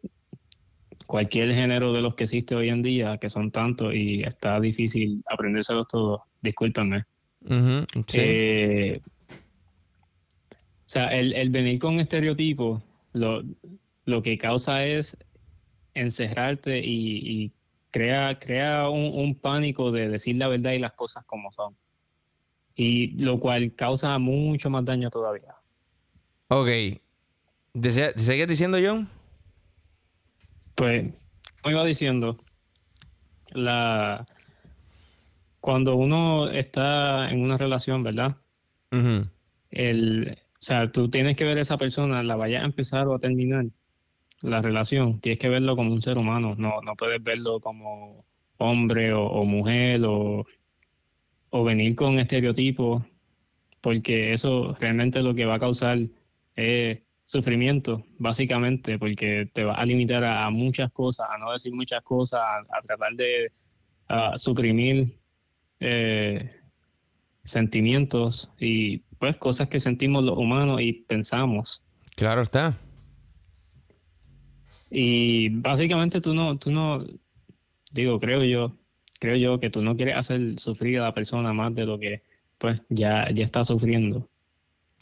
cualquier 1.07 1.55
género 1.55 1.93
de 1.93 2.03
los 2.03 2.14
que 2.14 2.24
existe 2.24 2.55
hoy 2.57 2.68
en 2.68 2.83
día, 2.83 3.16
que 3.18 3.31
son 3.31 3.51
tantos 3.53 3.95
y 3.95 4.22
está 4.22 4.59
difícil 4.61 5.22
aprendérselos 5.31 5.87
todos, 5.89 6.20
discúlpenme. 6.47 7.05
Sí. 8.09 8.18
Eh, 8.18 9.01
o 9.28 10.88
sea, 10.88 11.07
el, 11.09 11.32
el 11.34 11.51
venir 11.51 11.78
con 11.78 12.01
estereotipos 12.01 12.82
lo, 13.12 13.42
lo 14.05 14.22
que 14.22 14.38
causa 14.38 14.84
es 14.84 15.16
encerrarte 15.94 16.78
y, 16.78 17.18
y 17.44 17.53
crea, 17.90 18.38
crea 18.38 18.88
un, 18.88 19.12
un 19.14 19.34
pánico 19.34 19.90
de 19.92 20.09
decir 20.09 20.36
la 20.36 20.49
verdad 20.49 20.72
y 20.72 20.78
las 20.78 20.92
cosas 20.94 21.24
como 21.24 21.53
son. 21.53 21.76
Y 22.74 23.09
lo 23.22 23.40
cual 23.40 23.74
causa 23.74 24.18
mucho 24.18 24.68
más 24.70 24.84
daño 24.84 25.09
todavía. 25.11 25.55
Ok. 26.49 26.68
¿Desea- 27.74 28.12
¿Sigues 28.18 28.47
diciendo, 28.49 28.78
John? 28.82 29.09
Pues, 30.74 31.11
como 31.62 31.74
iba 31.74 31.84
diciendo, 31.86 32.38
la 33.53 34.26
cuando 35.67 35.97
uno 35.97 36.49
está 36.49 37.29
en 37.29 37.43
una 37.43 37.59
relación, 37.59 38.05
¿verdad? 38.05 38.37
El, 39.71 40.39
o 40.53 40.57
sea, 40.61 40.93
tú 40.93 41.11
tienes 41.11 41.37
que 41.37 41.43
ver 41.43 41.59
a 41.59 41.62
esa 41.62 41.77
persona, 41.77 42.23
la 42.23 42.37
vaya 42.37 42.62
a 42.62 42.64
empezar 42.64 43.09
o 43.09 43.14
a 43.14 43.19
terminar 43.19 43.67
la 44.43 44.62
relación, 44.62 45.21
tienes 45.21 45.41
que 45.41 45.49
verlo 45.49 45.75
como 45.75 45.93
un 45.93 46.01
ser 46.01 46.19
humano, 46.19 46.55
no, 46.57 46.81
no 46.83 46.95
puedes 46.95 47.21
verlo 47.21 47.59
como 47.59 48.25
hombre 48.59 49.12
o, 49.12 49.25
o 49.25 49.45
mujer 49.45 50.05
o, 50.05 50.47
o 51.51 51.64
venir 51.64 51.97
con 51.97 52.21
estereotipos, 52.21 53.03
porque 53.81 54.33
eso 54.35 54.77
realmente 54.79 55.21
lo 55.21 55.35
que 55.35 55.47
va 55.47 55.57
a 55.57 55.59
causar 55.59 55.99
es 56.55 57.01
sufrimiento, 57.25 58.07
básicamente, 58.19 59.01
porque 59.01 59.51
te 59.53 59.64
va 59.64 59.75
a 59.75 59.85
limitar 59.85 60.23
a, 60.23 60.47
a 60.47 60.51
muchas 60.51 60.93
cosas, 60.93 61.27
a 61.29 61.39
no 61.39 61.51
decir 61.51 61.75
muchas 61.75 62.03
cosas, 62.03 62.41
a, 62.41 62.59
a 62.59 62.83
tratar 62.83 63.14
de 63.14 63.51
a 64.07 64.39
suprimir 64.39 65.26
eh, 65.81 66.51
sentimientos 67.45 68.51
y 68.59 68.99
pues 69.18 69.37
cosas 69.37 69.68
que 69.68 69.81
sentimos 69.81 70.24
los 70.24 70.37
humanos 70.37 70.81
y 70.81 70.93
pensamos. 70.93 71.83
Claro 72.14 72.43
está. 72.43 72.74
Y 74.91 75.49
básicamente 75.49 76.20
tú 76.20 76.35
no, 76.35 76.59
tú 76.59 76.70
no, 76.70 77.05
digo, 77.93 78.18
creo 78.20 78.43
yo, 78.45 78.72
creo 79.18 79.37
yo 79.37 79.61
que 79.61 79.70
tú 79.70 79.83
no 79.83 79.97
quieres 79.97 80.16
hacer 80.16 80.59
sufrir 80.59 81.01
a 81.01 81.05
la 81.05 81.14
persona 81.14 81.53
más 81.53 81.74
de 81.74 81.87
lo 81.87 81.99
que 81.99 82.22
pues 82.59 82.81
ya, 82.89 83.29
ya 83.33 83.45
está 83.45 83.64
sufriendo. 83.64 84.29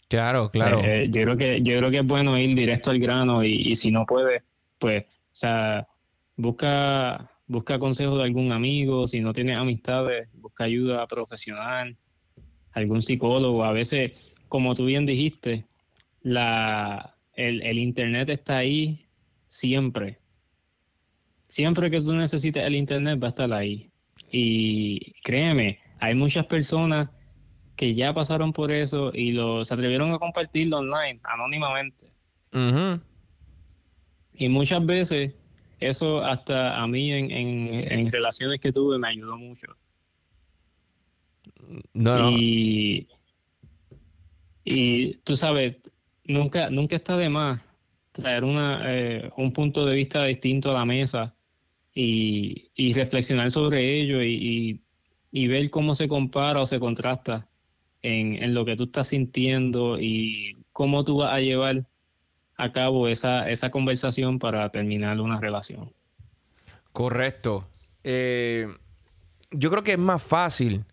Claro, 0.08 0.50
claro. 0.50 0.80
Eh, 0.82 1.08
yo 1.10 1.22
creo 1.22 1.36
que, 1.36 1.62
yo 1.62 1.78
creo 1.78 1.90
que 1.90 1.98
es 1.98 2.06
bueno 2.06 2.38
ir 2.38 2.54
directo 2.56 2.90
al 2.90 2.98
grano 2.98 3.44
y, 3.44 3.52
y 3.52 3.76
si 3.76 3.90
no 3.90 4.04
puedes, 4.06 4.42
pues, 4.78 5.04
o 5.04 5.36
sea, 5.36 5.86
busca, 6.36 7.30
busca 7.46 7.78
consejos 7.78 8.18
de 8.18 8.24
algún 8.24 8.52
amigo, 8.52 9.06
si 9.06 9.20
no 9.20 9.32
tienes 9.32 9.56
amistades, 9.56 10.28
busca 10.34 10.64
ayuda 10.64 11.06
profesional, 11.06 11.96
algún 12.72 13.02
psicólogo. 13.02 13.64
A 13.64 13.72
veces, 13.72 14.12
como 14.48 14.74
tú 14.74 14.86
bien 14.86 15.06
dijiste, 15.06 15.66
la, 16.22 17.16
el, 17.34 17.62
el 17.62 17.78
internet 17.78 18.30
está 18.30 18.58
ahí 18.58 19.08
siempre. 19.46 20.18
Siempre 21.48 21.90
que 21.90 22.00
tú 22.00 22.12
necesites 22.14 22.64
el 22.64 22.74
internet 22.74 23.22
va 23.22 23.28
a 23.28 23.30
estar 23.30 23.52
ahí. 23.52 23.90
Y 24.30 25.12
créeme, 25.22 25.78
hay 26.00 26.14
muchas 26.14 26.46
personas 26.46 27.10
que 27.76 27.94
ya 27.94 28.12
pasaron 28.12 28.52
por 28.52 28.72
eso 28.72 29.10
y 29.12 29.32
lo, 29.32 29.64
se 29.64 29.74
atrevieron 29.74 30.12
a 30.12 30.18
compartirlo 30.18 30.78
online, 30.78 31.20
anónimamente. 31.24 32.06
Ujú. 32.52 33.00
Y 34.32 34.48
muchas 34.48 34.84
veces 34.84 35.34
eso 35.88 36.22
hasta 36.22 36.80
a 36.80 36.86
mí 36.86 37.12
en, 37.12 37.30
en, 37.30 37.92
en 37.92 38.12
relaciones 38.12 38.60
que 38.60 38.72
tuve 38.72 38.98
me 38.98 39.08
ayudó 39.08 39.36
mucho. 39.36 39.68
No, 41.92 42.18
no. 42.18 42.30
Y, 42.38 43.08
y 44.64 45.14
tú 45.24 45.36
sabes, 45.36 45.76
nunca, 46.24 46.70
nunca 46.70 46.96
está 46.96 47.16
de 47.16 47.28
más 47.28 47.60
traer 48.12 48.44
una, 48.44 48.82
eh, 48.86 49.30
un 49.36 49.52
punto 49.52 49.84
de 49.84 49.94
vista 49.94 50.24
distinto 50.24 50.70
a 50.70 50.74
la 50.74 50.84
mesa 50.84 51.34
y, 51.92 52.70
y 52.74 52.92
reflexionar 52.92 53.50
sobre 53.50 54.00
ello 54.00 54.22
y, 54.22 54.34
y, 54.34 54.80
y 55.32 55.48
ver 55.48 55.70
cómo 55.70 55.94
se 55.94 56.06
compara 56.06 56.60
o 56.60 56.66
se 56.66 56.78
contrasta 56.78 57.48
en, 58.02 58.42
en 58.42 58.54
lo 58.54 58.64
que 58.64 58.76
tú 58.76 58.84
estás 58.84 59.08
sintiendo 59.08 60.00
y 60.00 60.56
cómo 60.72 61.04
tú 61.04 61.18
vas 61.18 61.32
a 61.32 61.40
llevar 61.40 61.86
a 62.56 62.72
cabo 62.72 63.08
esa, 63.08 63.48
esa 63.50 63.70
conversación 63.70 64.38
para 64.38 64.68
terminar 64.70 65.20
una 65.20 65.40
relación. 65.40 65.92
Correcto. 66.92 67.66
Eh, 68.04 68.68
yo 69.50 69.70
creo 69.70 69.82
que 69.82 69.92
es 69.92 69.98
más 69.98 70.22
fácil 70.22 70.84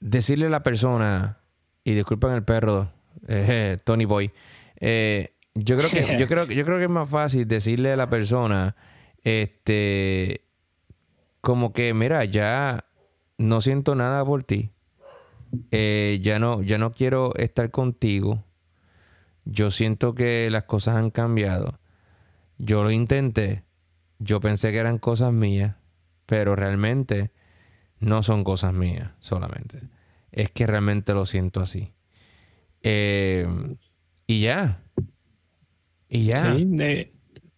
decirle 0.00 0.46
a 0.46 0.50
la 0.50 0.62
persona, 0.62 1.38
y 1.84 1.94
disculpen 1.94 2.32
el 2.32 2.42
perro, 2.42 2.90
eh, 3.28 3.76
Tony 3.84 4.04
Boy, 4.04 4.30
eh, 4.80 5.34
yo 5.54 5.76
creo 5.76 5.90
que 5.90 6.18
yo 6.18 6.26
creo, 6.26 6.44
yo 6.46 6.64
creo 6.64 6.78
que 6.78 6.84
es 6.84 6.90
más 6.90 7.08
fácil 7.08 7.46
decirle 7.46 7.92
a 7.92 7.96
la 7.96 8.08
persona, 8.08 8.76
este, 9.22 10.44
como 11.40 11.72
que, 11.72 11.92
mira, 11.94 12.24
ya 12.24 12.84
no 13.38 13.60
siento 13.60 13.94
nada 13.94 14.24
por 14.24 14.44
ti, 14.44 14.70
eh, 15.70 16.20
ya 16.22 16.38
no, 16.38 16.62
ya 16.62 16.78
no 16.78 16.92
quiero 16.92 17.34
estar 17.36 17.70
contigo, 17.70 18.44
yo 19.44 19.70
siento 19.70 20.14
que 20.14 20.48
las 20.50 20.64
cosas 20.64 20.96
han 20.96 21.10
cambiado, 21.10 21.78
yo 22.58 22.82
lo 22.84 22.90
intenté, 22.90 23.64
yo 24.18 24.40
pensé 24.40 24.70
que 24.70 24.78
eran 24.78 24.98
cosas 24.98 25.32
mías, 25.32 25.76
pero 26.26 26.54
realmente 26.56 27.30
no 27.98 28.22
son 28.22 28.44
cosas 28.44 28.72
mías 28.72 29.10
solamente. 29.18 29.80
Es 30.32 30.50
que 30.50 30.66
realmente 30.66 31.12
lo 31.14 31.26
siento 31.26 31.60
así. 31.60 31.92
Eh, 32.82 33.46
y 34.26 34.40
ya. 34.42 34.82
Y 36.08 36.24
ya. 36.26 36.54
Sí, 36.56 36.64
de- 36.66 37.12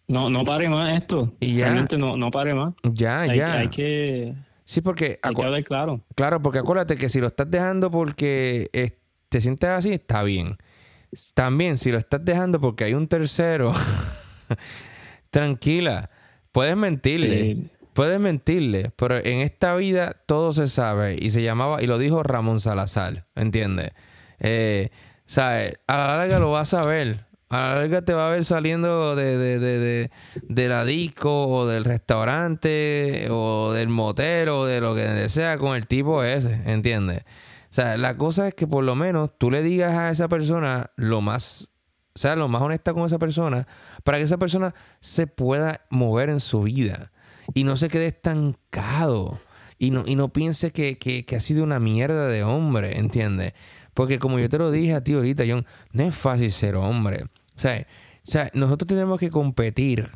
no, 0.07 0.29
no 0.29 0.43
pare 0.43 0.69
más 0.69 0.93
esto. 0.93 1.33
Y 1.39 1.55
ya. 1.57 1.65
Realmente 1.65 1.97
no, 1.97 2.17
no 2.17 2.29
pare 2.31 2.53
más. 2.53 2.73
Ya, 2.83 3.21
Hay, 3.21 3.37
ya. 3.37 3.53
hay 3.59 3.69
que, 3.69 4.35
Sí, 4.65 4.81
porque... 4.81 5.19
hay 5.21 5.33
acu- 5.33 5.37
que 5.39 5.45
hablar 5.45 5.63
claro. 5.63 6.01
Claro, 6.15 6.41
porque 6.41 6.59
acuérdate 6.59 6.95
que 6.95 7.09
si 7.09 7.19
lo 7.19 7.27
estás 7.27 7.49
dejando 7.49 7.89
porque 7.91 8.69
eh, 8.73 8.91
te 9.29 9.41
sientes 9.41 9.69
así, 9.69 9.91
está 9.93 10.23
bien. 10.23 10.57
También, 11.33 11.77
si 11.77 11.91
lo 11.91 11.97
estás 11.97 12.23
dejando 12.23 12.59
porque 12.59 12.85
hay 12.85 12.93
un 12.93 13.07
tercero, 13.07 13.73
tranquila, 15.29 16.09
puedes 16.51 16.75
mentirle. 16.75 17.41
Sí. 17.41 17.69
Puedes 17.93 18.19
mentirle, 18.19 18.91
pero 18.95 19.17
en 19.17 19.41
esta 19.41 19.75
vida 19.75 20.15
todo 20.25 20.51
se 20.51 20.67
sabe 20.67 21.15
y 21.19 21.29
se 21.29 21.43
llamaba, 21.43 21.83
y 21.83 21.85
lo 21.85 21.99
dijo 21.99 22.23
Ramón 22.23 22.59
Salazar, 22.59 23.27
¿entiendes? 23.35 23.91
Eh, 24.39 24.89
¿sabes? 25.27 25.77
A 25.85 25.97
la 25.97 26.17
larga 26.17 26.39
lo 26.39 26.49
vas 26.49 26.73
a 26.73 26.87
ver. 26.87 27.25
A 27.49 27.57
la 27.59 27.75
larga 27.75 28.01
te 28.01 28.13
va 28.13 28.29
a 28.29 28.31
ver 28.31 28.45
saliendo 28.45 29.15
de, 29.15 29.37
de, 29.37 29.59
de, 29.59 29.77
de, 29.77 30.11
de 30.41 30.67
la 30.69 30.85
disco 30.85 31.47
o 31.47 31.67
del 31.67 31.85
restaurante 31.85 33.27
o 33.29 33.71
del 33.73 33.89
motel 33.89 34.49
o 34.49 34.65
de 34.65 34.81
lo 34.81 34.95
que 34.95 35.29
sea 35.29 35.59
con 35.59 35.75
el 35.75 35.85
tipo 35.85 36.23
ese, 36.23 36.61
¿entiendes? 36.65 37.21
O 37.73 37.75
sea, 37.75 37.97
la 37.97 38.17
cosa 38.17 38.47
es 38.47 38.53
que 38.53 38.67
por 38.67 38.83
lo 38.83 38.93
menos 38.93 39.31
tú 39.39 39.49
le 39.49 39.63
digas 39.63 39.95
a 39.95 40.11
esa 40.11 40.27
persona 40.27 40.91
lo 40.95 41.21
más, 41.21 41.71
o 42.13 42.19
sea, 42.19 42.35
lo 42.35 42.47
más 42.47 42.61
honesta 42.61 42.93
con 42.93 43.03
esa 43.03 43.17
persona 43.17 43.67
para 44.03 44.19
que 44.19 44.25
esa 44.25 44.37
persona 44.37 44.75
se 44.99 45.25
pueda 45.25 45.81
mover 45.89 46.29
en 46.29 46.39
su 46.39 46.61
vida 46.61 47.11
y 47.55 47.63
no 47.63 47.75
se 47.75 47.89
quede 47.89 48.05
estancado 48.05 49.39
y 49.79 49.89
no, 49.89 50.03
y 50.05 50.15
no 50.15 50.31
piense 50.31 50.71
que, 50.71 50.99
que, 50.99 51.25
que 51.25 51.35
ha 51.35 51.39
sido 51.39 51.63
una 51.63 51.79
mierda 51.79 52.27
de 52.27 52.43
hombre, 52.43 52.99
¿entiendes? 52.99 53.53
Porque 53.95 54.19
como 54.19 54.37
yo 54.37 54.49
te 54.49 54.59
lo 54.59 54.69
dije 54.69 54.93
a 54.93 55.03
ti 55.03 55.13
ahorita, 55.15 55.43
John, 55.49 55.65
no 55.93 56.03
es 56.03 56.13
fácil 56.13 56.51
ser 56.51 56.75
hombre. 56.75 57.23
O 57.23 57.59
sea, 57.59 57.79
o 57.79 58.31
sea, 58.31 58.51
nosotros 58.53 58.87
tenemos 58.87 59.19
que 59.19 59.31
competir 59.31 60.11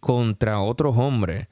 contra 0.00 0.60
otros 0.60 0.96
hombres 0.96 1.46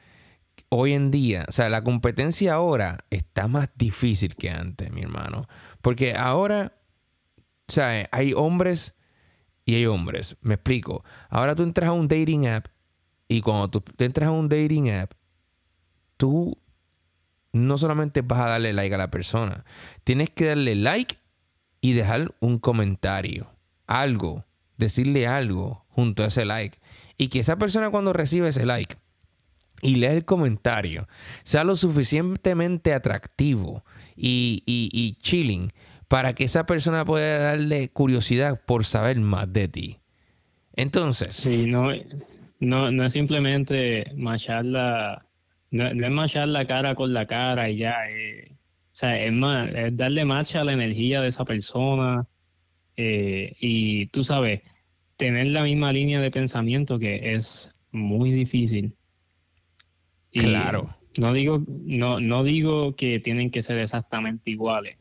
hoy 0.68 0.92
en 0.92 1.10
día. 1.10 1.44
O 1.48 1.52
sea, 1.52 1.68
la 1.68 1.82
competencia 1.82 2.54
ahora 2.54 3.04
está 3.10 3.48
más 3.48 3.70
difícil 3.76 4.36
que 4.36 4.50
antes, 4.50 4.90
mi 4.92 5.02
hermano. 5.02 5.48
Porque 5.82 6.14
ahora 6.14 6.72
O 7.68 7.72
sea, 7.72 8.08
hay 8.12 8.32
hombres 8.32 8.94
y 9.64 9.74
hay 9.74 9.86
hombres. 9.86 10.36
Me 10.40 10.54
explico. 10.54 11.04
Ahora 11.28 11.54
tú 11.54 11.62
entras 11.64 11.88
a 11.88 11.92
un 11.92 12.08
dating 12.08 12.46
app 12.46 12.66
y 13.28 13.40
cuando 13.40 13.68
tú 13.68 13.82
entras 13.98 14.28
a 14.28 14.32
un 14.32 14.48
dating 14.48 14.90
app, 14.90 15.12
tú 16.16 16.58
no 17.52 17.78
solamente 17.78 18.22
vas 18.22 18.40
a 18.40 18.48
darle 18.50 18.72
like 18.72 18.94
a 18.94 18.98
la 18.98 19.10
persona, 19.10 19.64
tienes 20.04 20.30
que 20.30 20.46
darle 20.46 20.74
like 20.76 21.18
y 21.80 21.94
dejar 21.94 22.34
un 22.40 22.58
comentario, 22.58 23.48
algo, 23.86 24.44
decirle 24.76 25.26
algo 25.26 25.84
junto 25.88 26.22
a 26.22 26.26
ese 26.26 26.44
like. 26.44 26.78
Y 27.16 27.28
que 27.28 27.40
esa 27.40 27.56
persona 27.56 27.90
cuando 27.90 28.12
recibe 28.12 28.48
ese 28.48 28.66
like 28.66 28.96
y 29.82 29.96
lee 29.96 30.06
el 30.06 30.24
comentario 30.24 31.08
sea 31.42 31.64
lo 31.64 31.76
suficientemente 31.76 32.94
atractivo 32.94 33.84
y, 34.16 34.62
y 34.66 35.16
chilling 35.20 35.70
para 36.08 36.34
que 36.34 36.44
esa 36.44 36.66
persona 36.66 37.04
pueda 37.04 37.38
darle 37.38 37.88
curiosidad 37.88 38.60
por 38.64 38.84
saber 38.84 39.18
más 39.18 39.52
de 39.52 39.68
ti. 39.68 39.98
Entonces. 40.74 41.34
Sí, 41.34 41.64
no, 41.66 41.88
no, 42.60 42.90
no 42.90 43.04
es 43.04 43.12
simplemente 43.12 44.12
machar 44.16 44.64
la. 44.64 45.26
No, 45.70 46.24
es 46.24 46.34
la 46.34 46.66
cara 46.66 46.94
con 46.94 47.12
la 47.12 47.26
cara 47.26 47.68
y 47.68 47.78
ya. 47.78 47.94
Eh, 48.10 48.52
o 48.52 48.98
sea, 48.98 49.20
es 49.22 49.32
más, 49.32 49.68
darle 49.92 50.24
marcha 50.24 50.60
a 50.60 50.64
la 50.64 50.72
energía 50.72 51.20
de 51.20 51.28
esa 51.28 51.44
persona. 51.44 52.26
Eh, 52.96 53.54
y 53.60 54.06
tú 54.06 54.24
sabes, 54.24 54.62
tener 55.16 55.48
la 55.48 55.64
misma 55.64 55.92
línea 55.92 56.20
de 56.20 56.30
pensamiento 56.30 56.98
que 56.98 57.34
es 57.34 57.74
muy 57.90 58.30
difícil. 58.32 58.95
Claro. 60.40 60.96
No 61.18 61.32
digo, 61.32 61.62
no, 61.66 62.20
no 62.20 62.44
digo 62.44 62.94
que 62.94 63.20
tienen 63.20 63.50
que 63.50 63.62
ser 63.62 63.78
exactamente 63.78 64.50
iguales 64.50 64.98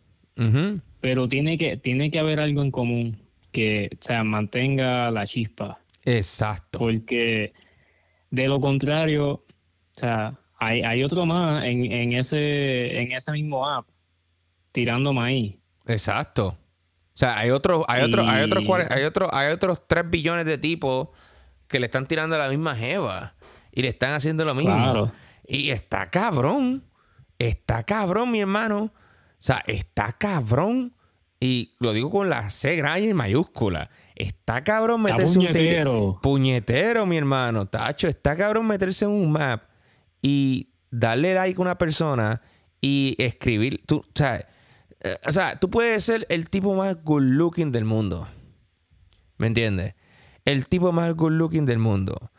pero 1.06 1.28
tiene 1.28 1.58
que, 1.58 1.78
tiene 1.78 2.12
que 2.12 2.20
haber 2.20 2.40
algo 2.40 2.62
en 2.62 2.72
común 2.72 3.22
que 3.52 3.90
o 3.94 4.04
sea, 4.04 4.24
mantenga 4.24 5.12
la 5.12 5.26
chispa. 5.26 5.80
Exacto. 6.04 6.80
Porque 6.80 7.54
de 8.32 8.48
lo 8.48 8.60
contrario, 8.60 9.32
o 9.32 9.46
sea, 9.94 10.40
hay, 10.58 10.82
hay 10.82 11.04
otro 11.04 11.26
más 11.26 11.64
en, 11.64 11.92
en, 11.92 12.14
ese, 12.14 13.00
en 13.00 13.12
ese 13.12 13.32
mismo 13.32 13.70
app 13.70 13.88
tirando 14.72 15.14
maíz. 15.14 15.56
Exacto. 15.86 16.58
O 17.14 17.18
sea, 17.18 17.38
hay 17.38 17.52
otros, 17.52 17.86
hay 17.88 18.04
otros, 18.04 18.28
hay 18.28 18.44
otros, 18.44 18.68
hay 18.90 19.04
otros, 19.04 19.30
hay 19.32 19.54
otros 19.54 19.88
3 19.88 20.10
billones 20.10 20.46
de 20.46 20.58
tipos 20.58 21.10
que 21.68 21.80
le 21.80 21.86
están 21.86 22.08
tirando 22.08 22.36
a 22.36 22.40
la 22.40 22.50
misma 22.50 22.76
jeva 22.76 23.36
y 23.72 23.84
le 23.84 23.88
están 23.88 24.14
haciendo 24.14 24.44
lo 24.44 24.54
mismo. 24.54 24.76
Claro. 24.76 25.12
Y 25.48 25.70
está 25.70 26.10
cabrón. 26.10 26.84
Está 27.40 27.84
cabrón, 27.84 28.32
mi 28.32 28.40
hermano. 28.42 28.84
O 28.86 28.92
sea, 29.40 29.64
está 29.68 30.14
cabrón 30.14 30.94
y 31.40 31.76
lo 31.80 31.94
digo 31.94 32.10
con 32.10 32.30
la 32.30 32.50
C 32.50 32.76
grande 32.76 33.08
y 33.08 33.14
mayúscula. 33.14 33.90
Está 34.16 34.64
cabrón 34.64 35.02
meterse 35.02 35.36
puñetero. 35.36 36.04
un 36.04 36.22
puñetero, 36.22 37.06
mi 37.06 37.18
hermano. 37.18 37.68
Tacho, 37.68 38.08
está 38.08 38.36
cabrón 38.36 38.68
meterse 38.68 39.06
en 39.06 39.12
un 39.12 39.32
map 39.32 39.64
y 40.22 40.70
darle 40.90 41.36
like 41.36 41.60
a 41.60 41.62
una 41.62 41.78
persona 41.78 42.42
y 42.82 43.16
escribir. 43.20 43.84
Tú, 43.86 43.98
o, 43.98 44.12
sea, 44.16 44.48
eh, 45.02 45.18
o 45.26 45.32
sea, 45.32 45.60
tú 45.60 45.70
puedes 45.70 46.04
ser 46.04 46.26
el 46.30 46.50
tipo 46.50 46.74
más 46.74 47.04
good 47.04 47.24
looking 47.24 47.72
del 47.72 47.86
mundo. 47.86 48.28
¿Me 49.38 49.48
entiendes? 49.48 49.94
El 50.46 50.68
tipo 50.68 50.92
más 50.92 51.14
good 51.16 51.34
looking 51.34 51.66
del 51.66 51.80
mundo. 51.80 52.32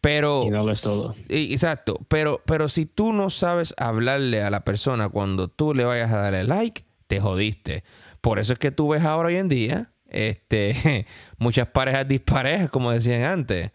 Pero. 0.00 0.44
Y 0.46 0.50
no 0.50 0.68
es 0.70 0.80
todo. 0.80 1.14
exacto. 1.28 2.00
Pero, 2.08 2.42
pero 2.46 2.68
si 2.68 2.86
tú 2.86 3.12
no 3.12 3.30
sabes 3.30 3.74
hablarle 3.76 4.42
a 4.42 4.50
la 4.50 4.64
persona 4.64 5.08
cuando 5.08 5.48
tú 5.48 5.74
le 5.74 5.84
vayas 5.84 6.10
a 6.12 6.18
darle 6.18 6.44
like, 6.44 6.84
te 7.06 7.20
jodiste. 7.20 7.84
Por 8.20 8.38
eso 8.38 8.52
es 8.52 8.58
que 8.58 8.70
tú 8.70 8.88
ves 8.88 9.04
ahora 9.04 9.28
hoy 9.28 9.36
en 9.36 9.48
día 9.48 9.90
este, 10.10 11.06
muchas 11.38 11.68
parejas 11.68 12.06
disparejas, 12.06 12.68
como 12.70 12.90
decían 12.90 13.22
antes. 13.22 13.70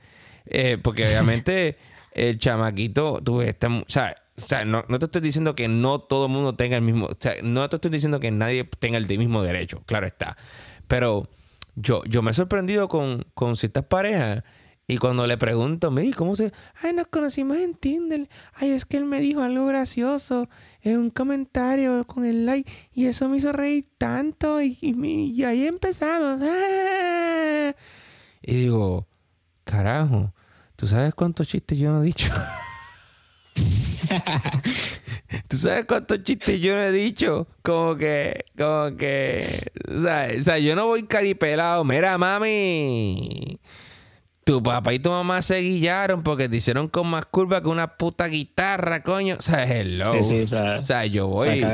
Eh, 0.46 0.78
porque 0.82 1.08
obviamente 1.08 1.78
el 2.12 2.38
chamaquito, 2.38 3.22
tú 3.24 3.42
este, 3.42 3.68
o 3.68 3.84
sea, 3.88 4.16
o 4.38 4.42
sea 4.42 4.64
no, 4.66 4.84
te 4.84 5.06
estoy 5.06 5.22
diciendo 5.22 5.56
que 5.56 5.68
no 5.68 6.00
todo 6.00 6.28
el 6.28 6.32
mundo 6.32 6.56
tenga 6.56 6.76
el 6.76 6.84
mismo, 6.84 7.08
o 7.08 7.18
sea, 7.18 7.34
no 7.42 7.68
te 7.70 7.78
estoy 7.78 7.90
diciendo 7.90 8.20
que 8.20 8.30
nadie 8.32 8.64
tenga 8.80 8.98
el 8.98 9.08
mismo 9.08 9.42
derecho, 9.42 9.82
claro 9.86 10.06
está. 10.06 10.38
Pero 10.88 11.30
yo, 11.76 12.04
yo 12.06 12.22
me 12.22 12.32
he 12.32 12.34
sorprendido 12.34 12.88
con, 12.88 13.26
con 13.34 13.58
ciertas 13.58 13.86
parejas 13.86 14.44
y 14.88 14.98
cuando 14.98 15.26
le 15.26 15.38
pregunto, 15.38 15.90
me 15.90 16.12
¿cómo 16.14 16.36
se...? 16.36 16.52
Ay, 16.82 16.94
nos 16.94 17.08
conocimos 17.08 17.58
en 17.58 17.74
Tinder. 17.74 18.30
Ay, 18.54 18.70
es 18.72 18.86
que 18.86 18.98
él 18.98 19.06
me 19.06 19.20
dijo 19.20 19.42
algo 19.42 19.66
gracioso 19.66 20.48
en 20.82 21.00
un 21.00 21.10
comentario 21.10 22.06
con 22.06 22.24
el 22.24 22.46
like 22.46 22.72
y 22.94 23.08
eso 23.08 23.28
me 23.28 23.38
hizo 23.38 23.52
reír 23.52 23.88
tanto 23.98 24.62
y, 24.62 24.78
y, 24.82 25.44
ahí 25.44 25.66
empezamos. 25.66 26.42
Y 28.48 28.56
digo, 28.58 29.08
carajo, 29.64 30.32
¿tú 30.76 30.86
sabes 30.86 31.16
cuántos 31.16 31.48
chistes 31.48 31.80
yo 31.80 31.92
no 31.92 32.04
he 32.04 32.06
dicho? 32.06 32.32
¿Tú 35.48 35.58
sabes 35.58 35.86
cuántos 35.86 36.24
chistes 36.24 36.60
yo 36.60 36.76
no 36.76 36.84
he 36.84 36.92
dicho? 36.92 37.48
Como 37.64 37.96
que, 37.96 38.46
como 38.56 38.96
que, 38.98 39.72
o 39.90 40.00
sea, 40.00 40.28
o 40.38 40.44
sea 40.44 40.60
yo 40.60 40.76
no 40.76 40.86
voy 40.86 41.08
caripelado. 41.08 41.84
Mira, 41.84 42.20
mami, 42.20 43.60
tu 44.46 44.62
papá 44.62 44.94
y 44.94 45.00
tu 45.00 45.10
mamá 45.10 45.42
se 45.42 45.58
guillaron 45.58 46.22
porque 46.22 46.48
te 46.48 46.58
hicieron 46.58 46.88
con 46.88 47.08
más 47.08 47.26
curva 47.26 47.64
que 47.64 47.68
una 47.68 47.98
puta 47.98 48.28
guitarra, 48.28 49.02
coño. 49.02 49.38
O 49.40 49.42
sea, 49.42 49.64
hello. 49.66 50.22
Sí, 50.22 50.46
sí, 50.46 50.56
o, 50.56 50.84
sea, 50.84 51.06
yo 51.06 51.28
voy. 51.30 51.66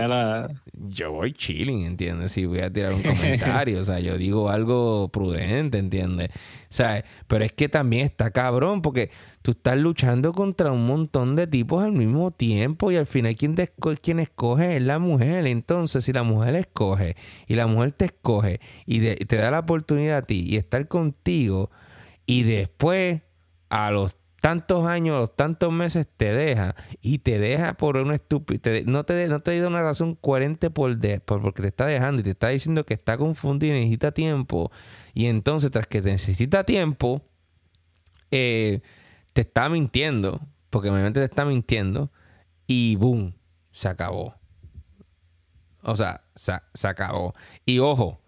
Yo 0.87 1.11
voy 1.11 1.33
chilling, 1.33 1.85
¿entiendes? 1.85 2.31
Si 2.31 2.45
voy 2.45 2.61
a 2.61 2.71
tirar 2.71 2.93
un 2.93 3.03
comentario. 3.03 3.81
o 3.81 3.83
sea, 3.83 3.99
yo 3.99 4.17
digo 4.17 4.49
algo 4.49 5.09
prudente, 5.09 5.79
¿entiendes? 5.79 6.29
O 6.29 6.73
sea, 6.73 7.03
pero 7.27 7.43
es 7.43 7.51
que 7.51 7.67
también 7.67 8.05
está 8.05 8.31
cabrón 8.31 8.81
porque 8.81 9.11
tú 9.41 9.51
estás 9.51 9.77
luchando 9.77 10.31
contra 10.31 10.71
un 10.71 10.87
montón 10.87 11.35
de 11.35 11.47
tipos 11.47 11.83
al 11.83 11.91
mismo 11.91 12.31
tiempo 12.31 12.89
y 12.89 12.95
al 12.95 13.05
final 13.05 13.35
quien, 13.35 13.57
quien 14.01 14.19
escoge 14.19 14.77
es 14.77 14.81
la 14.81 14.97
mujer. 14.97 15.45
Entonces, 15.45 16.05
si 16.05 16.13
la 16.13 16.23
mujer 16.23 16.55
escoge 16.55 17.17
y 17.47 17.55
la 17.55 17.67
mujer 17.67 17.91
te 17.91 18.05
escoge 18.05 18.61
y 18.85 19.01
te 19.01 19.35
da 19.35 19.51
la 19.51 19.59
oportunidad 19.59 20.19
a 20.19 20.21
ti 20.21 20.45
y 20.47 20.55
estar 20.55 20.87
contigo 20.87 21.69
y 22.31 22.43
después, 22.43 23.23
a 23.67 23.91
los 23.91 24.15
tantos 24.39 24.87
años, 24.87 25.17
a 25.17 25.19
los 25.19 25.35
tantos 25.35 25.73
meses, 25.73 26.07
te 26.15 26.31
deja 26.31 26.77
y 27.01 27.17
te 27.17 27.39
deja 27.39 27.73
por 27.73 27.97
una 27.97 28.15
estúpida. 28.15 28.71
No 28.85 29.03
te, 29.03 29.27
no 29.27 29.41
te 29.41 29.59
da 29.59 29.67
una 29.67 29.81
razón 29.81 30.15
coherente 30.15 30.69
por, 30.69 30.95
de, 30.95 31.19
por 31.19 31.41
porque 31.41 31.61
te 31.61 31.67
está 31.67 31.87
dejando 31.87 32.21
y 32.21 32.23
te 32.23 32.29
está 32.29 32.47
diciendo 32.47 32.85
que 32.85 32.93
está 32.93 33.17
confundido 33.17 33.75
y 33.75 33.79
necesita 33.79 34.13
tiempo. 34.13 34.71
Y 35.13 35.25
entonces, 35.25 35.71
tras 35.71 35.87
que 35.87 36.01
te 36.01 36.09
necesita 36.09 36.63
tiempo, 36.63 37.21
eh, 38.31 38.79
te 39.33 39.41
está 39.41 39.67
mintiendo, 39.67 40.39
porque 40.69 40.89
obviamente 40.89 41.19
te 41.19 41.25
está 41.25 41.43
mintiendo, 41.43 42.13
y 42.65 42.95
boom, 42.95 43.35
se 43.73 43.89
acabó. 43.89 44.35
O 45.81 45.97
sea, 45.97 46.23
se, 46.35 46.87
acabó. 46.87 47.35
Y 47.65 47.79
ojo, 47.79 48.21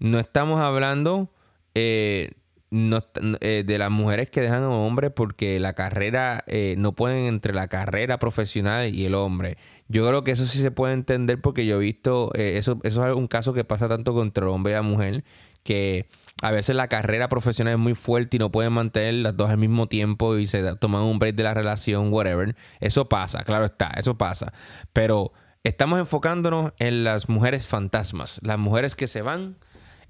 no 0.00 0.18
estamos 0.18 0.58
hablando 0.58 1.30
eh, 1.76 2.32
no, 2.70 3.04
eh, 3.40 3.64
de 3.66 3.78
las 3.78 3.90
mujeres 3.90 4.28
que 4.30 4.40
dejan 4.40 4.64
a 4.64 4.68
un 4.68 4.74
hombre 4.74 5.10
porque 5.10 5.60
la 5.60 5.74
carrera, 5.74 6.44
eh, 6.46 6.74
no 6.78 6.92
pueden 6.92 7.26
entre 7.26 7.54
la 7.54 7.68
carrera 7.68 8.18
profesional 8.18 8.94
y 8.94 9.06
el 9.06 9.14
hombre. 9.14 9.56
Yo 9.88 10.06
creo 10.06 10.24
que 10.24 10.32
eso 10.32 10.46
sí 10.46 10.58
se 10.58 10.70
puede 10.70 10.94
entender 10.94 11.40
porque 11.40 11.66
yo 11.66 11.76
he 11.76 11.78
visto, 11.78 12.32
eh, 12.34 12.58
eso, 12.58 12.80
eso 12.82 13.06
es 13.06 13.14
un 13.14 13.28
caso 13.28 13.52
que 13.52 13.64
pasa 13.64 13.88
tanto 13.88 14.14
contra 14.14 14.44
el 14.44 14.50
hombre 14.50 14.72
y 14.72 14.76
la 14.76 14.82
mujer, 14.82 15.24
que 15.62 16.06
a 16.42 16.50
veces 16.50 16.76
la 16.76 16.88
carrera 16.88 17.28
profesional 17.28 17.74
es 17.74 17.78
muy 17.78 17.94
fuerte 17.94 18.36
y 18.36 18.40
no 18.40 18.50
pueden 18.50 18.72
mantener 18.72 19.14
las 19.14 19.36
dos 19.36 19.50
al 19.50 19.58
mismo 19.58 19.88
tiempo 19.88 20.36
y 20.36 20.46
se 20.46 20.76
toman 20.76 21.02
un 21.02 21.18
break 21.18 21.36
de 21.36 21.44
la 21.44 21.54
relación, 21.54 22.12
whatever. 22.12 22.56
Eso 22.80 23.08
pasa, 23.08 23.44
claro 23.44 23.64
está, 23.64 23.88
eso 23.96 24.18
pasa. 24.18 24.52
Pero 24.92 25.32
estamos 25.64 25.98
enfocándonos 25.98 26.72
en 26.78 27.04
las 27.04 27.28
mujeres 27.28 27.68
fantasmas, 27.68 28.40
las 28.42 28.58
mujeres 28.58 28.96
que 28.96 29.08
se 29.08 29.22
van 29.22 29.56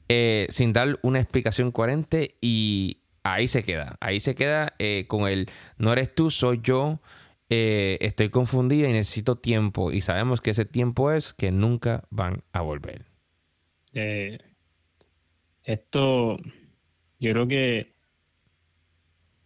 eh, 0.08 0.46
sin 0.50 0.72
dar 0.72 0.98
una 1.02 1.20
explicación 1.20 1.72
coherente 1.72 2.36
y 2.40 2.98
ahí 3.24 3.48
se 3.48 3.64
queda. 3.64 3.96
Ahí 4.00 4.20
se 4.20 4.34
queda 4.34 4.74
eh, 4.78 5.06
con 5.08 5.26
el 5.28 5.48
no 5.78 5.92
eres 5.92 6.14
tú, 6.14 6.30
soy 6.30 6.60
yo. 6.62 7.00
Eh, 7.48 7.98
estoy 8.00 8.30
confundida 8.30 8.88
y 8.88 8.92
necesito 8.92 9.36
tiempo. 9.36 9.92
Y 9.92 10.00
sabemos 10.00 10.40
que 10.40 10.50
ese 10.50 10.64
tiempo 10.64 11.12
es 11.12 11.32
que 11.32 11.50
nunca 11.50 12.04
van 12.10 12.42
a 12.52 12.60
volver. 12.60 13.06
esto, 15.64 16.36
yo 17.18 17.32
creo 17.32 17.48
que 17.48 17.94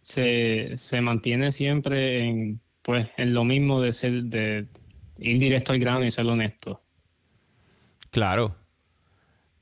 se, 0.01 0.77
se, 0.77 1.01
mantiene 1.01 1.51
siempre 1.51 2.27
en, 2.27 2.59
pues, 2.81 3.09
en 3.17 3.33
lo 3.33 3.43
mismo 3.45 3.81
de 3.81 3.93
ser, 3.93 4.23
de 4.25 4.67
ir 5.17 5.39
directo 5.39 5.73
al 5.73 5.79
grano 5.79 6.05
y 6.05 6.11
ser 6.11 6.25
honesto. 6.27 6.81
Claro, 8.09 8.55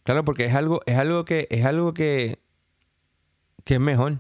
Claro, 0.09 0.25
porque 0.25 0.45
es 0.45 0.55
algo, 0.55 0.81
es 0.87 0.97
algo 0.97 1.23
que, 1.23 1.47
es 1.51 1.65
algo 1.65 1.93
que, 1.93 2.39
que 3.63 3.75
es 3.75 3.79
mejor. 3.79 4.17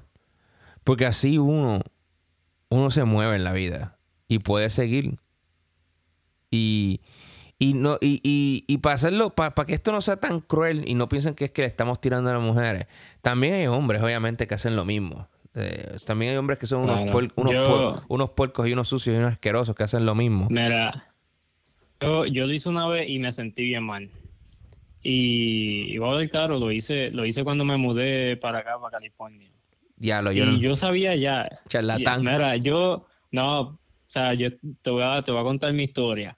Porque 0.83 1.07
así 1.07 1.39
uno, 1.39 1.81
uno 2.69 2.91
se 2.91 3.05
mueve 3.05 3.37
en 3.37 3.43
la 3.43 3.53
vida 3.53 3.97
y 4.27 4.37
puede 4.37 4.69
seguir. 4.69 5.17
Y, 6.51 7.01
Y 7.57 7.73
no, 7.73 7.97
y, 8.01 8.21
y, 8.23 8.65
y 8.67 8.77
para 8.77 8.93
hacerlo, 8.93 9.31
para, 9.31 9.51
que 9.65 9.73
esto 9.73 9.91
no 9.91 10.01
sea 10.01 10.17
tan 10.17 10.41
cruel 10.41 10.83
y 10.87 10.93
no 10.93 11.09
piensen 11.09 11.33
que 11.33 11.45
es 11.45 11.51
que 11.51 11.63
le 11.63 11.67
estamos 11.67 11.99
tirando 11.99 12.29
a 12.29 12.33
las 12.33 12.43
mujeres, 12.43 12.85
también 13.23 13.55
hay 13.55 13.65
hombres, 13.65 14.03
obviamente, 14.03 14.45
que 14.45 14.53
hacen 14.53 14.75
lo 14.75 14.85
mismo. 14.85 15.27
Eh, 15.55 15.97
también 16.05 16.33
hay 16.33 16.37
hombres 16.37 16.59
que 16.59 16.67
son 16.67 16.81
unos, 16.81 16.99
unos, 17.35 18.03
unos 18.07 18.29
puercos 18.29 18.67
y 18.67 18.73
unos 18.73 18.89
sucios 18.89 19.15
y 19.15 19.17
unos 19.17 19.31
asquerosos 19.31 19.75
que 19.75 19.85
hacen 19.85 20.05
lo 20.05 20.13
mismo. 20.13 20.45
Mira, 20.51 21.11
yo, 21.99 22.27
yo 22.27 22.45
lo 22.45 22.53
hice 22.53 22.69
una 22.69 22.87
vez 22.87 23.09
y 23.09 23.17
me 23.17 23.31
sentí 23.31 23.63
bien 23.63 23.85
mal. 23.85 24.11
Y 25.01 25.93
igual 25.93 26.19
del 26.19 26.29
carro 26.29 26.59
lo 26.59 26.71
hice, 26.71 27.09
lo 27.11 27.25
hice 27.25 27.43
cuando 27.43 27.63
me 27.63 27.77
mudé 27.77 28.35
para 28.37 28.59
acá, 28.59 28.79
para 28.79 28.97
California. 28.97 29.49
Ya 29.97 30.21
lo 30.21 30.31
yo. 30.31 30.45
Y 30.45 30.59
yo 30.59 30.75
sabía 30.75 31.15
ya. 31.15 31.47
Charlatán. 31.67 32.21
mira, 32.21 32.55
yo, 32.57 33.05
no, 33.31 33.59
o 33.61 33.79
sea, 34.05 34.33
yo 34.33 34.49
te 34.81 34.89
voy 34.89 35.03
a, 35.03 35.21
te 35.21 35.31
voy 35.31 35.41
a 35.41 35.43
contar 35.43 35.73
mi 35.73 35.83
historia. 35.83 36.37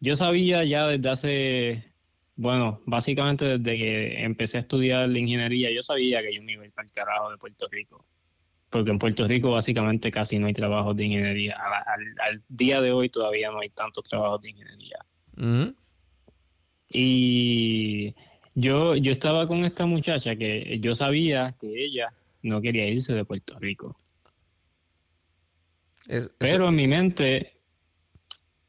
Yo 0.00 0.14
sabía 0.14 0.62
ya 0.64 0.86
desde 0.86 1.08
hace, 1.08 1.94
bueno, 2.36 2.80
básicamente 2.86 3.58
desde 3.58 3.78
que 3.78 4.24
empecé 4.24 4.58
a 4.58 4.60
estudiar 4.60 5.08
la 5.08 5.18
ingeniería, 5.18 5.70
yo 5.72 5.82
sabía 5.82 6.22
que 6.22 6.34
yo 6.34 6.42
me 6.42 6.52
iba 6.52 6.62
a 6.62 6.66
ir 6.66 6.72
para 6.72 6.86
el 6.86 6.92
carajo 6.92 7.30
de 7.30 7.38
Puerto 7.38 7.66
Rico. 7.70 8.04
Porque 8.68 8.90
en 8.90 8.98
Puerto 8.98 9.26
Rico 9.26 9.50
básicamente 9.52 10.10
casi 10.10 10.38
no 10.38 10.46
hay 10.46 10.52
trabajos 10.52 10.96
de 10.96 11.04
ingeniería. 11.04 11.56
Al, 11.56 12.42
día 12.48 12.80
de 12.80 12.92
hoy 12.92 13.08
todavía 13.08 13.50
no 13.50 13.60
hay 13.60 13.70
tantos 13.70 14.04
trabajos 14.04 14.42
de 14.42 14.50
ingeniería. 14.50 14.98
Y 16.88 18.14
yo, 18.54 18.96
yo 18.96 19.12
estaba 19.12 19.46
con 19.46 19.64
esta 19.64 19.86
muchacha 19.86 20.36
que 20.36 20.78
yo 20.80 20.94
sabía 20.94 21.54
que 21.60 21.84
ella 21.84 22.12
no 22.42 22.60
quería 22.60 22.88
irse 22.88 23.14
de 23.14 23.24
Puerto 23.24 23.58
Rico. 23.58 23.96
Pero 26.38 26.68
en 26.68 26.74
mi 26.76 26.86
mente, 26.86 27.54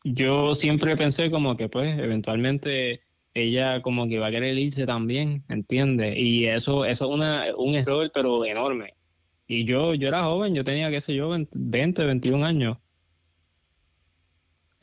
yo 0.03 0.55
siempre 0.55 0.95
pensé 0.95 1.30
como 1.30 1.55
que 1.55 1.70
pues 1.70 1.97
eventualmente 1.99 3.01
ella 3.34 3.82
como 3.82 4.07
que 4.07 4.18
va 4.18 4.28
a 4.28 4.32
querer 4.32 4.57
irse 4.57 4.86
también, 4.86 5.43
¿entiendes? 5.47 6.15
Y 6.18 6.47
eso, 6.47 6.86
eso 6.86 7.05
es 7.05 7.11
una, 7.11 7.45
un 7.55 7.76
error 7.76 8.09
pero 8.13 8.43
enorme. 8.43 8.93
Y 9.47 9.63
yo, 9.63 9.93
yo 9.93 10.07
era 10.07 10.24
joven, 10.24 10.55
yo 10.55 10.63
tenía, 10.63 10.89
qué 10.89 10.99
sé 10.99 11.15
yo, 11.15 11.30
20, 11.30 12.03
21 12.03 12.45
años. 12.45 12.78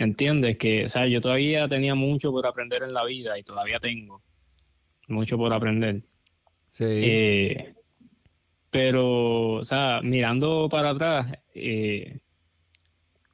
¿Entiendes? 0.04 0.58
Que, 0.58 0.84
o 0.84 0.88
sea, 0.88 1.06
yo 1.06 1.20
todavía 1.20 1.66
tenía 1.66 1.94
mucho 1.94 2.30
por 2.30 2.46
aprender 2.46 2.82
en 2.82 2.92
la 2.92 3.04
vida 3.04 3.38
y 3.38 3.42
todavía 3.42 3.80
tengo 3.80 4.22
mucho 5.08 5.36
por 5.36 5.52
aprender. 5.52 6.02
Sí. 6.72 6.84
Eh, 6.84 7.74
pero, 8.70 9.52
o 9.52 9.64
sea, 9.64 10.00
mirando 10.02 10.68
para 10.68 10.90
atrás, 10.90 11.38
eh, 11.54 12.18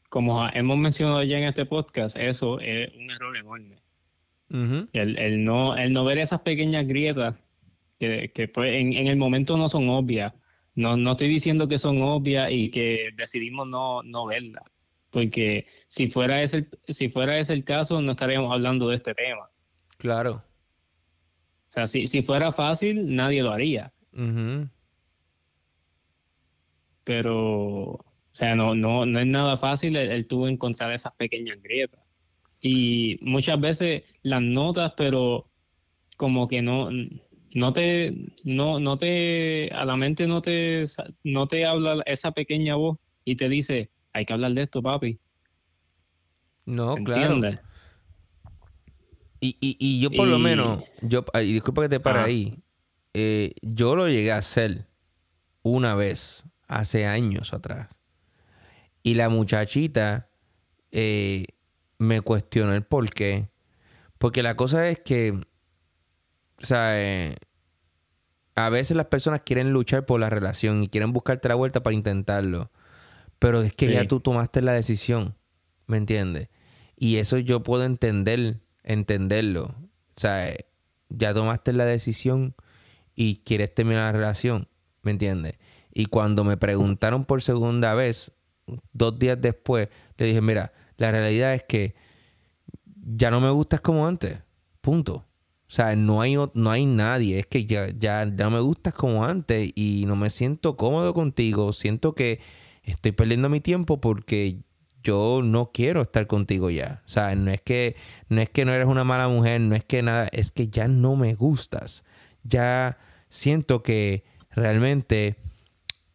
como 0.08 0.46
hemos 0.48 0.78
mencionado 0.78 1.22
ya 1.22 1.38
en 1.38 1.44
este 1.44 1.64
podcast, 1.66 2.16
eso 2.16 2.60
es 2.60 2.92
un 2.94 3.10
error 3.10 3.36
enorme. 3.36 3.76
el, 4.92 5.44
no, 5.44 5.76
el 5.76 5.92
no 5.92 6.04
ver 6.04 6.18
esas 6.18 6.40
pequeñas 6.40 6.86
grietas 6.86 7.36
que, 7.98 8.30
que 8.34 8.48
pues, 8.48 8.74
en, 8.74 8.92
en, 8.92 9.06
el 9.06 9.16
momento 9.16 9.56
no 9.56 9.68
son 9.68 9.88
obvias. 9.88 10.32
No, 10.74 10.96
no 10.96 11.12
estoy 11.12 11.28
diciendo 11.28 11.68
que 11.68 11.78
son 11.78 12.00
obvias 12.02 12.50
y 12.50 12.70
que 12.70 13.10
decidimos 13.16 13.66
no, 13.66 14.02
no 14.02 14.26
verlas. 14.26 14.64
Porque 15.11 15.66
si 15.88 16.08
fuera, 16.08 16.42
ese, 16.42 16.68
si 16.88 17.08
fuera 17.08 17.38
ese 17.38 17.52
el 17.52 17.64
caso, 17.64 18.00
no 18.00 18.12
estaríamos 18.12 18.52
hablando 18.52 18.88
de 18.88 18.96
este 18.96 19.14
tema. 19.14 19.50
Claro. 19.98 20.44
O 21.68 21.72
sea, 21.72 21.86
si, 21.86 22.06
si 22.06 22.22
fuera 22.22 22.52
fácil, 22.52 23.14
nadie 23.14 23.42
lo 23.42 23.50
haría 23.50 23.92
pero, 27.11 27.90
o 27.90 28.04
sea, 28.30 28.54
no, 28.54 28.76
no, 28.76 29.04
no 29.04 29.18
es 29.18 29.26
nada 29.26 29.56
fácil 29.56 29.96
el, 29.96 30.28
tú 30.28 30.46
encontrar 30.46 30.92
esas 30.92 31.12
pequeñas 31.14 31.61
grietas. 31.61 32.06
Y 32.61 33.18
muchas 33.22 33.61
veces 33.61 34.04
las 34.22 34.40
notas, 34.42 34.92
pero 34.96 35.50
como 36.16 36.46
que 36.46 36.62
no, 36.62 36.90
no 37.54 37.72
te, 37.72 38.14
no, 38.44 38.78
no 38.78 38.96
te, 38.96 39.70
a 39.72 39.84
la 39.84 39.96
mente 39.96 40.28
no 40.28 40.40
te, 40.40 40.84
no 41.24 41.48
te 41.48 41.64
habla 41.64 42.02
esa 42.06 42.30
pequeña 42.30 42.76
voz 42.76 42.98
y 43.24 43.34
te 43.34 43.48
dice, 43.48 43.90
hay 44.12 44.24
que 44.24 44.32
hablar 44.32 44.52
de 44.52 44.62
esto, 44.62 44.82
papi. 44.82 45.18
No, 46.66 46.96
claro. 46.96 47.40
Y, 49.40 49.56
y, 49.61 49.76
y 49.78 50.00
yo 50.00 50.11
por 50.11 50.28
lo 50.28 50.38
menos, 50.38 50.84
yo, 51.00 51.24
y 51.34 51.52
disculpa 51.54 51.82
que 51.82 51.88
te 51.88 52.00
para 52.00 52.24
ahí, 52.24 52.62
eh, 53.14 53.54
yo 53.62 53.96
lo 53.96 54.06
llegué 54.06 54.32
a 54.32 54.36
hacer 54.36 54.86
una 55.62 55.94
vez 55.94 56.44
hace 56.68 57.06
años 57.06 57.54
atrás. 57.54 57.88
Y 59.02 59.14
la 59.14 59.30
muchachita 59.30 60.28
eh, 60.92 61.46
me 61.98 62.20
cuestionó 62.20 62.74
el 62.74 62.82
por 62.82 63.08
qué. 63.11 63.48
Porque 64.18 64.42
la 64.42 64.54
cosa 64.56 64.88
es 64.88 65.00
que, 65.00 65.32
o 66.62 66.66
sea, 66.66 67.00
eh, 67.00 67.36
a 68.54 68.68
veces 68.68 68.96
las 68.96 69.06
personas 69.06 69.40
quieren 69.44 69.72
luchar 69.72 70.04
por 70.04 70.20
la 70.20 70.28
relación 70.28 70.82
y 70.82 70.88
quieren 70.88 71.12
buscarte 71.12 71.48
la 71.48 71.54
vuelta 71.54 71.82
para 71.82 71.94
intentarlo. 71.94 72.70
Pero 73.41 73.62
es 73.62 73.72
que 73.72 73.93
ya 73.93 74.07
tú 74.07 74.20
tomaste 74.20 74.62
la 74.62 74.72
decisión, 74.72 75.34
¿me 75.86 75.97
entiendes? 75.97 76.49
Y 76.97 77.16
eso 77.16 77.38
yo 77.38 77.64
puedo 77.64 77.84
entender, 77.84 78.61
entenderlo. 78.84 79.64
O 79.64 80.20
sea, 80.20 80.55
ya 81.09 81.34
tomaste 81.34 81.72
la 81.72 81.86
decisión 81.86 82.55
y 83.16 83.36
quieres 83.38 83.74
terminar 83.74 84.05
la 84.05 84.18
relación, 84.20 84.68
¿me 85.03 85.11
entiendes? 85.11 85.55
Y 85.93 86.07
cuando 86.07 86.45
me 86.45 86.57
preguntaron 86.57 87.24
por 87.24 87.43
segunda 87.43 87.95
vez, 87.95 88.32
dos 88.93 89.18
días 89.18 89.41
después, 89.41 89.88
le 90.18 90.26
dije, 90.26 90.41
mira, 90.41 90.72
la 90.99 91.11
realidad 91.11 91.55
es 91.55 91.64
que 91.64 91.95
ya 93.16 93.30
no 93.30 93.41
me 93.41 93.51
gustas 93.51 93.80
como 93.80 94.07
antes. 94.07 94.38
Punto. 94.80 95.14
O 95.70 95.72
sea, 95.72 95.95
no 95.97 96.20
hay, 96.20 96.36
no 96.36 96.70
hay 96.70 96.84
nadie. 96.84 97.38
Es 97.38 97.47
que 97.47 97.64
ya, 97.64 97.88
ya, 97.97 98.26
no 98.26 98.51
me 98.51 98.61
gustas 98.61 98.93
como 98.93 99.24
antes 99.24 99.72
y 99.74 100.05
no 100.07 100.16
me 100.16 100.28
siento 100.28 100.76
cómodo 100.76 101.14
contigo. 101.14 101.72
Siento 101.72 102.14
que 102.14 102.41
estoy 102.83 103.12
perdiendo 103.12 103.49
mi 103.49 103.61
tiempo 103.61 104.01
porque 104.01 104.59
yo 105.03 105.41
no 105.43 105.70
quiero 105.72 106.03
estar 106.03 106.26
contigo 106.26 106.70
ya. 106.70 107.03
O 107.05 107.09
sea, 107.09 107.35
no 107.35 107.51
es 107.51 107.61
que 107.61 107.97
no 108.28 108.41
es 108.41 108.51
que 108.51 108.64
no 108.64 108.72
eres 108.72 108.87
una 108.87 109.05
mala 109.05 109.28
mujer, 109.28 109.61
no 109.61 109.74
es 109.74 109.85
que 109.85 110.03
nada, 110.03 110.28
es 110.33 110.51
que 110.51 110.68
ya 110.68 110.89
no 110.89 111.16
me 111.16 111.35
gustas. 111.35 112.05
Ya 112.43 112.99
siento 113.28 113.83
que 113.83 114.24
realmente 114.51 115.37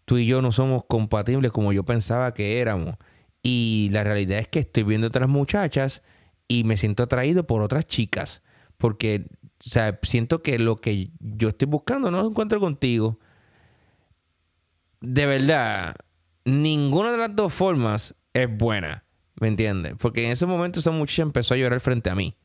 tú 0.05 0.18
y 0.18 0.28
yo 0.28 0.41
no 0.41 0.51
somos 0.51 0.84
compatibles 0.86 1.51
como 1.51 1.74
yo 1.74 1.84
pensaba 1.84 2.34
que 2.34 2.59
éramos. 2.59 2.95
Y 3.41 3.89
la 3.91 4.03
realidad 4.03 4.39
es 4.39 4.47
que 4.47 4.59
estoy 4.59 4.84
viendo 4.84 5.07
otras 5.07 5.30
muchachas 5.30 6.01
y 6.47 6.63
me 6.63 6.78
siento 6.78 7.03
atraído 7.03 7.45
por 7.45 7.61
otras 7.61 7.86
chicas. 7.86 8.41
Porque, 8.78 9.28
o 9.59 9.70
sea, 9.70 9.99
siento 10.03 10.41
que 10.41 10.59
lo 10.59 10.78
que 10.78 11.11
yo 11.20 11.49
estoy 11.49 11.68
buscando 11.68 12.11
no 12.11 12.22
lo 12.22 12.30
encuentro 12.30 12.59
contigo. 12.59 13.20
De 15.01 15.26
verdad, 15.26 15.95
ninguna 16.45 17.11
de 17.11 17.17
las 17.17 17.35
dos 17.35 17.53
formas 17.53 18.15
es 18.33 18.55
buena. 18.55 19.03
¿Me 19.39 19.49
entiendes? 19.49 19.95
Porque 19.99 20.23
en 20.23 20.31
ese 20.31 20.45
momento 20.45 20.79
esa 20.79 20.91
muchacha 20.91 21.23
empezó 21.23 21.53
a 21.53 21.57
llorar 21.57 21.81
frente 21.81 22.09
a 22.09 22.15
mí. 22.15 22.37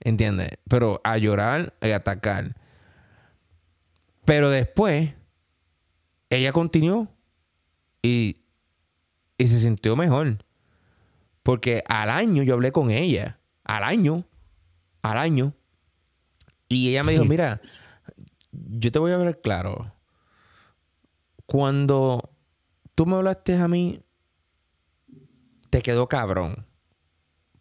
¿Entiendes? 0.00 0.50
Pero 0.68 1.00
a 1.04 1.16
llorar 1.18 1.74
y 1.80 1.90
a 1.90 1.96
atacar. 1.96 2.56
Pero 4.24 4.50
después 4.50 5.14
ella 6.30 6.52
continuó 6.52 7.08
y, 8.02 8.36
se 9.38 9.60
sintió 9.60 9.96
mejor. 9.96 10.44
Porque 11.42 11.84
al 11.86 12.10
año 12.10 12.42
yo 12.42 12.54
hablé 12.54 12.72
con 12.72 12.90
ella. 12.90 13.38
Al 13.64 13.84
año. 13.84 14.24
Al 15.02 15.18
año. 15.18 15.54
Y 16.68 16.90
ella 16.90 17.04
me 17.04 17.12
dijo, 17.12 17.24
mira, 17.24 17.60
yo 18.52 18.92
te 18.92 18.98
voy 18.98 19.12
a 19.12 19.16
ver 19.16 19.40
claro. 19.40 19.94
Cuando 21.46 22.37
tú 22.98 23.06
me 23.06 23.14
hablaste 23.14 23.54
a 23.54 23.68
mí, 23.68 24.00
te 25.70 25.82
quedó 25.82 26.08
cabrón. 26.08 26.66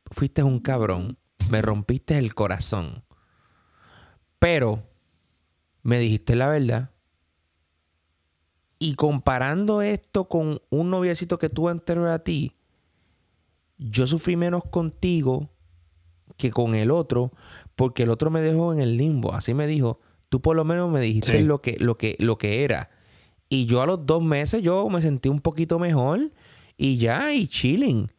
Fuiste 0.09 0.41
un 0.41 0.59
cabrón. 0.59 1.19
Me 1.51 1.61
rompiste 1.61 2.17
el 2.17 2.33
corazón. 2.33 3.03
Pero 4.39 4.81
me 5.83 5.99
dijiste 5.99 6.35
la 6.35 6.47
verdad. 6.47 6.89
Y 8.79 8.95
comparando 8.95 9.83
esto 9.83 10.27
con 10.27 10.59
un 10.71 10.89
noviecito 10.89 11.37
que 11.37 11.49
tuve 11.49 11.69
anterior 11.69 12.07
a 12.07 12.23
ti, 12.23 12.57
yo 13.77 14.07
sufrí 14.07 14.37
menos 14.37 14.63
contigo 14.63 15.51
que 16.37 16.49
con 16.49 16.73
el 16.73 16.89
otro, 16.89 17.31
porque 17.75 18.03
el 18.03 18.09
otro 18.09 18.31
me 18.31 18.41
dejó 18.41 18.73
en 18.73 18.79
el 18.79 18.97
limbo. 18.97 19.35
Así 19.35 19.53
me 19.53 19.67
dijo, 19.67 19.99
tú 20.29 20.41
por 20.41 20.55
lo 20.55 20.65
menos 20.65 20.91
me 20.91 20.99
dijiste 20.99 21.41
lo, 21.41 21.61
que, 21.61 21.77
lo, 21.79 21.95
que, 21.95 22.15
lo 22.17 22.39
que 22.39 22.63
era. 22.63 22.96
Y 23.49 23.65
yo 23.65 23.81
a 23.81 23.85
los 23.85 24.05
dos 24.05 24.21
meses 24.21 24.61
yo 24.61 24.89
me 24.89 25.01
sentí 25.01 25.29
un 25.29 25.39
poquito 25.39 25.79
mejor 25.79 26.31
y 26.77 26.97
ya, 26.97 27.33
y 27.33 27.47
chilling. 27.47 28.11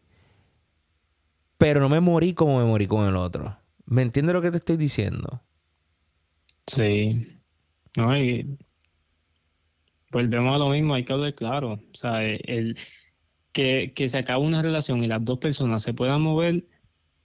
Pero 1.58 1.80
no 1.80 1.88
me 1.88 2.00
morí 2.00 2.34
como 2.34 2.58
me 2.58 2.64
morí 2.64 2.86
con 2.86 3.06
el 3.08 3.16
otro. 3.16 3.56
¿Me 3.84 4.02
entiendes 4.02 4.34
lo 4.34 4.42
que 4.42 4.50
te 4.50 4.58
estoy 4.58 4.76
diciendo? 4.76 5.42
Sí. 6.66 7.26
No, 7.96 8.16
y 8.16 8.58
volvemos 10.12 10.54
a 10.54 10.58
lo 10.58 10.70
mismo, 10.70 10.94
hay 10.94 11.04
que 11.04 11.12
hablar 11.12 11.34
claro. 11.34 11.72
O 11.72 11.96
sea, 11.96 12.22
el, 12.24 12.76
que, 13.52 14.08
se 14.08 14.18
acabe 14.18 14.44
una 14.44 14.62
relación 14.62 15.02
y 15.02 15.08
las 15.08 15.24
dos 15.24 15.38
personas 15.38 15.82
se 15.82 15.94
puedan 15.94 16.22
mover, 16.22 16.64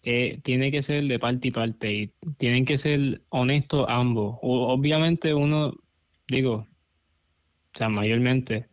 eh, 0.03 0.39
tiene 0.43 0.71
que 0.71 0.81
ser 0.81 1.05
de 1.05 1.19
parte 1.19 1.49
y 1.49 1.51
parte 1.51 1.93
y 1.93 2.13
tienen 2.37 2.65
que 2.65 2.77
ser 2.77 3.21
honestos 3.29 3.85
ambos. 3.87 4.37
obviamente 4.41 5.33
uno, 5.33 5.73
digo, 6.27 6.67
o 7.73 7.77
sea, 7.77 7.89
mayormente, 7.89 8.67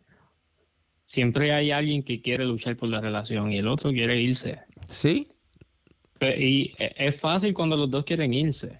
siempre 1.05 1.53
hay 1.53 1.71
alguien 1.71 2.03
que 2.03 2.21
quiere 2.21 2.45
luchar 2.45 2.75
por 2.77 2.89
la 2.89 3.01
relación 3.01 3.51
y 3.51 3.57
el 3.57 3.67
otro 3.67 3.91
quiere 3.91 4.19
irse. 4.19 4.59
Sí. 4.87 5.29
y 6.19 6.73
e, 6.77 6.93
es 6.97 7.19
fácil 7.19 7.53
cuando 7.53 7.75
los 7.75 7.89
dos 7.89 8.05
quieren 8.05 8.33
irse. 8.33 8.79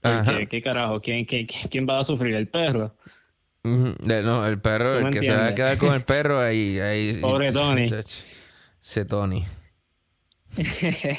Porque, 0.00 0.48
¿qué 0.48 0.62
carajo? 0.62 1.00
¿Quién, 1.00 1.24
quién 1.24 1.86
va 1.88 2.00
a 2.00 2.04
sufrir? 2.04 2.34
¿El 2.34 2.48
perro? 2.48 2.96
No, 3.62 4.46
el 4.46 4.60
perro, 4.60 4.98
el 4.98 5.10
que 5.12 5.22
se 5.22 5.32
va 5.32 5.48
a 5.48 5.54
quedar 5.54 5.78
con 5.78 5.94
el 5.94 6.02
perro 6.02 6.40
ahí. 6.40 6.80
ahí 6.80 7.14
Pobre 7.20 7.52
Tony. 7.52 7.88
Ese 8.80 9.04
Tony. 9.04 9.44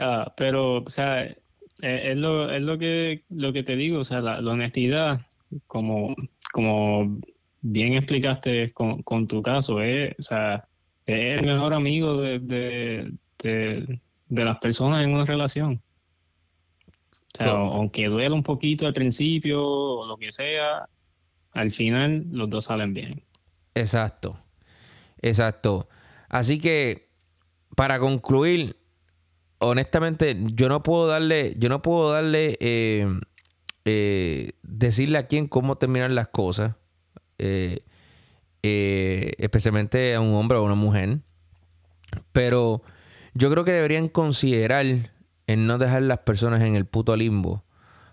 Ah, 0.00 0.32
pero, 0.36 0.84
o 0.84 0.88
sea, 0.88 1.24
e, 1.24 1.36
es, 1.82 2.16
lo, 2.16 2.52
es 2.52 2.62
lo, 2.62 2.78
que, 2.78 3.24
lo 3.30 3.52
que 3.52 3.64
te 3.64 3.74
digo, 3.74 3.98
o 3.98 4.04
sea, 4.04 4.20
la, 4.20 4.38
honestidad, 4.38 5.26
como, 5.66 6.14
como 6.52 7.18
bien 7.60 7.94
explicaste 7.94 8.72
con, 8.72 9.02
con 9.02 9.26
tu 9.26 9.42
caso, 9.42 9.80
es, 9.80 10.14
o 10.18 10.22
sea, 10.22 10.68
es 11.06 11.38
el 11.38 11.46
mejor 11.46 11.74
amigo 11.74 12.16
de, 12.20 12.38
de, 12.38 13.12
de, 13.38 14.44
las 14.44 14.58
personas 14.58 15.04
en 15.04 15.14
una 15.14 15.24
relación. 15.24 15.82
O 17.34 17.36
sea, 17.38 17.50
aunque 17.50 18.06
duela 18.06 18.34
un 18.34 18.42
poquito 18.42 18.86
al 18.86 18.92
principio 18.92 19.64
o 19.64 20.06
lo 20.06 20.16
que 20.16 20.32
sea, 20.32 20.88
al 21.52 21.72
final 21.72 22.26
los 22.30 22.50
dos 22.50 22.64
salen 22.64 22.94
bien. 22.94 23.22
Exacto, 23.74 24.38
exacto. 25.22 25.88
Así 26.28 26.58
que, 26.58 27.10
para 27.76 27.98
concluir, 27.98 28.76
honestamente, 29.58 30.36
yo 30.54 30.68
no 30.68 30.82
puedo 30.82 31.06
darle, 31.06 31.54
yo 31.58 31.68
no 31.68 31.80
puedo 31.80 32.12
darle, 32.12 32.56
eh, 32.60 33.06
eh, 33.90 34.52
decirle 34.62 35.16
a 35.16 35.26
quién 35.26 35.48
cómo 35.48 35.76
terminar 35.76 36.10
las 36.10 36.28
cosas, 36.28 36.74
eh, 37.38 37.80
especialmente 38.62 40.14
a 40.14 40.20
un 40.20 40.34
hombre 40.34 40.58
o 40.58 40.60
a 40.60 40.64
una 40.64 40.74
mujer. 40.74 41.20
Pero 42.32 42.82
yo 43.32 43.50
creo 43.50 43.64
que 43.64 43.72
deberían 43.72 44.08
considerar 44.08 44.84
en 45.46 45.66
no 45.66 45.78
dejar 45.78 46.02
las 46.02 46.18
personas 46.18 46.60
en 46.60 46.76
el 46.76 46.84
puto 46.84 47.16
limbo 47.16 47.64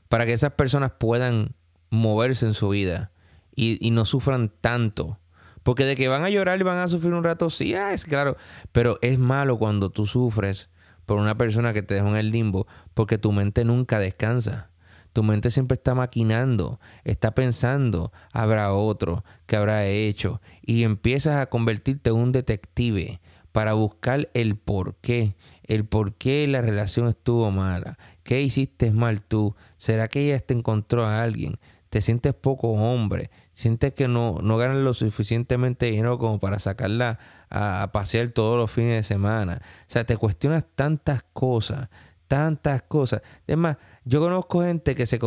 para 0.08 0.26
que 0.26 0.32
esas 0.32 0.54
personas 0.54 0.94
puedan 0.98 1.56
moverse 1.90 2.46
en 2.46 2.54
su 2.54 2.70
vida 2.70 3.12
y, 3.54 3.92
no 3.92 4.06
sufran 4.06 4.54
tanto. 4.62 5.20
Porque 5.62 5.84
de 5.84 5.98
que 5.98 6.08
van 6.08 6.24
a 6.24 6.30
llorar 6.30 6.58
y 6.58 6.64
van 6.64 6.78
a 6.78 6.88
sufrir 6.88 7.14
un 7.14 7.26
rato, 7.26 7.50
sí, 7.50 7.76
ah, 7.76 7.92
es 7.92 8.06
claro. 8.06 8.38
Pero 8.72 8.98
es 9.02 9.20
malo 9.20 9.58
cuando 9.58 9.90
tú 9.90 10.06
sufres 10.06 10.70
por 11.06 11.20
una 11.20 11.36
persona 11.38 11.74
que 11.74 11.82
te 11.82 11.96
dejó 11.96 12.08
en 12.08 12.16
el 12.16 12.32
limbo, 12.32 12.66
porque 12.94 13.18
tu 13.18 13.34
mente 13.34 13.66
nunca 13.66 14.00
descansa. 14.00 14.70
Tu 15.16 15.24
mente 15.24 15.50
siempre 15.50 15.76
está 15.76 15.96
maquinando, 15.96 16.82
está 17.06 17.34
pensando, 17.34 18.12
habrá 18.34 18.74
otro, 18.74 19.24
que 19.46 19.56
habrá 19.56 19.86
hecho, 19.86 20.42
y 20.62 20.84
empiezas 20.84 21.38
a 21.38 21.46
convertirte 21.46 22.10
en 22.10 22.18
un 22.18 22.34
detective 22.34 23.22
para 23.54 23.76
buscar 23.76 24.28
el 24.34 24.58
por 24.58 24.96
qué, 24.96 25.38
el 25.64 25.86
por 25.86 26.16
qué 26.16 26.46
la 26.50 26.62
relación 26.62 27.08
estuvo 27.08 27.50
mala, 27.50 27.98
qué 28.24 28.42
hiciste 28.42 28.92
mal 28.92 29.22
tú, 29.22 29.56
será 29.78 30.10
que 30.10 30.26
ella 30.26 30.40
te 30.42 30.54
encontró 30.54 31.06
a 31.06 31.24
alguien, 31.24 31.60
te 31.90 32.02
sientes 32.02 32.34
poco 32.34 32.72
hombre, 32.72 33.32
sientes 33.54 33.94
que 33.94 34.10
no, 34.10 34.40
no 34.44 34.58
ganas 34.58 34.80
lo 34.80 34.94
suficientemente 34.94 35.86
dinero 35.86 36.20
como 36.20 36.42
para 36.42 36.60
sacarla 36.60 37.20
a, 37.50 37.90
pasear 37.94 38.32
todos 38.32 38.58
los 38.58 38.70
fines 38.70 38.98
de 38.98 39.04
semana. 39.04 39.62
O 39.64 39.86
sea, 39.88 40.04
te 40.04 40.18
cuestionas 40.18 40.66
tantas 40.76 41.24
cosas, 41.32 41.88
tantas 42.28 42.82
cosas. 42.84 43.22
Es 43.48 43.58
más, 43.58 43.78
yo 44.04 44.20
conozco 44.20 44.64
gente 44.64 44.96
que 44.96 45.06
se, 45.06 45.20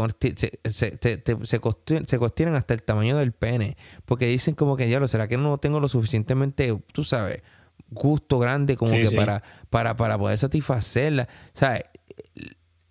se, 0.71 1.61
cuestionan 1.61 2.55
hasta 2.55 2.75
el 2.75 2.83
tamaño 2.83 3.17
del 3.17 3.33
pene, 3.33 3.77
porque 4.05 4.27
dicen 4.27 4.55
como 4.55 4.77
que, 4.77 4.89
ya 4.89 5.01
lo 5.01 5.09
será 5.09 5.29
que 5.29 5.37
no 5.37 5.59
tengo 5.59 5.81
lo 5.81 5.89
suficientemente, 5.89 6.77
tú 6.93 7.05
sabes, 7.05 7.43
gusto 7.91 8.39
grande 8.39 8.77
como 8.77 8.93
que 8.93 9.11
Para, 9.11 9.43
para, 9.71 9.97
para 9.97 10.19
poder 10.19 10.39
satisfacerla. 10.39 11.29
Sea, 11.53 11.83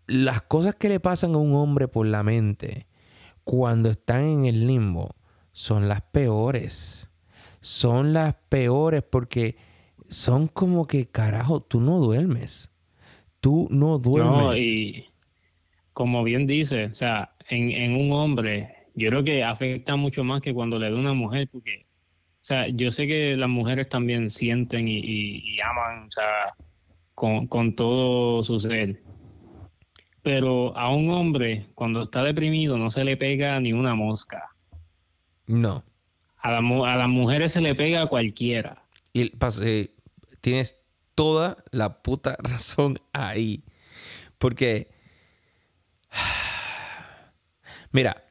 las 0.07 0.41
cosas 0.41 0.75
que 0.75 0.89
le 0.89 0.99
pasan 0.99 1.35
a 1.35 1.37
un 1.37 1.55
hombre 1.55 1.87
por 1.87 2.07
la 2.07 2.23
mente 2.23 2.87
cuando 3.43 3.89
están 3.89 4.23
en 4.23 4.45
el 4.45 4.67
limbo 4.67 5.15
son 5.51 5.87
las 5.87 6.01
peores. 6.01 7.09
Son 7.61 8.13
las 8.13 8.35
peores 8.49 9.03
porque 9.03 9.57
son 10.09 10.47
como 10.47 10.87
que, 10.87 11.07
carajo, 11.07 11.61
tú 11.61 11.79
no 11.79 11.97
duermes. 11.99 12.71
Tú 13.39 13.67
no 13.69 13.97
duermes. 13.99 14.31
No, 14.31 14.55
y 14.55 15.05
como 15.93 16.23
bien 16.23 16.47
dice, 16.47 16.85
o 16.85 16.95
sea, 16.95 17.33
en, 17.49 17.95
un 17.95 18.11
hombre, 18.11 18.75
yo 18.95 19.09
creo 19.09 19.23
que 19.23 19.43
afecta 19.43 19.95
mucho 19.95 20.23
más 20.23 20.41
que 20.41 20.53
cuando 20.53 20.79
le 20.79 20.91
da 20.91 20.97
una 20.97 21.13
mujer, 21.13 21.47
porque, 21.51 21.85
o 22.41 22.43
sea, 22.43 22.67
yo 22.67 22.91
sé 22.91 23.07
que 23.07 23.35
las 23.35 23.49
mujeres 23.49 23.89
también 23.89 24.29
sienten 24.29 24.87
y, 24.87 25.57
aman, 25.61 26.07
o 26.07 26.11
sea, 26.11 26.53
con, 27.15 27.47
con 27.47 27.75
todo 27.75 28.43
su 28.43 28.59
ser 28.59 29.01
pero 30.27 30.75
a 30.75 30.93
un 30.93 31.09
hombre 31.09 31.67
cuando 31.73 32.01
está 32.01 32.21
deprimido 32.21 32.77
no 32.77 32.91
se 32.91 33.05
le 33.05 33.15
pega 33.15 33.57
ni 33.61 33.71
una 33.71 33.95
mosca. 33.95 34.49
No. 35.45 35.85
A, 36.39 36.57
a 36.57 36.97
las 36.97 37.07
mujeres 37.07 37.53
se 37.53 37.61
le 37.61 37.75
pega 37.75 38.01
a 38.01 38.07
cualquiera. 38.07 38.83
Y 39.13 39.31
eh, 39.61 39.95
tienes 40.41 40.75
toda 41.17 41.57
la 41.71 42.03
puta 42.03 42.37
razón 42.39 42.99
ahí. 43.11 43.63
Porque, 44.37 44.91
mira, 47.91 48.23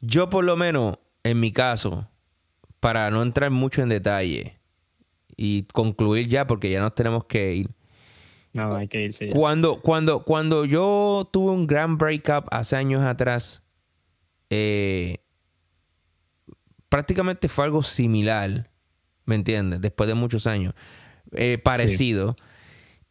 yo 0.00 0.30
por 0.30 0.42
lo 0.42 0.56
menos, 0.56 0.98
en 1.22 1.38
mi 1.38 1.52
caso, 1.52 2.08
para 2.80 3.10
no 3.10 3.22
entrar 3.22 3.50
mucho 3.50 3.82
en 3.82 3.90
detalle 3.90 4.58
y 5.36 5.64
concluir 5.64 6.28
ya, 6.28 6.46
porque 6.46 6.70
ya 6.70 6.80
nos 6.80 6.94
tenemos 6.94 7.26
que 7.26 7.54
ir, 7.54 7.70
no, 8.52 8.74
hay 8.74 8.88
que 8.88 9.04
irse 9.04 9.28
Cuando, 9.28 9.80
cuando, 9.80 10.24
cuando 10.24 10.64
yo 10.64 11.28
tuve 11.32 11.52
un 11.52 11.68
gran 11.68 11.98
breakup 11.98 12.46
hace 12.50 12.74
años 12.74 13.02
atrás, 13.04 13.62
eh, 14.48 15.18
prácticamente 16.88 17.48
fue 17.48 17.66
algo 17.66 17.84
similar, 17.84 18.70
¿me 19.24 19.36
entiendes? 19.36 19.80
Después 19.80 20.08
de 20.08 20.14
muchos 20.14 20.48
años, 20.48 20.74
eh, 21.32 21.58
parecido. 21.58 22.36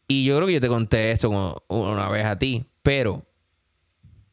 Y 0.07 0.25
yo 0.25 0.35
creo 0.35 0.47
que 0.47 0.53
yo 0.53 0.61
te 0.61 0.67
conté 0.67 1.11
esto 1.11 1.63
una 1.67 2.09
vez 2.09 2.25
a 2.25 2.39
ti, 2.39 2.65
pero 2.81 3.25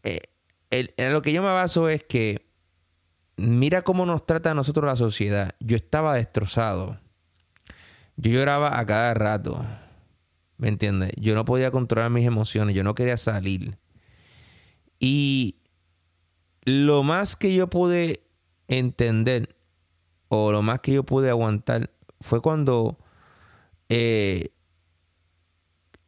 eh, 0.03 0.22
en 0.70 1.12
lo 1.12 1.22
que 1.22 1.32
yo 1.32 1.43
me 1.43 1.49
baso 1.49 1.89
es 1.89 2.05
que 2.05 2.47
mira 3.37 3.82
cómo 3.82 4.07
nos 4.07 4.24
trata 4.24 4.53
a 4.53 4.55
nosotros 4.55 4.87
la 4.87 4.97
sociedad. 4.97 5.55
Yo 5.61 5.76
estaba 5.76 6.16
destrozado. 6.16 6.99
Yo 8.16 8.30
lloraba 8.30 8.78
a 8.78 8.87
cada 8.87 9.12
rato. 9.14 9.64
¿Me 10.57 10.68
entiendes? 10.68 11.12
Yo 11.16 11.34
no 11.34 11.45
podía 11.45 11.70
controlar 11.70 12.11
mis 12.11 12.26
emociones, 12.26 12.74
yo 12.74 12.82
no 12.82 12.95
quería 12.95 13.18
salir. 13.18 13.76
Y 14.99 15.57
lo 16.64 17.03
más 17.03 17.37
que 17.37 17.55
yo 17.55 17.68
pude 17.68 18.22
entender 18.68 19.57
o 20.28 20.53
lo 20.53 20.62
más 20.62 20.80
que 20.80 20.93
yo 20.93 21.05
pude 21.05 21.28
aguantar 21.28 21.91
fue 22.20 22.41
cuando 22.41 22.99
eh, 23.89 24.51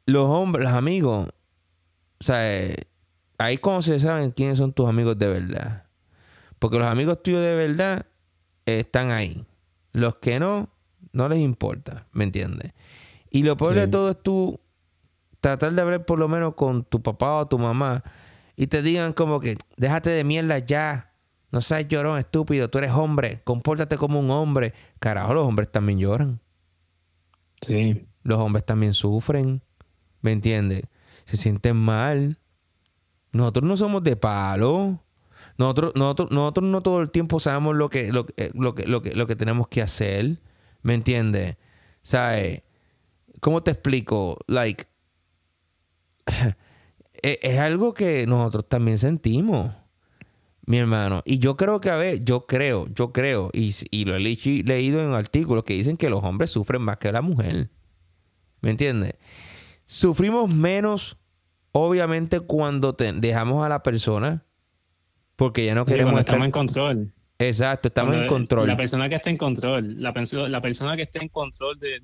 los 0.06 0.26
hombres, 0.26 0.64
los 0.64 0.72
amigos, 0.72 1.28
o 2.20 2.24
sea, 2.24 2.56
eh, 2.56 2.88
ahí 3.38 3.58
como 3.58 3.82
se 3.82 4.00
saben 4.00 4.30
quiénes 4.30 4.58
son 4.58 4.72
tus 4.72 4.88
amigos 4.88 5.18
de 5.18 5.28
verdad. 5.28 5.84
Porque 6.58 6.78
los 6.78 6.88
amigos 6.88 7.22
tuyos 7.22 7.42
de 7.42 7.54
verdad 7.54 8.06
están 8.66 9.10
ahí. 9.10 9.46
Los 9.92 10.16
que 10.16 10.40
no, 10.40 10.68
no 11.12 11.28
les 11.28 11.38
importa, 11.38 12.06
¿me 12.12 12.24
entiendes? 12.24 12.72
Y 13.30 13.42
lo 13.42 13.56
peor 13.56 13.74
de 13.74 13.88
todo 13.88 14.10
es 14.10 14.22
tú 14.22 14.60
tratar 15.40 15.72
de 15.72 15.82
hablar 15.82 16.04
por 16.04 16.18
lo 16.18 16.28
menos 16.28 16.54
con 16.54 16.84
tu 16.84 17.02
papá 17.02 17.34
o 17.34 17.46
tu 17.46 17.58
mamá 17.58 18.02
y 18.56 18.66
te 18.66 18.82
digan 18.82 19.12
como 19.12 19.40
que 19.40 19.56
déjate 19.76 20.10
de 20.10 20.24
mierda 20.24 20.58
ya. 20.58 21.12
No 21.50 21.62
seas 21.62 21.88
llorón, 21.88 22.18
estúpido. 22.18 22.68
Tú 22.68 22.78
eres 22.78 22.92
hombre. 22.92 23.40
Compórtate 23.44 23.96
como 23.96 24.20
un 24.20 24.30
hombre. 24.30 24.74
Carajo, 24.98 25.32
los 25.32 25.46
hombres 25.46 25.70
también 25.70 25.98
lloran. 25.98 26.40
Sí. 27.62 28.06
Los 28.22 28.38
hombres 28.38 28.64
también 28.64 28.94
sufren. 28.94 29.62
¿Me 30.20 30.32
entiendes? 30.32 30.82
Se 31.24 31.36
sienten 31.36 31.76
mal. 31.76 32.38
Nosotros 33.32 33.64
no 33.64 33.76
somos 33.76 34.02
de 34.02 34.16
palo. 34.16 35.02
Nosotros, 35.56 35.92
nosotros, 35.94 36.30
nosotros 36.30 36.66
no 36.66 36.82
todo 36.82 37.00
el 37.00 37.10
tiempo 37.10 37.40
sabemos 37.40 37.76
lo 37.76 37.90
que, 37.90 38.12
lo, 38.12 38.26
eh, 38.36 38.50
lo, 38.54 38.74
que, 38.74 38.86
lo, 38.86 39.02
que, 39.02 39.14
lo 39.14 39.26
que 39.26 39.36
tenemos 39.36 39.68
que 39.68 39.82
hacer. 39.82 40.38
¿Me 40.82 40.94
entiendes? 40.94 41.56
¿Sabes? 42.02 42.62
¿Cómo 43.40 43.62
te 43.62 43.72
explico? 43.72 44.38
Like, 44.46 44.86
e, 47.22 47.38
es 47.42 47.58
algo 47.58 47.94
que 47.94 48.26
nosotros 48.26 48.68
también 48.68 48.98
sentimos, 48.98 49.74
mi 50.68 50.76
hermano. 50.76 51.22
Y 51.24 51.38
yo 51.38 51.56
creo 51.56 51.80
que, 51.80 51.88
a 51.88 51.96
ver, 51.96 52.22
yo 52.22 52.44
creo, 52.44 52.86
yo 52.88 53.10
creo, 53.10 53.50
y, 53.54 54.04
lo 54.04 54.16
he 54.16 54.18
leído 54.18 55.02
en 55.02 55.12
artículos 55.14 55.64
que 55.64 55.72
dicen 55.72 55.96
que 55.96 56.10
los 56.10 56.22
hombres 56.22 56.50
sufren 56.50 56.82
más 56.82 56.98
que 56.98 57.10
la 57.10 57.22
mujer. 57.22 57.70
¿Me 58.60 58.70
entiendes? 58.70 59.14
sufrimos 59.86 60.52
menos, 60.52 61.16
obviamente, 61.72 62.40
cuando 62.40 62.92
dejamos 62.92 63.64
a 63.64 63.70
la 63.70 63.82
persona, 63.82 64.44
porque 65.36 65.64
ya 65.64 65.74
no 65.74 65.86
queremos 65.86 66.20
estar... 66.20 66.34
Estamos 66.34 66.44
en 66.44 66.52
control. 66.52 67.14
Exacto, 67.38 67.88
estamos 67.88 68.16
en 68.16 68.26
control. 68.26 68.66
La 68.66 68.76
persona 68.76 69.08
que 69.08 69.14
está 69.14 69.30
en 69.30 69.38
control, 69.38 70.02
la, 70.02 70.12
la 70.48 70.60
persona 70.60 70.96
que 70.96 71.02
está 71.02 71.20
en 71.20 71.28
control 71.28 71.78
de, 71.78 72.00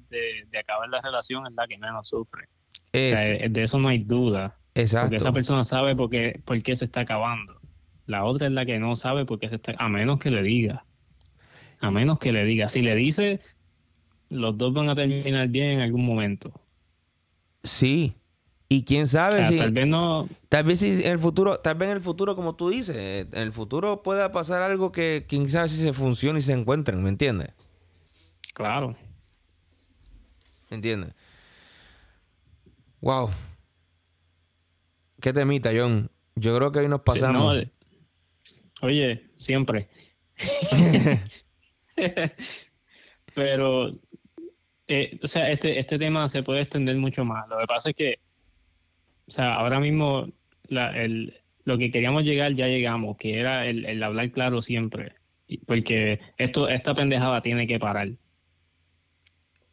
de, 0.49 0.59
acabar 0.59 0.89
la 0.89 1.03
relación 1.03 1.47
es 1.47 1.53
la 1.53 1.67
que 1.67 1.77
menos 1.77 2.09
sufre. 2.09 2.49
de 2.93 3.63
eso 3.63 3.79
no 3.79 3.89
hay 3.89 3.99
duda. 3.99 4.57
Exacto. 4.75 5.09
Porque 5.09 5.17
esa 5.17 5.33
persona 5.33 5.65
sabe 5.65 5.95
por 5.95 6.09
qué, 6.09 6.41
por 6.47 6.63
qué 6.63 6.75
se 6.75 6.87
está 6.87 7.01
acabando. 7.01 7.61
La 8.07 8.25
otra 8.25 8.47
es 8.47 8.53
la 8.53 8.67
que 8.67 8.79
no 8.79 8.97
sabe 8.97 9.25
por 9.25 9.39
qué 9.39 9.49
se 9.49 9.57
está... 9.57 9.75
A 9.79 9.89
menos 9.89 10.19
que 10.19 10.31
le 10.31 10.43
diga. 10.43 10.85
A 11.81 11.91
menos 11.91 12.19
que 12.19 12.33
le 12.33 12.45
diga. 12.45 12.69
Si 12.69 12.83
le 12.83 12.95
dice, 12.95 13.41
los 14.29 14.57
dos 14.59 14.73
van 14.75 14.89
a 14.89 14.95
terminar 14.95 15.49
bien 15.49 15.71
en 15.71 15.81
algún 15.81 16.05
momento. 16.05 16.53
Sí. 17.63 18.15
Y 18.69 18.85
quién 18.85 19.07
sabe 19.07 19.45
si. 19.45 19.59
Tal 19.59 19.73
vez 19.73 19.87
no. 19.87 20.29
Tal 20.49 20.65
vez 20.65 20.81
si 20.81 21.05
en 21.05 21.13
el 21.13 21.19
futuro, 21.19 21.59
tal 21.59 21.77
vez 21.77 21.91
en 21.91 21.97
el 21.97 22.03
futuro, 22.03 22.35
como 22.35 22.57
tú 22.57 22.71
dices, 22.71 22.97
en 23.31 23.43
el 23.43 23.53
futuro 23.53 24.03
pueda 24.03 24.33
pasar 24.33 24.63
algo 24.63 24.91
que 24.91 25.27
quién 25.29 25.49
sabe 25.49 25.69
si 25.69 25.77
se 25.77 25.93
funciona 25.93 26.39
y 26.39 26.43
se 26.43 26.55
encuentren, 26.55 27.03
¿me 27.03 27.11
entiendes? 27.11 27.51
Claro. 28.55 28.97
¿Me 30.71 30.77
entiendes? 30.77 31.15
Wow. 33.01 33.31
¿Qué 35.21 35.33
temita, 35.33 35.71
John? 35.77 36.11
Yo 36.35 36.57
creo 36.57 36.73
que 36.73 36.81
hoy 36.81 36.89
nos 36.89 37.03
pasamos. 37.03 37.63
Oye, 38.85 39.25
siempre. 39.37 39.89
Pero, 43.35 43.99
eh, 44.87 45.19
o 45.23 45.27
sea, 45.27 45.51
este, 45.51 45.79
este 45.79 45.99
tema 45.99 46.29
se 46.29 46.43
puede 46.43 46.61
extender 46.61 46.97
mucho 46.97 47.25
más. 47.25 47.49
Lo 47.49 47.59
que 47.59 47.67
pasa 47.67 47.91
es 47.91 47.97
que, 47.97 48.19
o 49.27 49.31
sea, 49.31 49.55
ahora 49.55 49.81
mismo 49.81 50.29
el, 50.69 51.41
lo 51.65 51.79
que 51.79 51.91
queríamos 51.91 52.25
llegar 52.25 52.53
ya 52.55 52.67
llegamos, 52.67 53.17
que 53.17 53.39
era 53.39 53.67
el, 53.67 53.85
el 53.87 54.03
hablar 54.03 54.31
claro 54.31 54.63
siempre. 54.63 55.09
Porque 55.67 56.21
esto, 56.39 56.69
esta 56.69 56.95
pendejada 56.95 57.43
tiene 57.43 57.67
que 57.67 57.79
parar. 57.79 58.11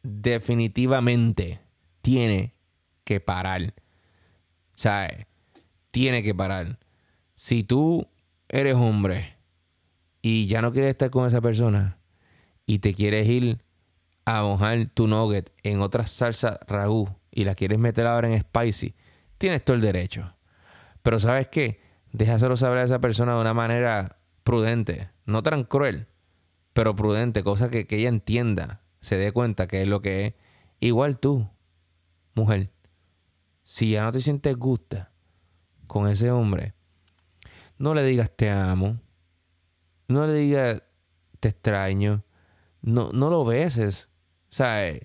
Definitivamente 0.04 1.60
tiene 2.02 2.54
que 3.04 3.20
parar. 3.20 3.74
O 4.74 4.78
sea, 4.78 5.28
tiene 5.92 6.24
que 6.24 6.34
parar. 6.34 6.80
Si 7.36 7.64
tú 7.64 8.08
eres 8.52 8.76
hombre 8.76 9.38
y 10.22 10.48
ya 10.48 10.62
no 10.62 10.72
quieres 10.72 10.92
estar 10.92 11.10
con 11.10 11.28
esa 11.28 11.42
persona, 11.42 11.98
y 12.66 12.80
te 12.80 12.94
quieres 12.94 13.28
ir 13.28 13.64
a 14.26 14.44
mojar 14.44 14.88
tu 14.94 15.08
nugget 15.08 15.52
en 15.64 15.82
otra 15.82 16.06
salsa 16.06 16.60
ragú 16.68 17.10
y 17.32 17.44
la 17.44 17.56
quieres 17.56 17.80
meter 17.80 18.06
ahora 18.06 18.32
en 18.32 18.40
spicy, 18.40 18.94
tienes 19.38 19.66
todo 19.66 19.76
el 19.76 19.82
derecho. 19.82 20.36
Pero 21.02 21.20
¿sabes 21.20 21.48
qué? 21.48 21.82
Déjaselo 22.12 22.56
saber 22.58 22.80
a 22.80 22.84
esa 22.84 23.00
persona 23.00 23.34
de 23.34 23.42
una 23.42 23.54
manera 23.54 24.20
prudente, 24.44 25.10
no 25.26 25.42
tan 25.42 25.64
cruel, 25.64 26.08
pero 26.74 26.96
prudente, 26.96 27.44
cosa 27.44 27.70
que, 27.70 27.88
que 27.88 27.98
ella 27.98 28.10
entienda, 28.10 28.82
se 29.02 29.18
dé 29.18 29.32
cuenta 29.32 29.68
que 29.68 29.82
es 29.82 29.88
lo 29.88 30.02
que 30.02 30.28
es. 30.28 30.34
Igual 30.80 31.20
tú, 31.20 31.50
mujer, 32.36 32.72
si 33.64 33.92
ya 33.92 34.04
no 34.04 34.12
te 34.12 34.22
sientes 34.22 34.56
gusta 34.56 35.12
con 35.88 36.08
ese 36.08 36.32
hombre, 36.32 36.74
no 37.82 37.96
le 37.96 38.04
digas 38.04 38.30
te 38.36 38.50
amo, 38.50 39.00
no 40.08 40.28
le 40.28 40.34
digas 40.34 40.84
te 41.40 41.50
extraño, 41.50 42.24
no, 42.82 43.10
no 43.12 43.30
lo 43.30 43.44
beses. 43.44 44.10
¿Sabes? 44.50 45.02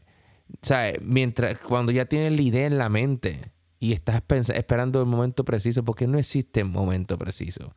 ¿Sabes? 0.61 1.01
Mientras, 1.01 1.59
cuando 1.59 1.91
ya 1.93 2.05
tienes 2.05 2.33
la 2.33 2.43
idea 2.43 2.67
en 2.67 2.79
la 2.79 2.89
mente 2.89 3.53
y 3.79 3.93
estás 3.93 4.23
esperando 4.51 5.01
el 5.01 5.07
momento 5.07 5.45
preciso, 5.45 5.85
porque 5.85 6.07
no 6.07 6.19
existe 6.19 6.65
momento 6.65 7.17
preciso. 7.17 7.75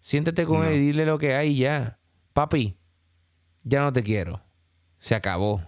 Siéntete 0.00 0.44
con 0.44 0.64
él 0.64 0.74
y 0.74 0.78
dile 0.78 1.06
lo 1.06 1.18
que 1.18 1.34
hay 1.34 1.56
ya. 1.56 1.98
Papi, 2.32 2.76
ya 3.62 3.82
no 3.82 3.92
te 3.92 4.02
quiero. 4.02 4.42
Se 4.98 5.14
acabó. 5.14 5.62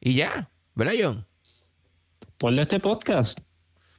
Y 0.00 0.14
ya, 0.14 0.50
¿verdad, 0.74 0.94
John? 1.00 1.26
Ponle 2.38 2.62
este 2.62 2.80
podcast 2.80 3.38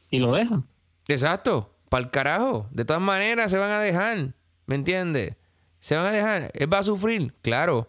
y 0.09 0.19
lo 0.19 0.33
deja. 0.33 0.63
Exacto, 1.07 1.73
para 1.91 2.05
el 2.05 2.09
carajo. 2.09 2.67
De 2.71 2.85
todas 2.85 3.03
maneras 3.03 3.51
se 3.51 3.59
van 3.59 3.69
a 3.69 3.79
dejar, 3.79 4.33
¿me 4.65 4.73
entiendes? 4.73 5.35
Se 5.79 5.95
van 5.95 6.07
a 6.07 6.11
dejar. 6.11 6.49
Él 6.55 6.73
va 6.73 6.79
a 6.79 6.83
sufrir, 6.83 7.35
claro 7.43 7.87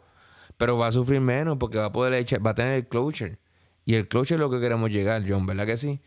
pero 0.63 0.79
va 0.79 0.87
a 0.87 0.93
sufrir 0.93 1.21
menos 1.21 1.59
porque 1.59 1.79
va 1.79 1.87
a 1.87 1.93
poder 1.93 2.15
echar, 2.15 2.47
va 2.47 2.51
a 2.51 2.55
tener 2.55 2.75
el 2.75 2.87
closure. 2.87 3.37
Y 3.85 3.95
el 3.95 4.07
closure 4.07 4.37
es 4.37 4.41
lo 4.41 4.49
que 4.49 4.61
queremos 4.61 4.91
llegar, 4.91 5.25
John, 5.27 5.45
¿verdad 5.45 5.67
que 5.67 5.77
sí? 5.77 5.99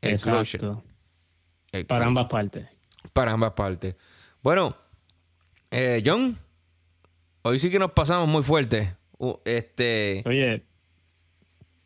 El 0.00 0.12
Exacto. 0.12 0.84
Para 1.88 2.06
ambas 2.06 2.26
partes. 2.26 2.68
Para 3.12 3.32
ambas 3.32 3.54
partes. 3.54 3.96
Bueno, 4.44 4.76
eh, 5.72 6.04
John, 6.06 6.38
hoy 7.42 7.58
sí 7.58 7.68
que 7.68 7.80
nos 7.80 7.90
pasamos 7.90 8.28
muy 8.28 8.44
fuerte. 8.44 8.94
este. 9.44 10.22
Oye, 10.24 10.62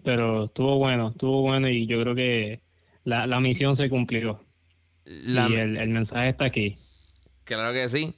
pero 0.05 0.45
estuvo 0.45 0.77
bueno, 0.77 1.09
estuvo 1.09 1.41
bueno 1.41 1.71
y 1.71 1.87
yo 1.87 2.03
creo 2.03 2.15
que 2.15 2.61
la, 3.05 3.41
misión 3.41 3.77
se 3.77 3.89
cumplió. 3.89 4.45
Y 5.09 5.37
el, 5.37 5.77
el 5.77 5.89
mensaje 5.89 6.29
está 6.29 6.45
aquí. 6.45 6.79
Claro 7.45 7.73
que 7.73 7.89
sí. 7.89 8.15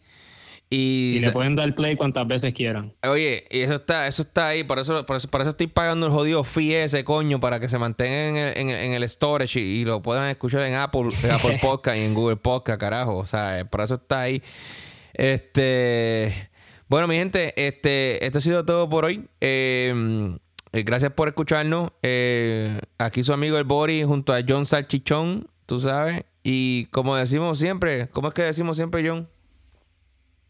Y, 0.72 1.18
le 1.20 1.32
pueden 1.32 1.56
dar 1.56 1.74
play 1.74 1.96
cuantas 1.96 2.28
veces 2.28 2.54
quieran. 2.54 2.92
Oye, 3.02 3.44
y 3.50 3.58
eso 3.58 3.74
está, 3.74 4.06
eso 4.06 4.22
está 4.22 4.46
ahí, 4.46 4.62
por 4.62 4.78
eso, 4.78 5.04
por 5.04 5.16
eso, 5.16 5.26
por 5.28 5.40
eso 5.40 5.50
estoy 5.50 5.66
pagando 5.66 6.06
el 6.06 6.12
jodido 6.12 6.44
fee 6.44 6.76
ese 6.76 7.02
coño 7.02 7.40
para 7.40 7.58
que 7.58 7.68
se 7.68 7.76
mantenga 7.76 8.52
en 8.52 8.68
el, 8.68 8.76
en, 8.76 8.92
el 8.92 9.08
storage 9.08 9.58
y, 9.58 9.84
lo 9.84 10.00
puedan 10.00 10.30
escuchar 10.30 10.62
en 10.62 10.74
Apple, 10.74 11.08
Apple 11.32 11.58
Podcast 11.60 11.96
y 11.96 12.02
en 12.02 12.14
Google 12.14 12.36
Podcast, 12.36 12.78
carajo. 12.78 13.16
O 13.16 13.26
sea, 13.26 13.66
por 13.68 13.80
eso 13.80 13.96
está 13.96 14.20
ahí. 14.20 14.44
Este. 15.12 16.50
Bueno, 16.86 17.08
mi 17.08 17.16
gente, 17.16 17.52
este, 17.56 18.24
esto 18.24 18.38
ha 18.38 18.42
sido 18.42 18.64
todo 18.64 18.88
por 18.88 19.04
hoy. 19.04 19.28
Eh, 19.40 20.36
eh, 20.72 20.82
gracias 20.84 21.12
por 21.12 21.26
escucharnos. 21.26 21.90
Eh, 22.02 22.78
aquí 22.96 23.24
su 23.24 23.32
amigo 23.32 23.58
el 23.58 23.64
Bori 23.64 24.04
junto 24.04 24.32
a 24.32 24.40
John 24.46 24.66
Salchichón, 24.66 25.48
tú 25.66 25.80
sabes. 25.80 26.24
Y 26.52 26.86
como 26.86 27.14
decimos 27.14 27.60
siempre, 27.60 28.08
¿cómo 28.08 28.26
es 28.26 28.34
que 28.34 28.42
decimos 28.42 28.76
siempre, 28.76 29.08
John? 29.08 29.28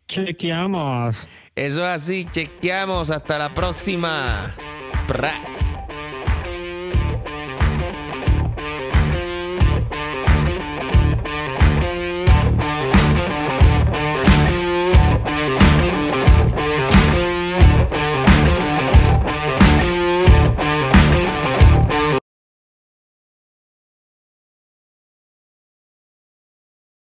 Chequeamos. 0.09 1.28
Eso 1.55 1.80
es 1.80 2.03
así, 2.03 2.26
chequeamos. 2.32 3.11
Hasta 3.11 3.38
la 3.38 3.51
próxima. 3.51 4.55